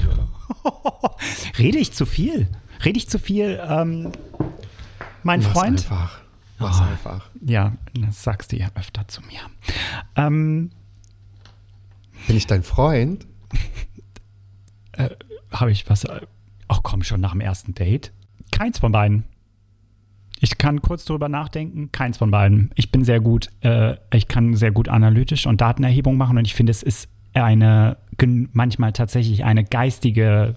Rede 1.57 1.77
ich 1.77 1.91
zu 1.91 2.05
viel? 2.05 2.47
Rede 2.85 2.97
ich 2.97 3.09
zu 3.09 3.19
viel, 3.19 3.59
ähm, 3.61 4.13
mein 5.23 5.41
Mach's 5.41 5.51
Freund? 5.51 5.79
einfach. 5.81 6.21
Mach's 6.57 6.79
Oh. 6.79 6.83
einfach. 6.83 7.29
Ja, 7.43 7.73
das 7.99 8.23
sagst 8.23 8.53
du 8.53 8.55
ja 8.55 8.69
öfter 8.75 9.05
zu 9.09 9.19
mir. 9.23 9.41
Ähm, 10.15 10.71
Bin 12.27 12.37
ich 12.37 12.47
dein 12.47 12.63
Freund? 12.63 13.27
Habe 15.51 15.71
ich 15.73 15.89
was? 15.89 16.05
äh, 16.05 16.21
Ach 16.69 16.79
komm 16.81 17.03
schon, 17.03 17.19
nach 17.19 17.31
dem 17.33 17.41
ersten 17.41 17.73
Date? 17.75 18.13
Keins 18.51 18.79
von 18.79 18.93
beiden. 18.93 19.25
Ich 20.43 20.57
kann 20.57 20.81
kurz 20.81 21.05
drüber 21.05 21.29
nachdenken. 21.29 21.91
Keins 21.91 22.17
von 22.17 22.31
beiden. 22.31 22.71
Ich 22.75 22.91
bin 22.91 23.03
sehr 23.05 23.19
gut, 23.19 23.49
äh, 23.61 23.95
ich 24.11 24.27
kann 24.27 24.55
sehr 24.55 24.71
gut 24.71 24.89
analytisch 24.89 25.45
und 25.45 25.61
Datenerhebung 25.61 26.17
machen 26.17 26.37
und 26.37 26.45
ich 26.45 26.55
finde, 26.55 26.71
es 26.71 26.81
ist 26.81 27.07
eine, 27.33 27.97
manchmal 28.51 28.91
tatsächlich 28.91 29.45
eine 29.45 29.63
geistige 29.63 30.55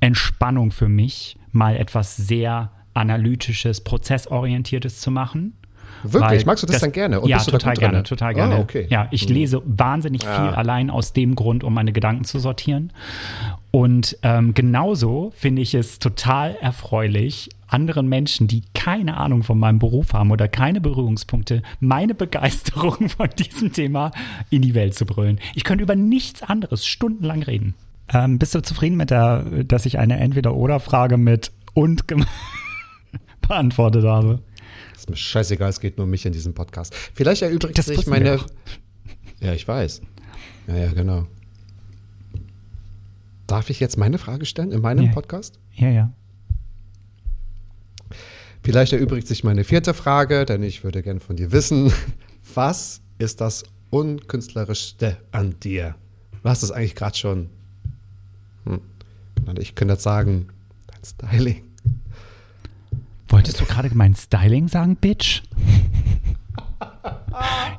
Entspannung 0.00 0.70
für 0.72 0.88
mich, 0.88 1.36
mal 1.52 1.76
etwas 1.76 2.16
sehr 2.16 2.70
analytisches, 2.94 3.82
prozessorientiertes 3.82 5.00
zu 5.00 5.10
machen. 5.10 5.52
Wirklich? 6.02 6.46
Magst 6.46 6.62
du 6.62 6.66
das, 6.66 6.80
dann 6.80 6.92
gerne? 6.92 7.20
Und 7.20 7.28
ja, 7.28 7.36
bist 7.36 7.48
du 7.48 7.52
da 7.52 7.58
total 7.58 7.74
gut 7.74 7.80
gerne, 7.80 7.94
drin? 7.98 8.04
total 8.04 8.34
gerne. 8.34 8.54
Ah, 8.56 8.60
okay. 8.60 8.86
Ja, 8.90 9.08
ich 9.10 9.28
lese 9.28 9.62
wahnsinnig 9.64 10.22
viel 10.22 10.30
Ja. 10.30 10.52
allein 10.52 10.90
aus 10.90 11.12
dem 11.12 11.34
Grund, 11.34 11.64
um 11.64 11.74
meine 11.74 11.92
Gedanken 11.92 12.24
zu 12.24 12.38
sortieren. 12.38 12.92
Und 13.70 14.16
ähm, 14.22 14.54
genauso 14.54 15.32
finde 15.36 15.62
ich 15.62 15.74
es 15.74 15.98
total 15.98 16.56
erfreulich, 16.60 17.50
anderen 17.68 18.08
Menschen, 18.08 18.46
die 18.48 18.62
keine 18.74 19.16
Ahnung 19.16 19.42
von 19.42 19.58
meinem 19.58 19.78
Beruf 19.78 20.12
haben 20.12 20.30
oder 20.30 20.48
keine 20.48 20.80
Berührungspunkte, 20.80 21.62
meine 21.80 22.14
Begeisterung 22.14 23.08
von 23.08 23.28
diesem 23.38 23.72
Thema 23.72 24.10
in 24.50 24.62
die 24.62 24.74
Welt 24.74 24.94
zu 24.94 25.06
brüllen. 25.06 25.38
Ich 25.54 25.64
könnte 25.64 25.82
über 25.82 25.96
nichts 25.96 26.42
anderes 26.42 26.86
stundenlang 26.86 27.42
reden. 27.42 27.74
Ähm, 28.12 28.38
bist 28.38 28.54
du 28.54 28.62
zufrieden 28.62 28.96
mit 28.96 29.10
der, 29.10 29.42
dass 29.64 29.84
ich 29.86 29.98
eine 29.98 30.18
Entweder-Oder-Frage 30.18 31.16
mit 31.16 31.50
und 31.74 32.04
beantwortet 33.48 34.04
habe? 34.04 34.40
Ist 34.94 35.10
mir 35.10 35.16
scheißegal, 35.16 35.70
es 35.70 35.80
geht 35.80 35.98
nur 35.98 36.04
um 36.04 36.10
mich 36.10 36.24
in 36.24 36.32
diesem 36.32 36.54
Podcast. 36.54 36.94
Vielleicht 37.14 37.42
erübrigt 37.42 37.76
Das 37.78 37.86
sich 37.86 38.06
meine. 38.06 38.38
Ja, 39.40 39.52
ich 39.52 39.66
weiß. 39.66 40.02
Ja, 40.68 40.76
ja, 40.76 40.92
genau. 40.92 41.24
Darf 43.46 43.70
ich 43.70 43.78
jetzt 43.80 43.96
meine 43.96 44.18
Frage 44.18 44.46
stellen 44.46 44.72
in 44.72 44.80
meinem 44.80 45.06
Ja. 45.06 45.12
Podcast? 45.12 45.58
Ja, 45.74 45.88
ja. 45.90 46.12
Vielleicht 48.62 48.92
erübrigt 48.92 49.28
sich 49.28 49.44
meine 49.44 49.64
vierte 49.64 49.94
Frage, 49.94 50.44
denn 50.44 50.62
ich 50.62 50.82
würde 50.82 51.02
gern 51.02 51.20
von 51.20 51.36
dir 51.36 51.52
wissen, 51.52 51.92
was 52.54 53.00
ist 53.18 53.40
das 53.40 53.64
Unkünstlerischste 53.90 55.18
an 55.30 55.54
dir? 55.60 55.94
Du 56.42 56.48
hast 56.48 56.62
es 56.62 56.70
eigentlich 56.70 56.94
gerade 56.94 57.16
schon. 57.16 57.50
Hm. 58.64 58.80
Ich 59.58 59.74
könnte 59.74 59.94
jetzt 59.94 60.02
sagen, 60.02 60.48
dein 60.86 61.04
Styling. 61.04 61.62
Wolltest 63.28 63.60
du 63.60 63.64
gerade 63.64 63.90
mein 63.94 64.14
Styling 64.14 64.68
sagen, 64.68 64.96
Bitch? 64.96 65.42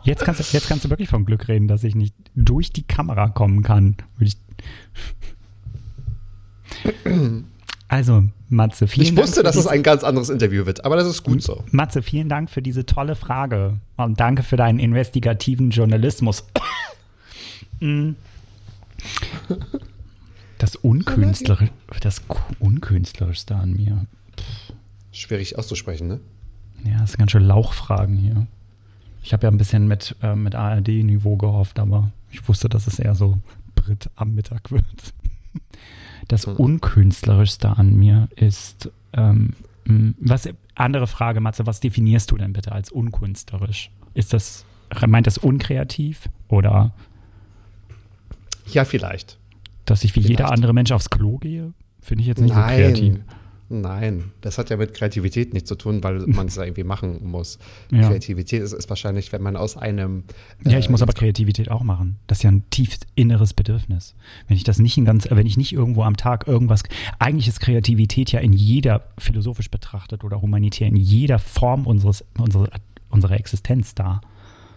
Jetzt 0.03 0.23
kannst, 0.23 0.39
du, 0.39 0.43
jetzt 0.51 0.67
kannst 0.67 0.85
du 0.85 0.89
wirklich 0.89 1.09
vom 1.09 1.25
Glück 1.25 1.47
reden, 1.47 1.67
dass 1.67 1.83
ich 1.83 1.95
nicht 1.95 2.15
durch 2.35 2.71
die 2.71 2.83
Kamera 2.83 3.29
kommen 3.29 3.63
kann. 3.63 3.97
Würde 4.17 4.31
ich 4.31 4.37
also, 7.87 8.23
Matze, 8.49 8.87
vielen 8.87 9.03
Ich 9.03 9.15
Dank. 9.15 9.27
wusste, 9.27 9.39
für 9.39 9.43
dass 9.43 9.55
es 9.55 9.67
ein 9.67 9.83
ganz 9.83 10.03
anderes 10.03 10.29
Interview 10.29 10.65
wird, 10.65 10.83
aber 10.85 10.95
das 10.95 11.07
ist 11.07 11.23
gut 11.23 11.41
so. 11.41 11.63
Matze, 11.71 12.01
vielen 12.01 12.29
Dank 12.29 12.49
für 12.49 12.61
diese 12.61 12.85
tolle 12.85 13.15
Frage. 13.15 13.79
Und 13.95 14.19
danke 14.19 14.43
für 14.43 14.57
deinen 14.57 14.79
investigativen 14.79 15.69
Journalismus. 15.71 16.45
Mm. 17.79 18.15
das, 20.57 20.75
Unkünstler, 20.75 21.59
das 22.01 22.23
Unkünstlerischste 22.57 23.55
an 23.55 23.73
mir. 23.73 24.07
Schwierig 25.11 25.59
auszusprechen, 25.59 26.07
ne? 26.07 26.19
Ja, 26.85 27.01
das 27.01 27.11
sind 27.11 27.19
ganz 27.19 27.31
schön 27.33 27.43
Lauchfragen 27.43 28.17
hier. 28.17 28.47
Ich 29.21 29.31
habe 29.31 29.45
ja 29.45 29.51
ein 29.51 29.59
bisschen 29.59 29.87
mit, 29.87 30.15
äh, 30.23 30.35
mit 30.35 30.55
ARD-Niveau 30.55 31.37
gehofft, 31.37 31.77
aber 31.77 32.11
ich 32.31 32.47
wusste, 32.47 32.67
dass 32.67 32.87
es 32.87 32.97
eher 32.97 33.13
so 33.13 33.37
Brit 33.75 34.09
am 34.15 34.33
Mittag 34.33 34.71
wird. 34.71 34.83
Das. 36.27 36.45
Unkünstlerischste 36.45 37.77
an 37.77 37.95
mir 37.95 38.27
ist, 38.35 38.91
ähm, 39.13 39.53
was, 40.19 40.49
andere 40.75 41.07
Frage, 41.07 41.39
Matze, 41.39 41.65
was 41.65 41.79
definierst 41.79 42.31
du 42.31 42.37
denn 42.37 42.53
bitte 42.53 42.71
als 42.71 42.91
unkünstlerisch? 42.91 43.91
Ist 44.13 44.33
das, 44.33 44.65
meint 45.07 45.27
das 45.27 45.37
unkreativ 45.37 46.29
oder 46.49 46.93
Ja, 48.67 48.83
vielleicht. 48.85 49.37
dass 49.85 50.03
ich 50.03 50.15
wie 50.15 50.19
jeder 50.19 50.35
Vielleicht. 50.35 50.53
andere 50.53 50.73
Mensch 50.73 50.91
aufs 50.91 51.09
Klo 51.09 51.37
gehe? 51.37 51.73
Finde 52.01 52.21
ich 52.21 52.27
jetzt 52.27 52.41
nicht 52.41 52.53
so 52.53 52.59
Nein. 52.59 52.77
kreativ. 52.77 53.19
Nein, 53.69 54.31
das 54.39 54.57
hat 54.57 54.69
ja 54.69 54.77
mit 54.77 54.93
Kreativität 54.93 55.53
nichts 55.53 55.67
zu 55.67 55.75
tun, 55.75 56.01
weil 56.03 56.19
man 56.27 56.47
es 56.47 56.55
ja 56.55 56.63
irgendwie 56.63 56.85
machen 56.85 57.19
muss. 57.29 57.59
Ja. 57.91 58.07
Kreativität 58.07 58.61
ist, 58.61 58.73
ist 58.73 58.89
wahrscheinlich, 58.89 59.31
wenn 59.33 59.41
man 59.41 59.57
aus 59.57 59.75
einem. 59.75 60.23
Ja, 60.63 60.77
ich 60.77 60.87
äh, 60.87 60.91
muss 60.91 61.01
aber 61.01 61.13
Kreativität 61.13 61.69
auch 61.69 61.83
machen. 61.83 62.17
Das 62.27 62.39
ist 62.39 62.43
ja 62.43 62.51
ein 62.51 62.63
tief 62.69 62.97
inneres 63.15 63.53
Bedürfnis. 63.53 64.15
Wenn 64.47 64.55
ich 64.55 64.63
das 64.63 64.79
nicht 64.79 64.97
in 64.97 65.05
ganz, 65.05 65.29
wenn 65.29 65.45
ich 65.45 65.57
nicht 65.57 65.73
irgendwo 65.73 66.03
am 66.03 66.15
Tag 66.15 66.47
irgendwas, 66.47 66.83
eigentlich 67.19 67.47
ist 67.47 67.59
Kreativität 67.59 68.31
ja 68.31 68.39
in 68.39 68.53
jeder, 68.53 69.09
philosophisch 69.17 69.69
betrachtet 69.69 70.23
oder 70.23 70.41
humanitär, 70.41 70.87
in 70.87 70.95
jeder 70.95 71.39
Form 71.39 71.85
unseres, 71.85 72.23
unserer, 72.37 72.69
unserer 73.09 73.35
Existenz 73.35 73.95
da. 73.95 74.21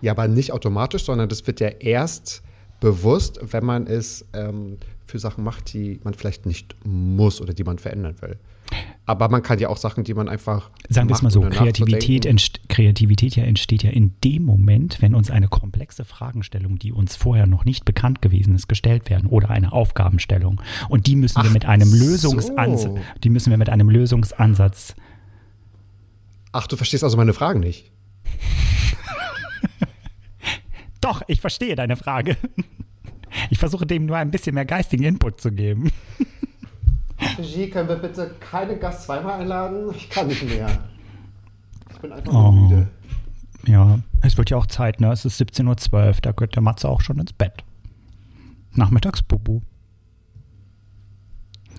Ja, 0.02 0.12
aber 0.12 0.26
nicht 0.28 0.52
automatisch, 0.52 1.04
sondern 1.04 1.28
das 1.28 1.46
wird 1.46 1.60
ja 1.60 1.68
erst 1.68 2.42
bewusst, 2.80 3.38
wenn 3.42 3.64
man 3.64 3.86
es 3.86 4.24
ähm, 4.32 4.78
für 5.04 5.18
Sachen 5.18 5.44
macht, 5.44 5.72
die 5.72 6.00
man 6.02 6.14
vielleicht 6.14 6.46
nicht 6.46 6.74
muss 6.84 7.40
oder 7.40 7.52
die 7.52 7.64
man 7.64 7.78
verändern 7.78 8.16
will. 8.20 8.38
Aber 9.06 9.28
man 9.28 9.42
kann 9.42 9.58
ja 9.58 9.68
auch 9.68 9.76
Sachen, 9.76 10.04
die 10.04 10.14
man 10.14 10.28
einfach. 10.28 10.70
Sagen 10.88 11.08
wir 11.08 11.16
es 11.16 11.22
mal 11.22 11.30
so, 11.30 11.40
Kreativität, 11.40 12.26
entst 12.26 12.68
Kreativität 12.68 13.34
ja 13.34 13.42
entsteht 13.44 13.82
ja 13.82 13.90
in 13.90 14.14
dem 14.22 14.44
Moment, 14.44 15.02
wenn 15.02 15.14
uns 15.14 15.30
eine 15.30 15.48
komplexe 15.48 16.04
Fragestellung, 16.04 16.78
die 16.78 16.92
uns 16.92 17.16
vorher 17.16 17.46
noch 17.46 17.64
nicht 17.64 17.84
bekannt 17.84 18.22
gewesen 18.22 18.54
ist, 18.54 18.68
gestellt 18.68 19.10
werden 19.10 19.28
oder 19.28 19.50
eine 19.50 19.72
Aufgabenstellung. 19.72 20.60
Und 20.88 21.06
die 21.06 21.16
müssen 21.16 21.42
wir 21.42 21.50
mit 21.50 21.66
einem 21.66 21.88
so. 21.88 22.98
Die 23.24 23.30
müssen 23.30 23.50
wir 23.50 23.58
mit 23.58 23.68
einem 23.68 23.90
Lösungsansatz 23.90 24.94
Ach, 26.52 26.66
du 26.66 26.76
verstehst 26.76 27.04
also 27.04 27.16
meine 27.16 27.32
Fragen 27.32 27.60
nicht. 27.60 27.90
Doch, 31.00 31.22
ich 31.28 31.40
verstehe 31.40 31.76
deine 31.76 31.96
Frage. 31.96 32.36
Ich 33.50 33.58
versuche 33.58 33.86
dem 33.86 34.06
nur 34.06 34.16
ein 34.16 34.30
bisschen 34.30 34.54
mehr 34.54 34.64
geistigen 34.64 35.04
Input 35.04 35.40
zu 35.40 35.52
geben. 35.52 35.92
Regie, 37.38 37.68
können 37.70 37.88
wir 37.88 37.96
bitte 37.96 38.34
keinen 38.40 38.78
Gast 38.80 39.04
zweimal 39.04 39.40
einladen? 39.40 39.90
Ich 39.94 40.08
kann 40.10 40.26
nicht 40.26 40.42
mehr. 40.44 40.68
Ich 41.92 41.98
bin 41.98 42.12
einfach 42.12 42.32
Oh. 42.32 42.52
müde. 42.52 42.88
Ja, 43.66 43.98
es 44.22 44.38
wird 44.38 44.50
ja 44.50 44.56
auch 44.56 44.66
Zeit, 44.66 45.00
ne? 45.00 45.12
Es 45.12 45.24
ist 45.24 45.38
17.12 45.40 45.92
Uhr, 46.16 46.20
da 46.22 46.32
gehört 46.32 46.54
der 46.54 46.62
Matze 46.62 46.88
auch 46.88 47.00
schon 47.02 47.18
ins 47.18 47.32
Bett. 47.32 47.62
Nachmittagsbubu. 48.74 49.60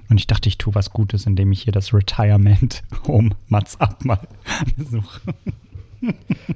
Und 0.10 0.18
ich 0.20 0.28
dachte, 0.28 0.50
ich 0.50 0.58
tue 0.58 0.76
was 0.76 0.92
Gutes, 0.92 1.26
indem 1.26 1.52
ich 1.54 1.64
hier 1.64 1.74
das 1.74 1.94
Retirement 1.94 2.84
Home 3.08 3.32
Matz 3.48 3.78
ab 3.78 4.04
mal 4.06 4.20
besuche. 4.78 5.22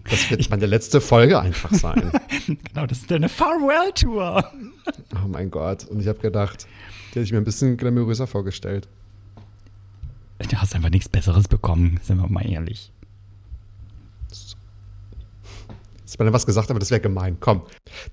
Das 0.10 0.30
wird 0.30 0.50
meine 0.50 0.66
letzte 0.66 1.02
Folge 1.02 1.40
einfach 1.40 1.72
sein. 1.74 2.12
Genau, 2.48 2.86
das 2.86 3.00
ist 3.00 3.12
eine 3.12 3.30
Farewell-Tour. 3.30 4.52
Oh 5.16 5.28
mein 5.28 5.50
Gott. 5.50 5.86
Und 5.86 6.00
ich 6.00 6.08
habe 6.08 6.20
gedacht, 6.20 6.68
die 7.10 7.20
hätte 7.20 7.22
ich 7.22 7.32
mir 7.32 7.38
ein 7.40 7.44
bisschen 7.44 7.78
glamouröser 7.78 8.28
vorgestellt. 8.28 8.88
Du 10.40 10.58
hast 10.58 10.76
einfach 10.76 10.90
nichts 10.90 11.10
Besseres 11.10 11.48
bekommen, 11.48 12.00
sind 12.04 12.18
wir 12.18 12.28
mal 12.28 12.46
ehrlich. 12.48 12.92
Jetzt 14.30 16.20
habe 16.20 16.30
ich 16.30 16.34
was 16.34 16.46
gesagt, 16.46 16.70
aber 16.70 16.80
das 16.80 16.92
wäre 16.92 17.02
gemein. 17.02 17.38
Komm. 17.40 17.64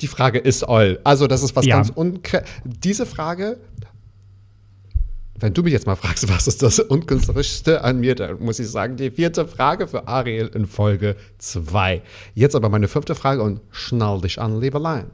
Die 0.00 0.06
Frage 0.06 0.38
ist 0.38 0.62
all. 0.64 0.98
Also, 1.04 1.26
das 1.26 1.42
ist 1.42 1.54
was 1.56 1.66
Ja. 1.66 1.76
ganz 1.76 1.90
unkre 1.90 2.42
Diese 2.64 3.06
Frage, 3.06 3.58
wenn 5.42 5.54
du 5.54 5.62
mich 5.62 5.72
jetzt 5.72 5.86
mal 5.86 5.96
fragst, 5.96 6.28
was 6.28 6.46
ist 6.46 6.62
das 6.62 6.78
Unkünstlerischste 6.78 7.82
an 7.82 7.98
mir, 7.98 8.14
dann 8.14 8.38
muss 8.40 8.60
ich 8.60 8.68
sagen, 8.68 8.96
die 8.96 9.10
vierte 9.10 9.46
Frage 9.46 9.88
für 9.88 10.06
Ariel 10.06 10.46
in 10.54 10.66
Folge 10.66 11.16
2. 11.38 12.00
Jetzt 12.34 12.54
aber 12.54 12.68
meine 12.68 12.86
fünfte 12.86 13.14
Frage 13.16 13.42
und 13.42 13.60
schnall 13.70 14.20
dich 14.20 14.40
an, 14.40 14.60
Liebelein. 14.60 15.10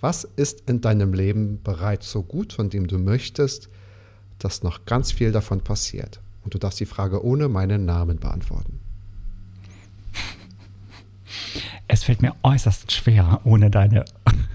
Was 0.00 0.24
ist 0.24 0.68
in 0.68 0.80
deinem 0.80 1.14
Leben 1.14 1.62
bereits 1.62 2.10
so 2.10 2.22
gut, 2.22 2.52
von 2.52 2.70
dem 2.70 2.88
du 2.88 2.98
möchtest, 2.98 3.68
dass 4.38 4.62
noch 4.62 4.84
ganz 4.84 5.12
viel 5.12 5.32
davon 5.32 5.60
passiert? 5.60 6.20
Und 6.44 6.54
du 6.54 6.58
darfst 6.58 6.80
die 6.80 6.86
Frage 6.86 7.24
ohne 7.24 7.48
meinen 7.48 7.84
Namen 7.84 8.18
beantworten. 8.18 8.80
Es 11.88 12.02
fällt 12.02 12.20
mir 12.20 12.34
äußerst 12.42 12.90
schwer, 12.90 13.40
ohne 13.44 13.70
deine 13.70 14.04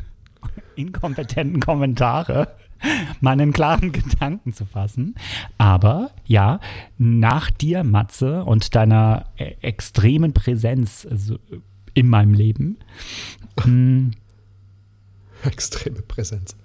inkompetenten 0.76 1.62
Kommentare 1.62 2.56
meinen 3.22 3.52
klaren 3.54 3.92
Gedanken 3.92 4.54
zu 4.54 4.66
fassen. 4.66 5.16
Aber 5.58 6.12
ja, 6.26 6.60
nach 6.98 7.50
dir, 7.52 7.84
Matze, 7.84 8.44
und 8.44 8.76
deiner 8.76 9.26
äh, 9.38 9.54
extremen 9.62 10.34
Präsenz 10.34 11.08
also, 11.10 11.38
in 11.94 12.08
meinem 12.10 12.34
Leben, 12.34 12.78
mh, 13.66 14.12
Extreme 15.44 16.02
Präsenz. 16.04 16.56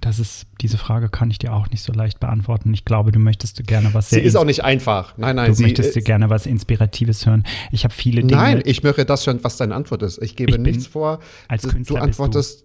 das 0.00 0.18
ist, 0.18 0.46
diese 0.62 0.78
Frage 0.78 1.10
kann 1.10 1.30
ich 1.30 1.38
dir 1.38 1.52
auch 1.52 1.68
nicht 1.68 1.82
so 1.82 1.92
leicht 1.92 2.20
beantworten. 2.20 2.72
Ich 2.72 2.86
glaube, 2.86 3.12
du 3.12 3.18
möchtest 3.18 3.62
gerne 3.66 3.92
was 3.92 4.08
Sie 4.08 4.18
ist 4.20 4.34
auch 4.34 4.46
nicht 4.46 4.64
einfach. 4.64 5.16
Nein, 5.18 5.36
nein, 5.36 5.54
Du 5.54 5.60
möchtest 5.60 5.94
dir 5.94 6.00
gerne 6.02 6.30
was 6.30 6.46
Inspiratives 6.46 7.26
hören. 7.26 7.44
Ich 7.70 7.84
habe 7.84 7.92
viele 7.92 8.22
Dinge. 8.22 8.32
Nein, 8.40 8.62
ich 8.64 8.82
möchte 8.82 9.04
das 9.04 9.26
hören, 9.26 9.40
was 9.42 9.58
deine 9.58 9.74
Antwort 9.74 10.02
ist. 10.02 10.22
Ich 10.22 10.36
gebe 10.36 10.52
Ich 10.52 10.58
nichts 10.58 10.86
vor. 10.86 11.20
als 11.48 11.68
Künstler 11.68 11.98
du- 11.98 12.04
antwortest. 12.04 12.64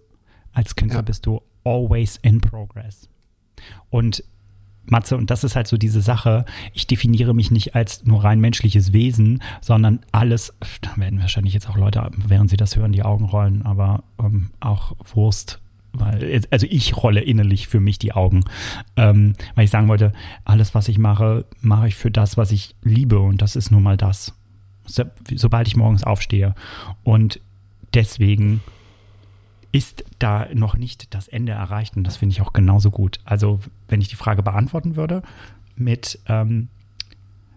Als 0.56 0.74
Künstler 0.74 1.00
Ja. 1.00 1.02
bist 1.02 1.26
du 1.26 1.42
always 1.64 2.18
in 2.22 2.40
progress. 2.40 3.08
Und 3.90 4.24
Matze, 4.86 5.16
und 5.16 5.30
das 5.30 5.42
ist 5.44 5.56
halt 5.56 5.66
so 5.66 5.76
diese 5.76 6.00
Sache, 6.00 6.44
ich 6.72 6.86
definiere 6.86 7.34
mich 7.34 7.50
nicht 7.50 7.74
als 7.74 8.04
nur 8.04 8.22
rein 8.22 8.40
menschliches 8.40 8.92
Wesen, 8.92 9.42
sondern 9.60 10.00
alles, 10.12 10.54
da 10.80 10.96
werden 10.96 11.20
wahrscheinlich 11.20 11.54
jetzt 11.54 11.68
auch 11.68 11.76
Leute, 11.76 12.08
während 12.16 12.50
sie 12.50 12.56
das 12.56 12.76
hören, 12.76 12.92
die 12.92 13.02
Augen 13.02 13.24
rollen, 13.24 13.62
aber 13.62 14.04
ähm, 14.20 14.50
auch 14.60 14.92
Wurst. 15.14 15.60
Weil, 15.92 16.42
also 16.50 16.66
ich 16.70 16.96
rolle 16.96 17.20
innerlich 17.20 17.66
für 17.68 17.80
mich 17.80 17.98
die 17.98 18.12
Augen, 18.12 18.44
ähm, 18.96 19.34
weil 19.56 19.64
ich 19.64 19.70
sagen 19.70 19.88
wollte, 19.88 20.12
alles, 20.44 20.74
was 20.74 20.88
ich 20.88 20.98
mache, 20.98 21.46
mache 21.60 21.88
ich 21.88 21.96
für 21.96 22.10
das, 22.10 22.36
was 22.36 22.52
ich 22.52 22.76
liebe 22.82 23.18
und 23.18 23.42
das 23.42 23.56
ist 23.56 23.70
nun 23.70 23.82
mal 23.82 23.96
das. 23.96 24.34
So, 24.84 25.02
sobald 25.34 25.66
ich 25.66 25.74
morgens 25.76 26.04
aufstehe. 26.04 26.54
Und 27.02 27.40
deswegen 27.94 28.60
ist 29.72 30.04
da 30.18 30.48
noch 30.54 30.76
nicht 30.76 31.14
das 31.14 31.28
Ende 31.28 31.52
erreicht 31.52 31.96
und 31.96 32.04
das 32.04 32.16
finde 32.16 32.32
ich 32.32 32.40
auch 32.40 32.52
genauso 32.52 32.90
gut. 32.90 33.20
Also 33.24 33.60
wenn 33.88 34.00
ich 34.00 34.08
die 34.08 34.16
Frage 34.16 34.42
beantworten 34.42 34.96
würde 34.96 35.22
mit, 35.76 36.18
ähm, 36.26 36.68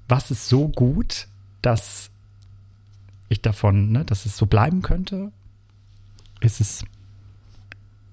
was 0.07 0.31
ist 0.31 0.49
so 0.49 0.67
gut, 0.67 1.27
dass 1.61 2.09
ich 3.29 3.41
davon, 3.41 3.91
ne, 3.91 4.05
dass 4.05 4.25
es 4.25 4.35
so 4.35 4.45
bleiben 4.45 4.81
könnte, 4.81 5.31
ist 6.41 6.61
es 6.61 6.83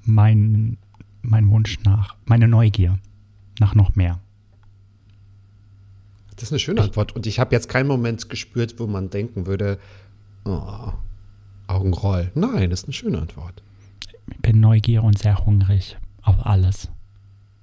mein, 0.05 0.77
mein 1.23 1.49
Wunsch 1.49 1.81
nach, 1.85 2.17
meine 2.27 2.49
Neugier 2.49 2.99
nach 3.59 3.75
noch 3.75 3.97
mehr. 3.97 4.21
Das 6.37 6.45
ist 6.45 6.53
eine 6.53 6.59
schöne 6.59 6.83
Antwort. 6.83 7.17
Und 7.17 7.27
ich 7.27 7.39
habe 7.39 7.55
jetzt 7.55 7.69
keinen 7.69 7.87
Moment 7.87 8.29
gespürt, 8.29 8.79
wo 8.79 8.87
man 8.87 9.09
denken 9.09 9.47
würde, 9.47 9.79
oh, 10.45 10.93
Augenroll. 11.67 12.31
Nein, 12.35 12.71
das 12.71 12.81
ist 12.81 12.87
eine 12.87 12.93
schöne 12.93 13.19
Antwort. 13.19 13.63
Ich 14.31 14.39
bin 14.39 14.61
neugierig 14.61 15.05
und 15.05 15.19
sehr 15.19 15.45
hungrig 15.45 15.97
auf 16.23 16.45
alles. 16.45 16.91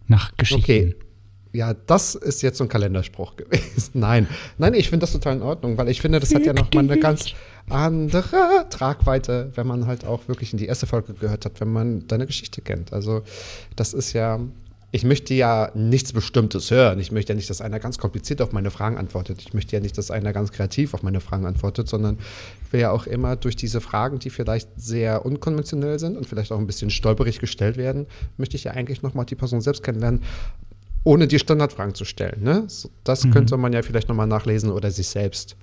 Nach 0.08 0.36
Geschichten. 0.38 0.64
Okay. 0.64 0.96
Ja, 1.56 1.76
das 1.76 2.16
ist 2.16 2.42
jetzt 2.42 2.58
so 2.58 2.64
ein 2.64 2.68
Kalenderspruch 2.68 3.36
gewesen. 3.36 3.92
Nein, 3.94 4.28
nein, 4.58 4.74
ich 4.74 4.90
finde 4.90 5.04
das 5.04 5.14
total 5.14 5.36
in 5.36 5.44
Ordnung, 5.44 5.78
weil 5.78 5.88
ich 5.88 6.02
finde, 6.02 6.20
das 6.20 6.34
hat 6.34 6.44
ja 6.46 6.54
nochmal 6.54 6.84
eine 6.84 6.98
ganz 7.00 7.34
andere 7.70 8.66
Tragweite, 8.72 9.52
wenn 9.54 9.68
man 9.68 9.86
halt 9.86 10.04
auch 10.04 10.28
wirklich 10.28 10.52
in 10.52 10.58
die 10.58 10.66
erste 10.66 10.88
Folge 10.88 11.14
gehört 11.14 11.46
hat, 11.46 11.62
wenn 11.62 11.72
man 11.72 12.08
deine 12.08 12.26
Geschichte 12.26 12.62
kennt. 12.62 12.92
Also, 12.92 13.22
das 13.76 13.94
ist 13.94 14.14
ja, 14.14 14.40
ich 14.94 15.04
möchte 15.04 15.34
ja 15.34 15.72
nichts 15.74 16.14
Bestimmtes 16.14 16.70
hören. 16.70 17.00
Ich 17.00 17.12
möchte 17.12 17.34
ja 17.34 17.36
nicht, 17.36 17.50
dass 17.50 17.62
einer 17.62 17.80
ganz 17.80 17.98
kompliziert 17.98 18.44
auf 18.44 18.52
meine 18.52 18.70
Fragen 18.70 18.96
antwortet. 18.96 19.42
Ich 19.42 19.56
möchte 19.56 19.76
ja 19.76 19.82
nicht, 19.82 19.98
dass 19.98 20.12
einer 20.12 20.34
ganz 20.34 20.52
kreativ 20.52 20.94
auf 20.94 21.02
meine 21.02 21.20
Fragen 21.20 21.48
antwortet, 21.48 21.90
sondern 21.90 22.20
ich 22.64 22.72
will 22.72 22.82
ja 22.82 22.92
auch 22.92 23.08
immer 23.08 23.36
durch 23.36 23.56
diese 23.56 23.82
Fragen, 23.82 24.20
die 24.20 24.30
vielleicht 24.30 24.70
sehr 24.78 25.26
unkonventionell 25.26 25.98
sind 25.98 26.16
und 26.16 26.28
vielleicht 26.28 26.52
auch 26.52 26.60
ein 26.60 26.68
bisschen 26.68 26.92
stolperig 26.92 27.40
gestellt 27.40 27.76
werden, 27.76 28.06
möchte 28.38 28.56
ich 28.56 28.66
ja 28.66 28.74
eigentlich 28.74 29.02
nochmal 29.02 29.26
die 29.26 29.34
Person 29.34 29.62
selbst 29.62 29.82
kennenlernen 29.82 30.22
ohne 31.06 31.28
die 31.28 31.38
Standardfragen 31.38 31.96
zu 31.96 32.06
stellen. 32.06 32.44
Ne? 32.44 32.66
Das 33.04 33.30
könnte 33.30 33.58
man 33.58 33.74
ja 33.74 33.82
vielleicht 33.82 34.08
nochmal 34.08 34.28
nachlesen 34.28 34.72
oder 34.72 34.90
sich 34.90 35.08
selbst 35.08 35.58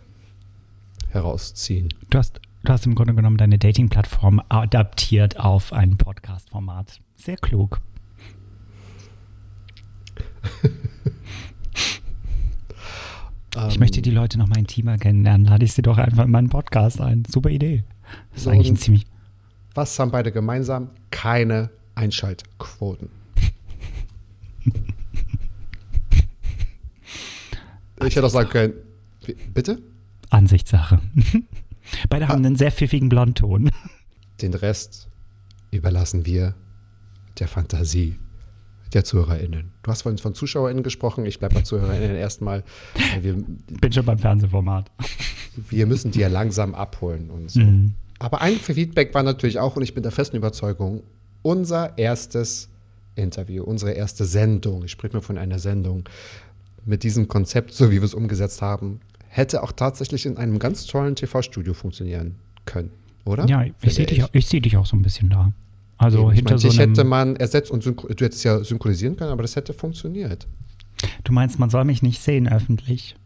herausziehen. 1.09 1.89
Du 2.11 2.19
hast, 2.19 2.41
du 2.65 2.73
hast 2.73 2.85
im 2.85 2.95
Grunde 2.95 3.15
genommen 3.15 3.39
deine 3.39 3.57
Dating-Plattform 3.57 4.43
adaptiert 4.51 5.41
auf 5.41 5.73
ein 5.73 5.97
Podcast-Format. 5.97 7.01
Sehr 7.17 7.37
klug. 7.37 7.81
Ich 13.69 13.75
Ähm, 13.75 13.81
möchte 13.81 14.01
die 14.01 14.13
Leute 14.13 14.39
noch 14.39 14.47
mal 14.47 14.59
intimer 14.59 14.97
kennenlernen. 14.97 15.45
Lade 15.45 15.65
ich 15.65 15.73
sie 15.73 15.83
doch 15.83 15.99
einfach 15.99 16.25
in 16.25 16.31
meinen 16.31 16.49
Podcast 16.51 17.01
ein. 17.01 17.25
Super 17.29 17.51
Idee. 17.51 17.83
Das 18.31 18.39
ist 18.39 18.45
So, 18.45 18.51
eigentlich 18.51 18.69
ein 18.69 18.77
ziemlich. 18.77 19.07
Was 19.75 19.99
haben 19.99 20.13
beide 20.13 20.31
gemeinsam? 20.31 20.91
Keine 21.11 21.71
Einschaltquoten. 21.97 23.09
Ich 28.07 28.17
hätte 28.17 28.25
auch 28.27 28.31
sagen 28.31 28.49
können, 28.49 28.73
bitte? 29.53 29.83
Ansichtssache. 30.31 31.01
Beide 32.09 32.27
Ah. 32.27 32.29
haben 32.29 32.45
einen 32.47 32.57
sehr 32.57 32.73
pfiffigen 32.73 33.09
Blondton. 33.09 33.71
Den 34.41 34.55
Rest 34.55 35.09
überlassen 35.71 36.25
wir 36.25 36.55
der 37.39 37.49
Fantasie 37.49 38.19
der 38.93 39.05
ZuhörerInnen. 39.05 39.73
Du 39.83 39.91
hast 39.91 40.03
vorhin 40.03 40.19
von 40.19 40.35
ZuschauerInnen 40.35 40.83
gesprochen, 40.83 41.25
ich 41.27 41.39
bleibe 41.39 41.55
bei 41.55 41.63
ZuhörerInnen 41.63 42.17
erstmal. 42.17 42.65
weil 43.15 43.23
Wir, 43.23 43.35
Bin 43.81 43.93
schon 43.93 44.05
beim 44.05 44.19
Fernsehformat. 44.19 44.91
wir 45.69 45.87
müssen 45.87 46.11
die 46.11 46.21
ja 46.21 46.29
langsam 46.29 46.75
abholen 46.75 47.31
und 47.31 47.51
so. 47.51 47.61
Mhm. 47.61 47.95
Aber 48.19 48.43
ein 48.43 48.57
Feedback 48.57 49.15
war 49.15 49.23
natürlich 49.23 49.59
auch, 49.59 49.77
und 49.77 49.83
ich 49.83 49.95
bin 49.95 50.03
der 50.03 50.13
festen 50.13 50.37
Überzeugung, 50.37 51.03
unser 51.43 51.97
erstes 51.97 52.69
Interview, 53.15 53.65
unsere 53.65 53.93
erste 53.93 54.25
Sendung, 54.27 54.85
ich 54.85 54.91
spreche 54.91 55.17
mir 55.17 55.23
von 55.23 55.39
einer 55.39 55.59
Sendung, 55.59 56.09
mit 56.85 57.03
diesem 57.03 57.29
Konzept, 57.29 57.73
so 57.73 57.91
wie 57.91 57.97
wir 57.97 58.05
es 58.05 58.15
umgesetzt 58.15 58.63
haben, 58.63 59.01
hätte 59.29 59.63
auch 59.63 59.73
tatsächlich 59.73 60.27
in 60.27 60.37
einem 60.37 60.59
ganz 60.59 60.87
tollen 60.87 61.17
TV-Studio 61.17 61.73
funktionieren 61.73 62.37
können, 62.65 62.91
oder? 63.25 63.47
Ja, 63.47 63.65
ich 63.81 63.95
sehe 63.95 64.07
dich, 64.07 64.25
ich 64.33 64.47
seh 64.47 64.61
dich 64.61 64.77
auch 64.77 64.87
so 64.87 64.97
ein 64.97 65.03
bisschen 65.03 65.31
da. 65.31 65.53
Also 66.01 66.31
ich 66.31 66.37
hinter 66.37 66.55
meine, 66.55 66.59
so 66.73 66.79
hätte 66.79 67.05
man 67.05 67.37
ersetzt 67.37 67.71
und 67.71 67.85
du 67.85 67.95
hättest 68.25 68.43
ja 68.45 68.63
synchronisieren 68.65 69.17
können, 69.17 69.31
aber 69.33 69.43
das 69.43 69.55
hätte 69.57 69.73
funktioniert. 69.75 70.47
Du 71.25 71.33
meinst, 71.33 71.59
man 71.59 71.71
soll 71.71 71.85
mich 71.85 72.03
nicht 72.03 72.21
sehen 72.23 72.49
öffentlich? 72.49 73.17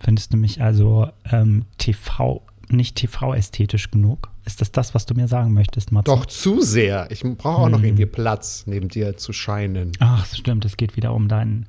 Findest 0.00 0.32
du 0.32 0.36
mich 0.36 0.62
also 0.62 1.08
ähm, 1.30 1.64
TV, 1.78 2.42
nicht 2.68 2.96
TV-ästhetisch 2.96 3.90
genug? 3.90 4.30
Ist 4.44 4.60
das 4.60 4.70
das, 4.72 4.94
was 4.94 5.06
du 5.06 5.14
mir 5.14 5.28
sagen 5.28 5.52
möchtest, 5.52 5.92
Matze? 5.92 6.04
Doch 6.10 6.24
zu 6.26 6.60
sehr. 6.62 7.08
Ich 7.10 7.22
brauche 7.22 7.62
auch 7.62 7.68
noch 7.68 7.78
Hm. 7.78 7.84
irgendwie 7.84 8.06
Platz, 8.06 8.64
neben 8.66 8.88
dir 8.88 9.16
zu 9.16 9.32
scheinen. 9.32 9.92
Ach, 9.98 10.24
stimmt, 10.26 10.64
es 10.64 10.76
geht 10.76 10.96
wieder 10.96 11.12
um 11.14 11.28
deinen, 11.28 11.66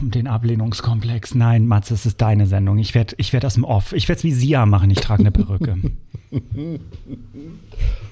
um 0.00 0.10
den 0.10 0.26
Ablehnungskomplex. 0.26 1.34
Nein, 1.34 1.66
Matze, 1.66 1.94
es 1.94 2.06
ist 2.06 2.20
deine 2.20 2.46
Sendung. 2.46 2.78
Ich 2.78 2.94
werde 2.94 3.14
ich 3.18 3.32
werd 3.32 3.44
aus 3.44 3.54
dem 3.54 3.64
Off. 3.64 3.92
Ich 3.92 4.08
werde 4.08 4.18
es 4.18 4.24
wie 4.24 4.32
Sia 4.32 4.66
machen. 4.66 4.90
Ich 4.90 5.00
trage 5.00 5.20
eine 5.20 5.30
Perücke. 5.32 5.78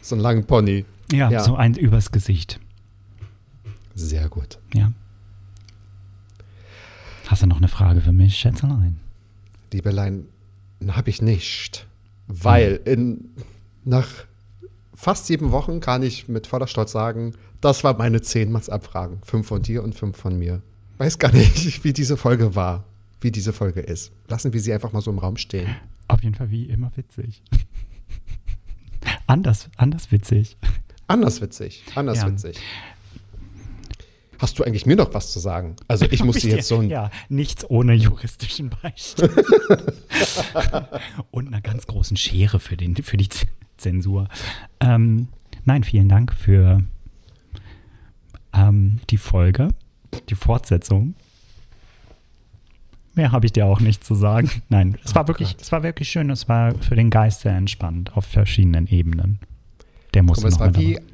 So 0.01 0.15
einen 0.15 0.23
langen 0.23 0.45
Pony. 0.47 0.85
Ja, 1.13 1.31
Ja. 1.31 1.41
so 1.41 1.57
ein 1.57 1.75
übers 1.75 2.13
Gesicht. 2.13 2.61
Sehr 3.95 4.29
gut. 4.29 4.59
Ja. 4.73 4.93
Hast 7.27 7.43
du 7.43 7.47
noch 7.47 7.57
eine 7.57 7.69
Frage 7.69 8.01
für 8.01 8.13
mich, 8.13 8.37
Schätzelein? 8.37 8.99
Liebelein, 9.73 10.27
habe 10.89 11.11
ich 11.11 11.21
nicht. 11.21 11.87
Weil 12.29 12.81
in, 12.85 13.31
nach 13.85 14.09
fast 14.95 15.27
sieben 15.27 15.51
Wochen 15.51 15.81
kann 15.81 16.03
ich 16.05 16.29
mit 16.29 16.47
voller 16.47 16.69
Stolz 16.69 16.93
sagen, 16.93 17.35
das 17.61 17.83
war 17.83 17.99
meine 17.99 18.23
zehn 18.23 18.53
Mats-Abfragen. 18.53 19.19
Fünf 19.25 19.49
von 19.49 19.63
dir 19.63 19.83
und 19.83 19.95
fünf 19.95 20.17
von 20.17 20.39
mir. 20.39 20.63
Weiß 20.99 21.19
gar 21.19 21.33
nicht, 21.33 21.85
wie 21.85 21.93
diese 21.93 22.17
Folge 22.17 22.55
war, 22.55 22.85
wie 23.21 23.31
diese 23.31 23.53
Folge 23.53 23.81
ist. 23.81 24.13
Lassen 24.29 24.53
wir 24.53 24.61
sie 24.61 24.73
einfach 24.73 24.93
mal 24.93 25.01
so 25.03 25.11
im 25.11 25.19
Raum 25.19 25.37
stehen. 25.37 25.75
Auf 26.09 26.23
jeden 26.23 26.35
Fall 26.35 26.51
wie 26.51 26.65
immer 26.65 26.91
witzig. 26.97 27.43
anders, 29.27 29.69
anders 29.77 30.11
witzig. 30.13 30.57
Anders 31.07 31.41
witzig, 31.41 31.83
anders 31.95 32.19
Ja. 32.19 32.29
witzig. 32.31 32.59
Hast 34.39 34.59
du 34.59 34.65
eigentlich 34.65 34.85
mir 34.85 34.97
noch 34.97 35.15
was 35.15 35.33
zu 35.33 35.39
sagen? 35.39 35.77
Also 35.89 36.07
ich 36.11 36.23
muss 36.25 36.37
dir 36.37 36.57
jetzt 36.57 36.69
so 36.69 36.79
ein 36.79 36.91
Ja, 36.91 37.11
nichts 37.29 37.69
ohne 37.71 37.95
juristischen 37.95 38.71
Beistand. 38.71 39.33
Und 41.31 41.47
einer 41.49 41.63
ganz 41.63 41.87
großen 41.87 42.17
Schere 42.17 42.61
für, 42.61 42.77
den, 42.77 42.97
für 42.97 43.17
die 43.17 43.29
Zensur. 43.79 44.29
Ähm, 44.81 45.29
nein, 45.65 45.85
vielen 45.85 46.09
Dank 46.11 46.35
für 46.35 46.83
ähm, 48.53 49.01
die 49.09 49.17
Folge, 49.17 49.71
die 50.29 50.35
Fortsetzung. 50.35 51.15
Mehr 53.15 53.33
habe 53.33 53.47
ich 53.47 53.53
dir 53.53 53.67
auch 53.67 53.81
nicht 53.81 54.05
zu 54.05 54.15
sagen. 54.15 54.51
Nein, 54.69 54.99
es 55.05 55.15
war 55.15 55.27
wirklich, 55.27 55.53
Gott. 55.53 55.63
es 55.63 55.73
war 55.73 55.83
wirklich 55.83 56.09
schön. 56.09 56.29
Es 56.31 56.49
war 56.49 56.75
für 56.75 56.97
den 56.97 57.11
Geist 57.11 57.41
sehr 57.41 57.57
entspannt 57.57 58.17
auf 58.17 58.27
verschiedenen 58.27 58.87
Ebenen. 58.87 59.41
Der 60.15 60.23
muss 60.23 60.45
es 60.45 60.55
noch 60.55 60.61
war 60.61 60.77
wie 60.77 60.95
dabei. 60.95 61.07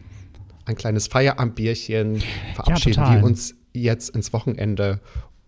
ein 0.66 0.76
kleines 0.76 1.06
Feierabendbierchen. 1.06 2.22
Verabschieden 2.54 2.96
total. 2.96 3.18
wir 3.18 3.24
uns 3.24 3.54
jetzt 3.72 4.10
ins 4.10 4.32
Wochenende. 4.32 5.00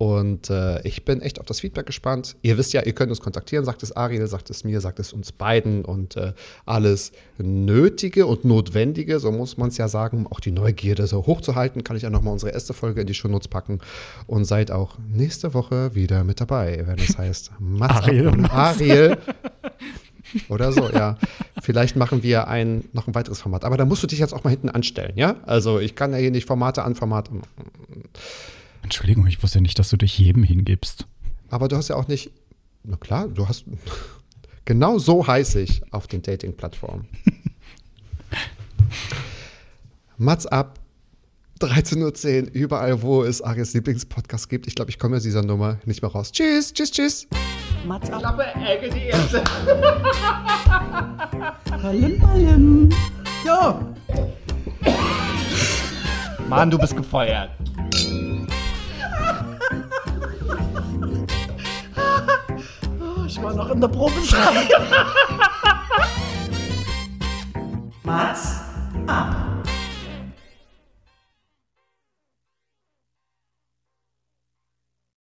Und 0.05 0.51
äh, 0.51 0.87
ich 0.87 1.07
bin 1.07 1.23
echt 1.23 1.41
auf 1.41 1.47
das 1.47 1.61
Feedback 1.61 1.87
gespannt. 1.87 2.37
Ihr 2.43 2.59
wisst 2.59 2.75
ja, 2.75 2.83
ihr 2.83 2.93
könnt 2.93 3.09
uns 3.09 3.23
kontaktieren, 3.23 3.65
sagt 3.65 3.83
es 3.83 3.97
Ariel, 3.97 4.27
sagt 4.27 4.51
es 4.51 4.63
mir, 4.63 4.83
sagt 4.83 4.99
es 4.99 5.15
uns 5.15 5.33
beiden. 5.33 5.83
Und 5.83 6.19
äh, 6.19 6.35
alles 6.67 7.13
Nötige 7.39 8.27
und 8.27 8.45
Notwendige, 8.45 9.19
so 9.19 9.33
muss 9.33 9.57
man 9.57 9.71
es 9.71 9.79
ja 9.79 9.89
sagen, 9.89 10.19
um 10.19 10.27
auch 10.27 10.41
die 10.41 10.51
Neugierde 10.51 11.07
so 11.07 11.25
hochzuhalten, 11.25 11.85
kann 11.85 11.97
ich 11.97 12.03
ja 12.03 12.11
nochmal 12.11 12.35
unsere 12.35 12.53
erste 12.53 12.75
Folge 12.75 13.01
in 13.01 13.07
die 13.07 13.15
Shownotes 13.15 13.49
packen. 13.49 13.79
Und 14.27 14.45
seid 14.45 14.71
auch 14.71 14.99
nächste 15.11 15.55
Woche 15.55 15.95
wieder 15.95 16.23
mit 16.23 16.39
dabei, 16.39 16.83
wenn 16.85 16.99
es 16.99 17.17
heißt 17.17 17.53
Mats 17.59 17.95
Ariel 17.95 18.29
und. 18.29 18.51
Ariel. 18.51 19.17
Oder 20.51 20.71
so, 20.73 20.91
ja. 20.91 21.17
Vielleicht 21.63 21.97
machen 21.97 22.23
wir 22.23 22.47
ein, 22.47 22.85
noch 22.93 23.07
ein 23.07 23.15
weiteres 23.15 23.41
Format. 23.41 23.65
Aber 23.65 23.79
da 23.79 23.87
musst 23.87 24.03
du 24.03 24.07
dich 24.07 24.19
jetzt 24.19 24.35
auch 24.35 24.45
mal 24.45 24.51
hinten 24.51 24.69
anstellen, 24.69 25.15
ja? 25.17 25.37
Also 25.47 25.81
ich 25.81 25.95
kann 25.95 26.13
ja 26.13 26.19
hier 26.19 26.31
nicht 26.31 26.47
Formate 26.47 26.83
an 26.83 26.95
Formate. 26.95 27.31
Entschuldigung, 28.85 29.27
ich 29.27 29.43
wusste 29.43 29.61
nicht, 29.63 29.79
dass 29.79 29.89
du 29.89 29.97
dich 29.97 30.17
jedem 30.19 30.43
hingibst. 30.45 31.07
Aber 31.49 31.69
du 31.69 31.77
hast 31.77 31.89
ja 31.89 31.97
auch 31.97 32.07
nicht. 32.07 32.31
Na 32.85 32.97
klar, 32.97 33.27
du 33.29 33.49
hast. 33.49 33.65
Genau 34.67 34.97
so 34.99 35.27
heiße 35.27 35.61
ich 35.61 35.83
auf 35.93 36.07
den 36.07 36.23
Dating-Plattformen. 36.23 37.07
Mats 40.17 40.47
ab. 40.47 40.79
13.10 41.61 42.45
Uhr, 42.47 42.51
überall, 42.55 43.03
wo 43.03 43.25
es 43.25 43.43
Arias 43.43 43.75
Lieblingspodcast 43.75 44.49
gibt. 44.49 44.67
Ich 44.67 44.75
glaube, 44.75 44.91
ich 44.91 44.99
komme 44.99 45.19
aus 45.19 45.23
dieser 45.23 45.43
Nummer 45.43 45.81
nicht 45.85 46.01
mehr 46.01 46.11
raus. 46.11 46.33
Tschüss, 46.33 46.73
tschüss, 46.73 46.91
tschüss. 46.93 47.29
Mats 47.87 48.09
ab. 48.11 48.21
Klappe, 48.21 48.47
Ecke, 48.55 48.89
die 48.89 49.01
erste. 49.09 49.45
Ballim, 51.83 52.19
ballim. 52.21 52.89
Ja. 53.45 53.87
Mann, 56.49 56.71
du 56.71 56.79
bist 56.79 56.97
gefeuert. 56.97 57.51
Ich 63.27 63.43
war 63.43 63.55
noch 63.55 63.71
in 63.71 63.81
der 63.81 63.89
Probezeit. 63.89 64.69
Mats 68.05 68.61
ab. 69.07 69.64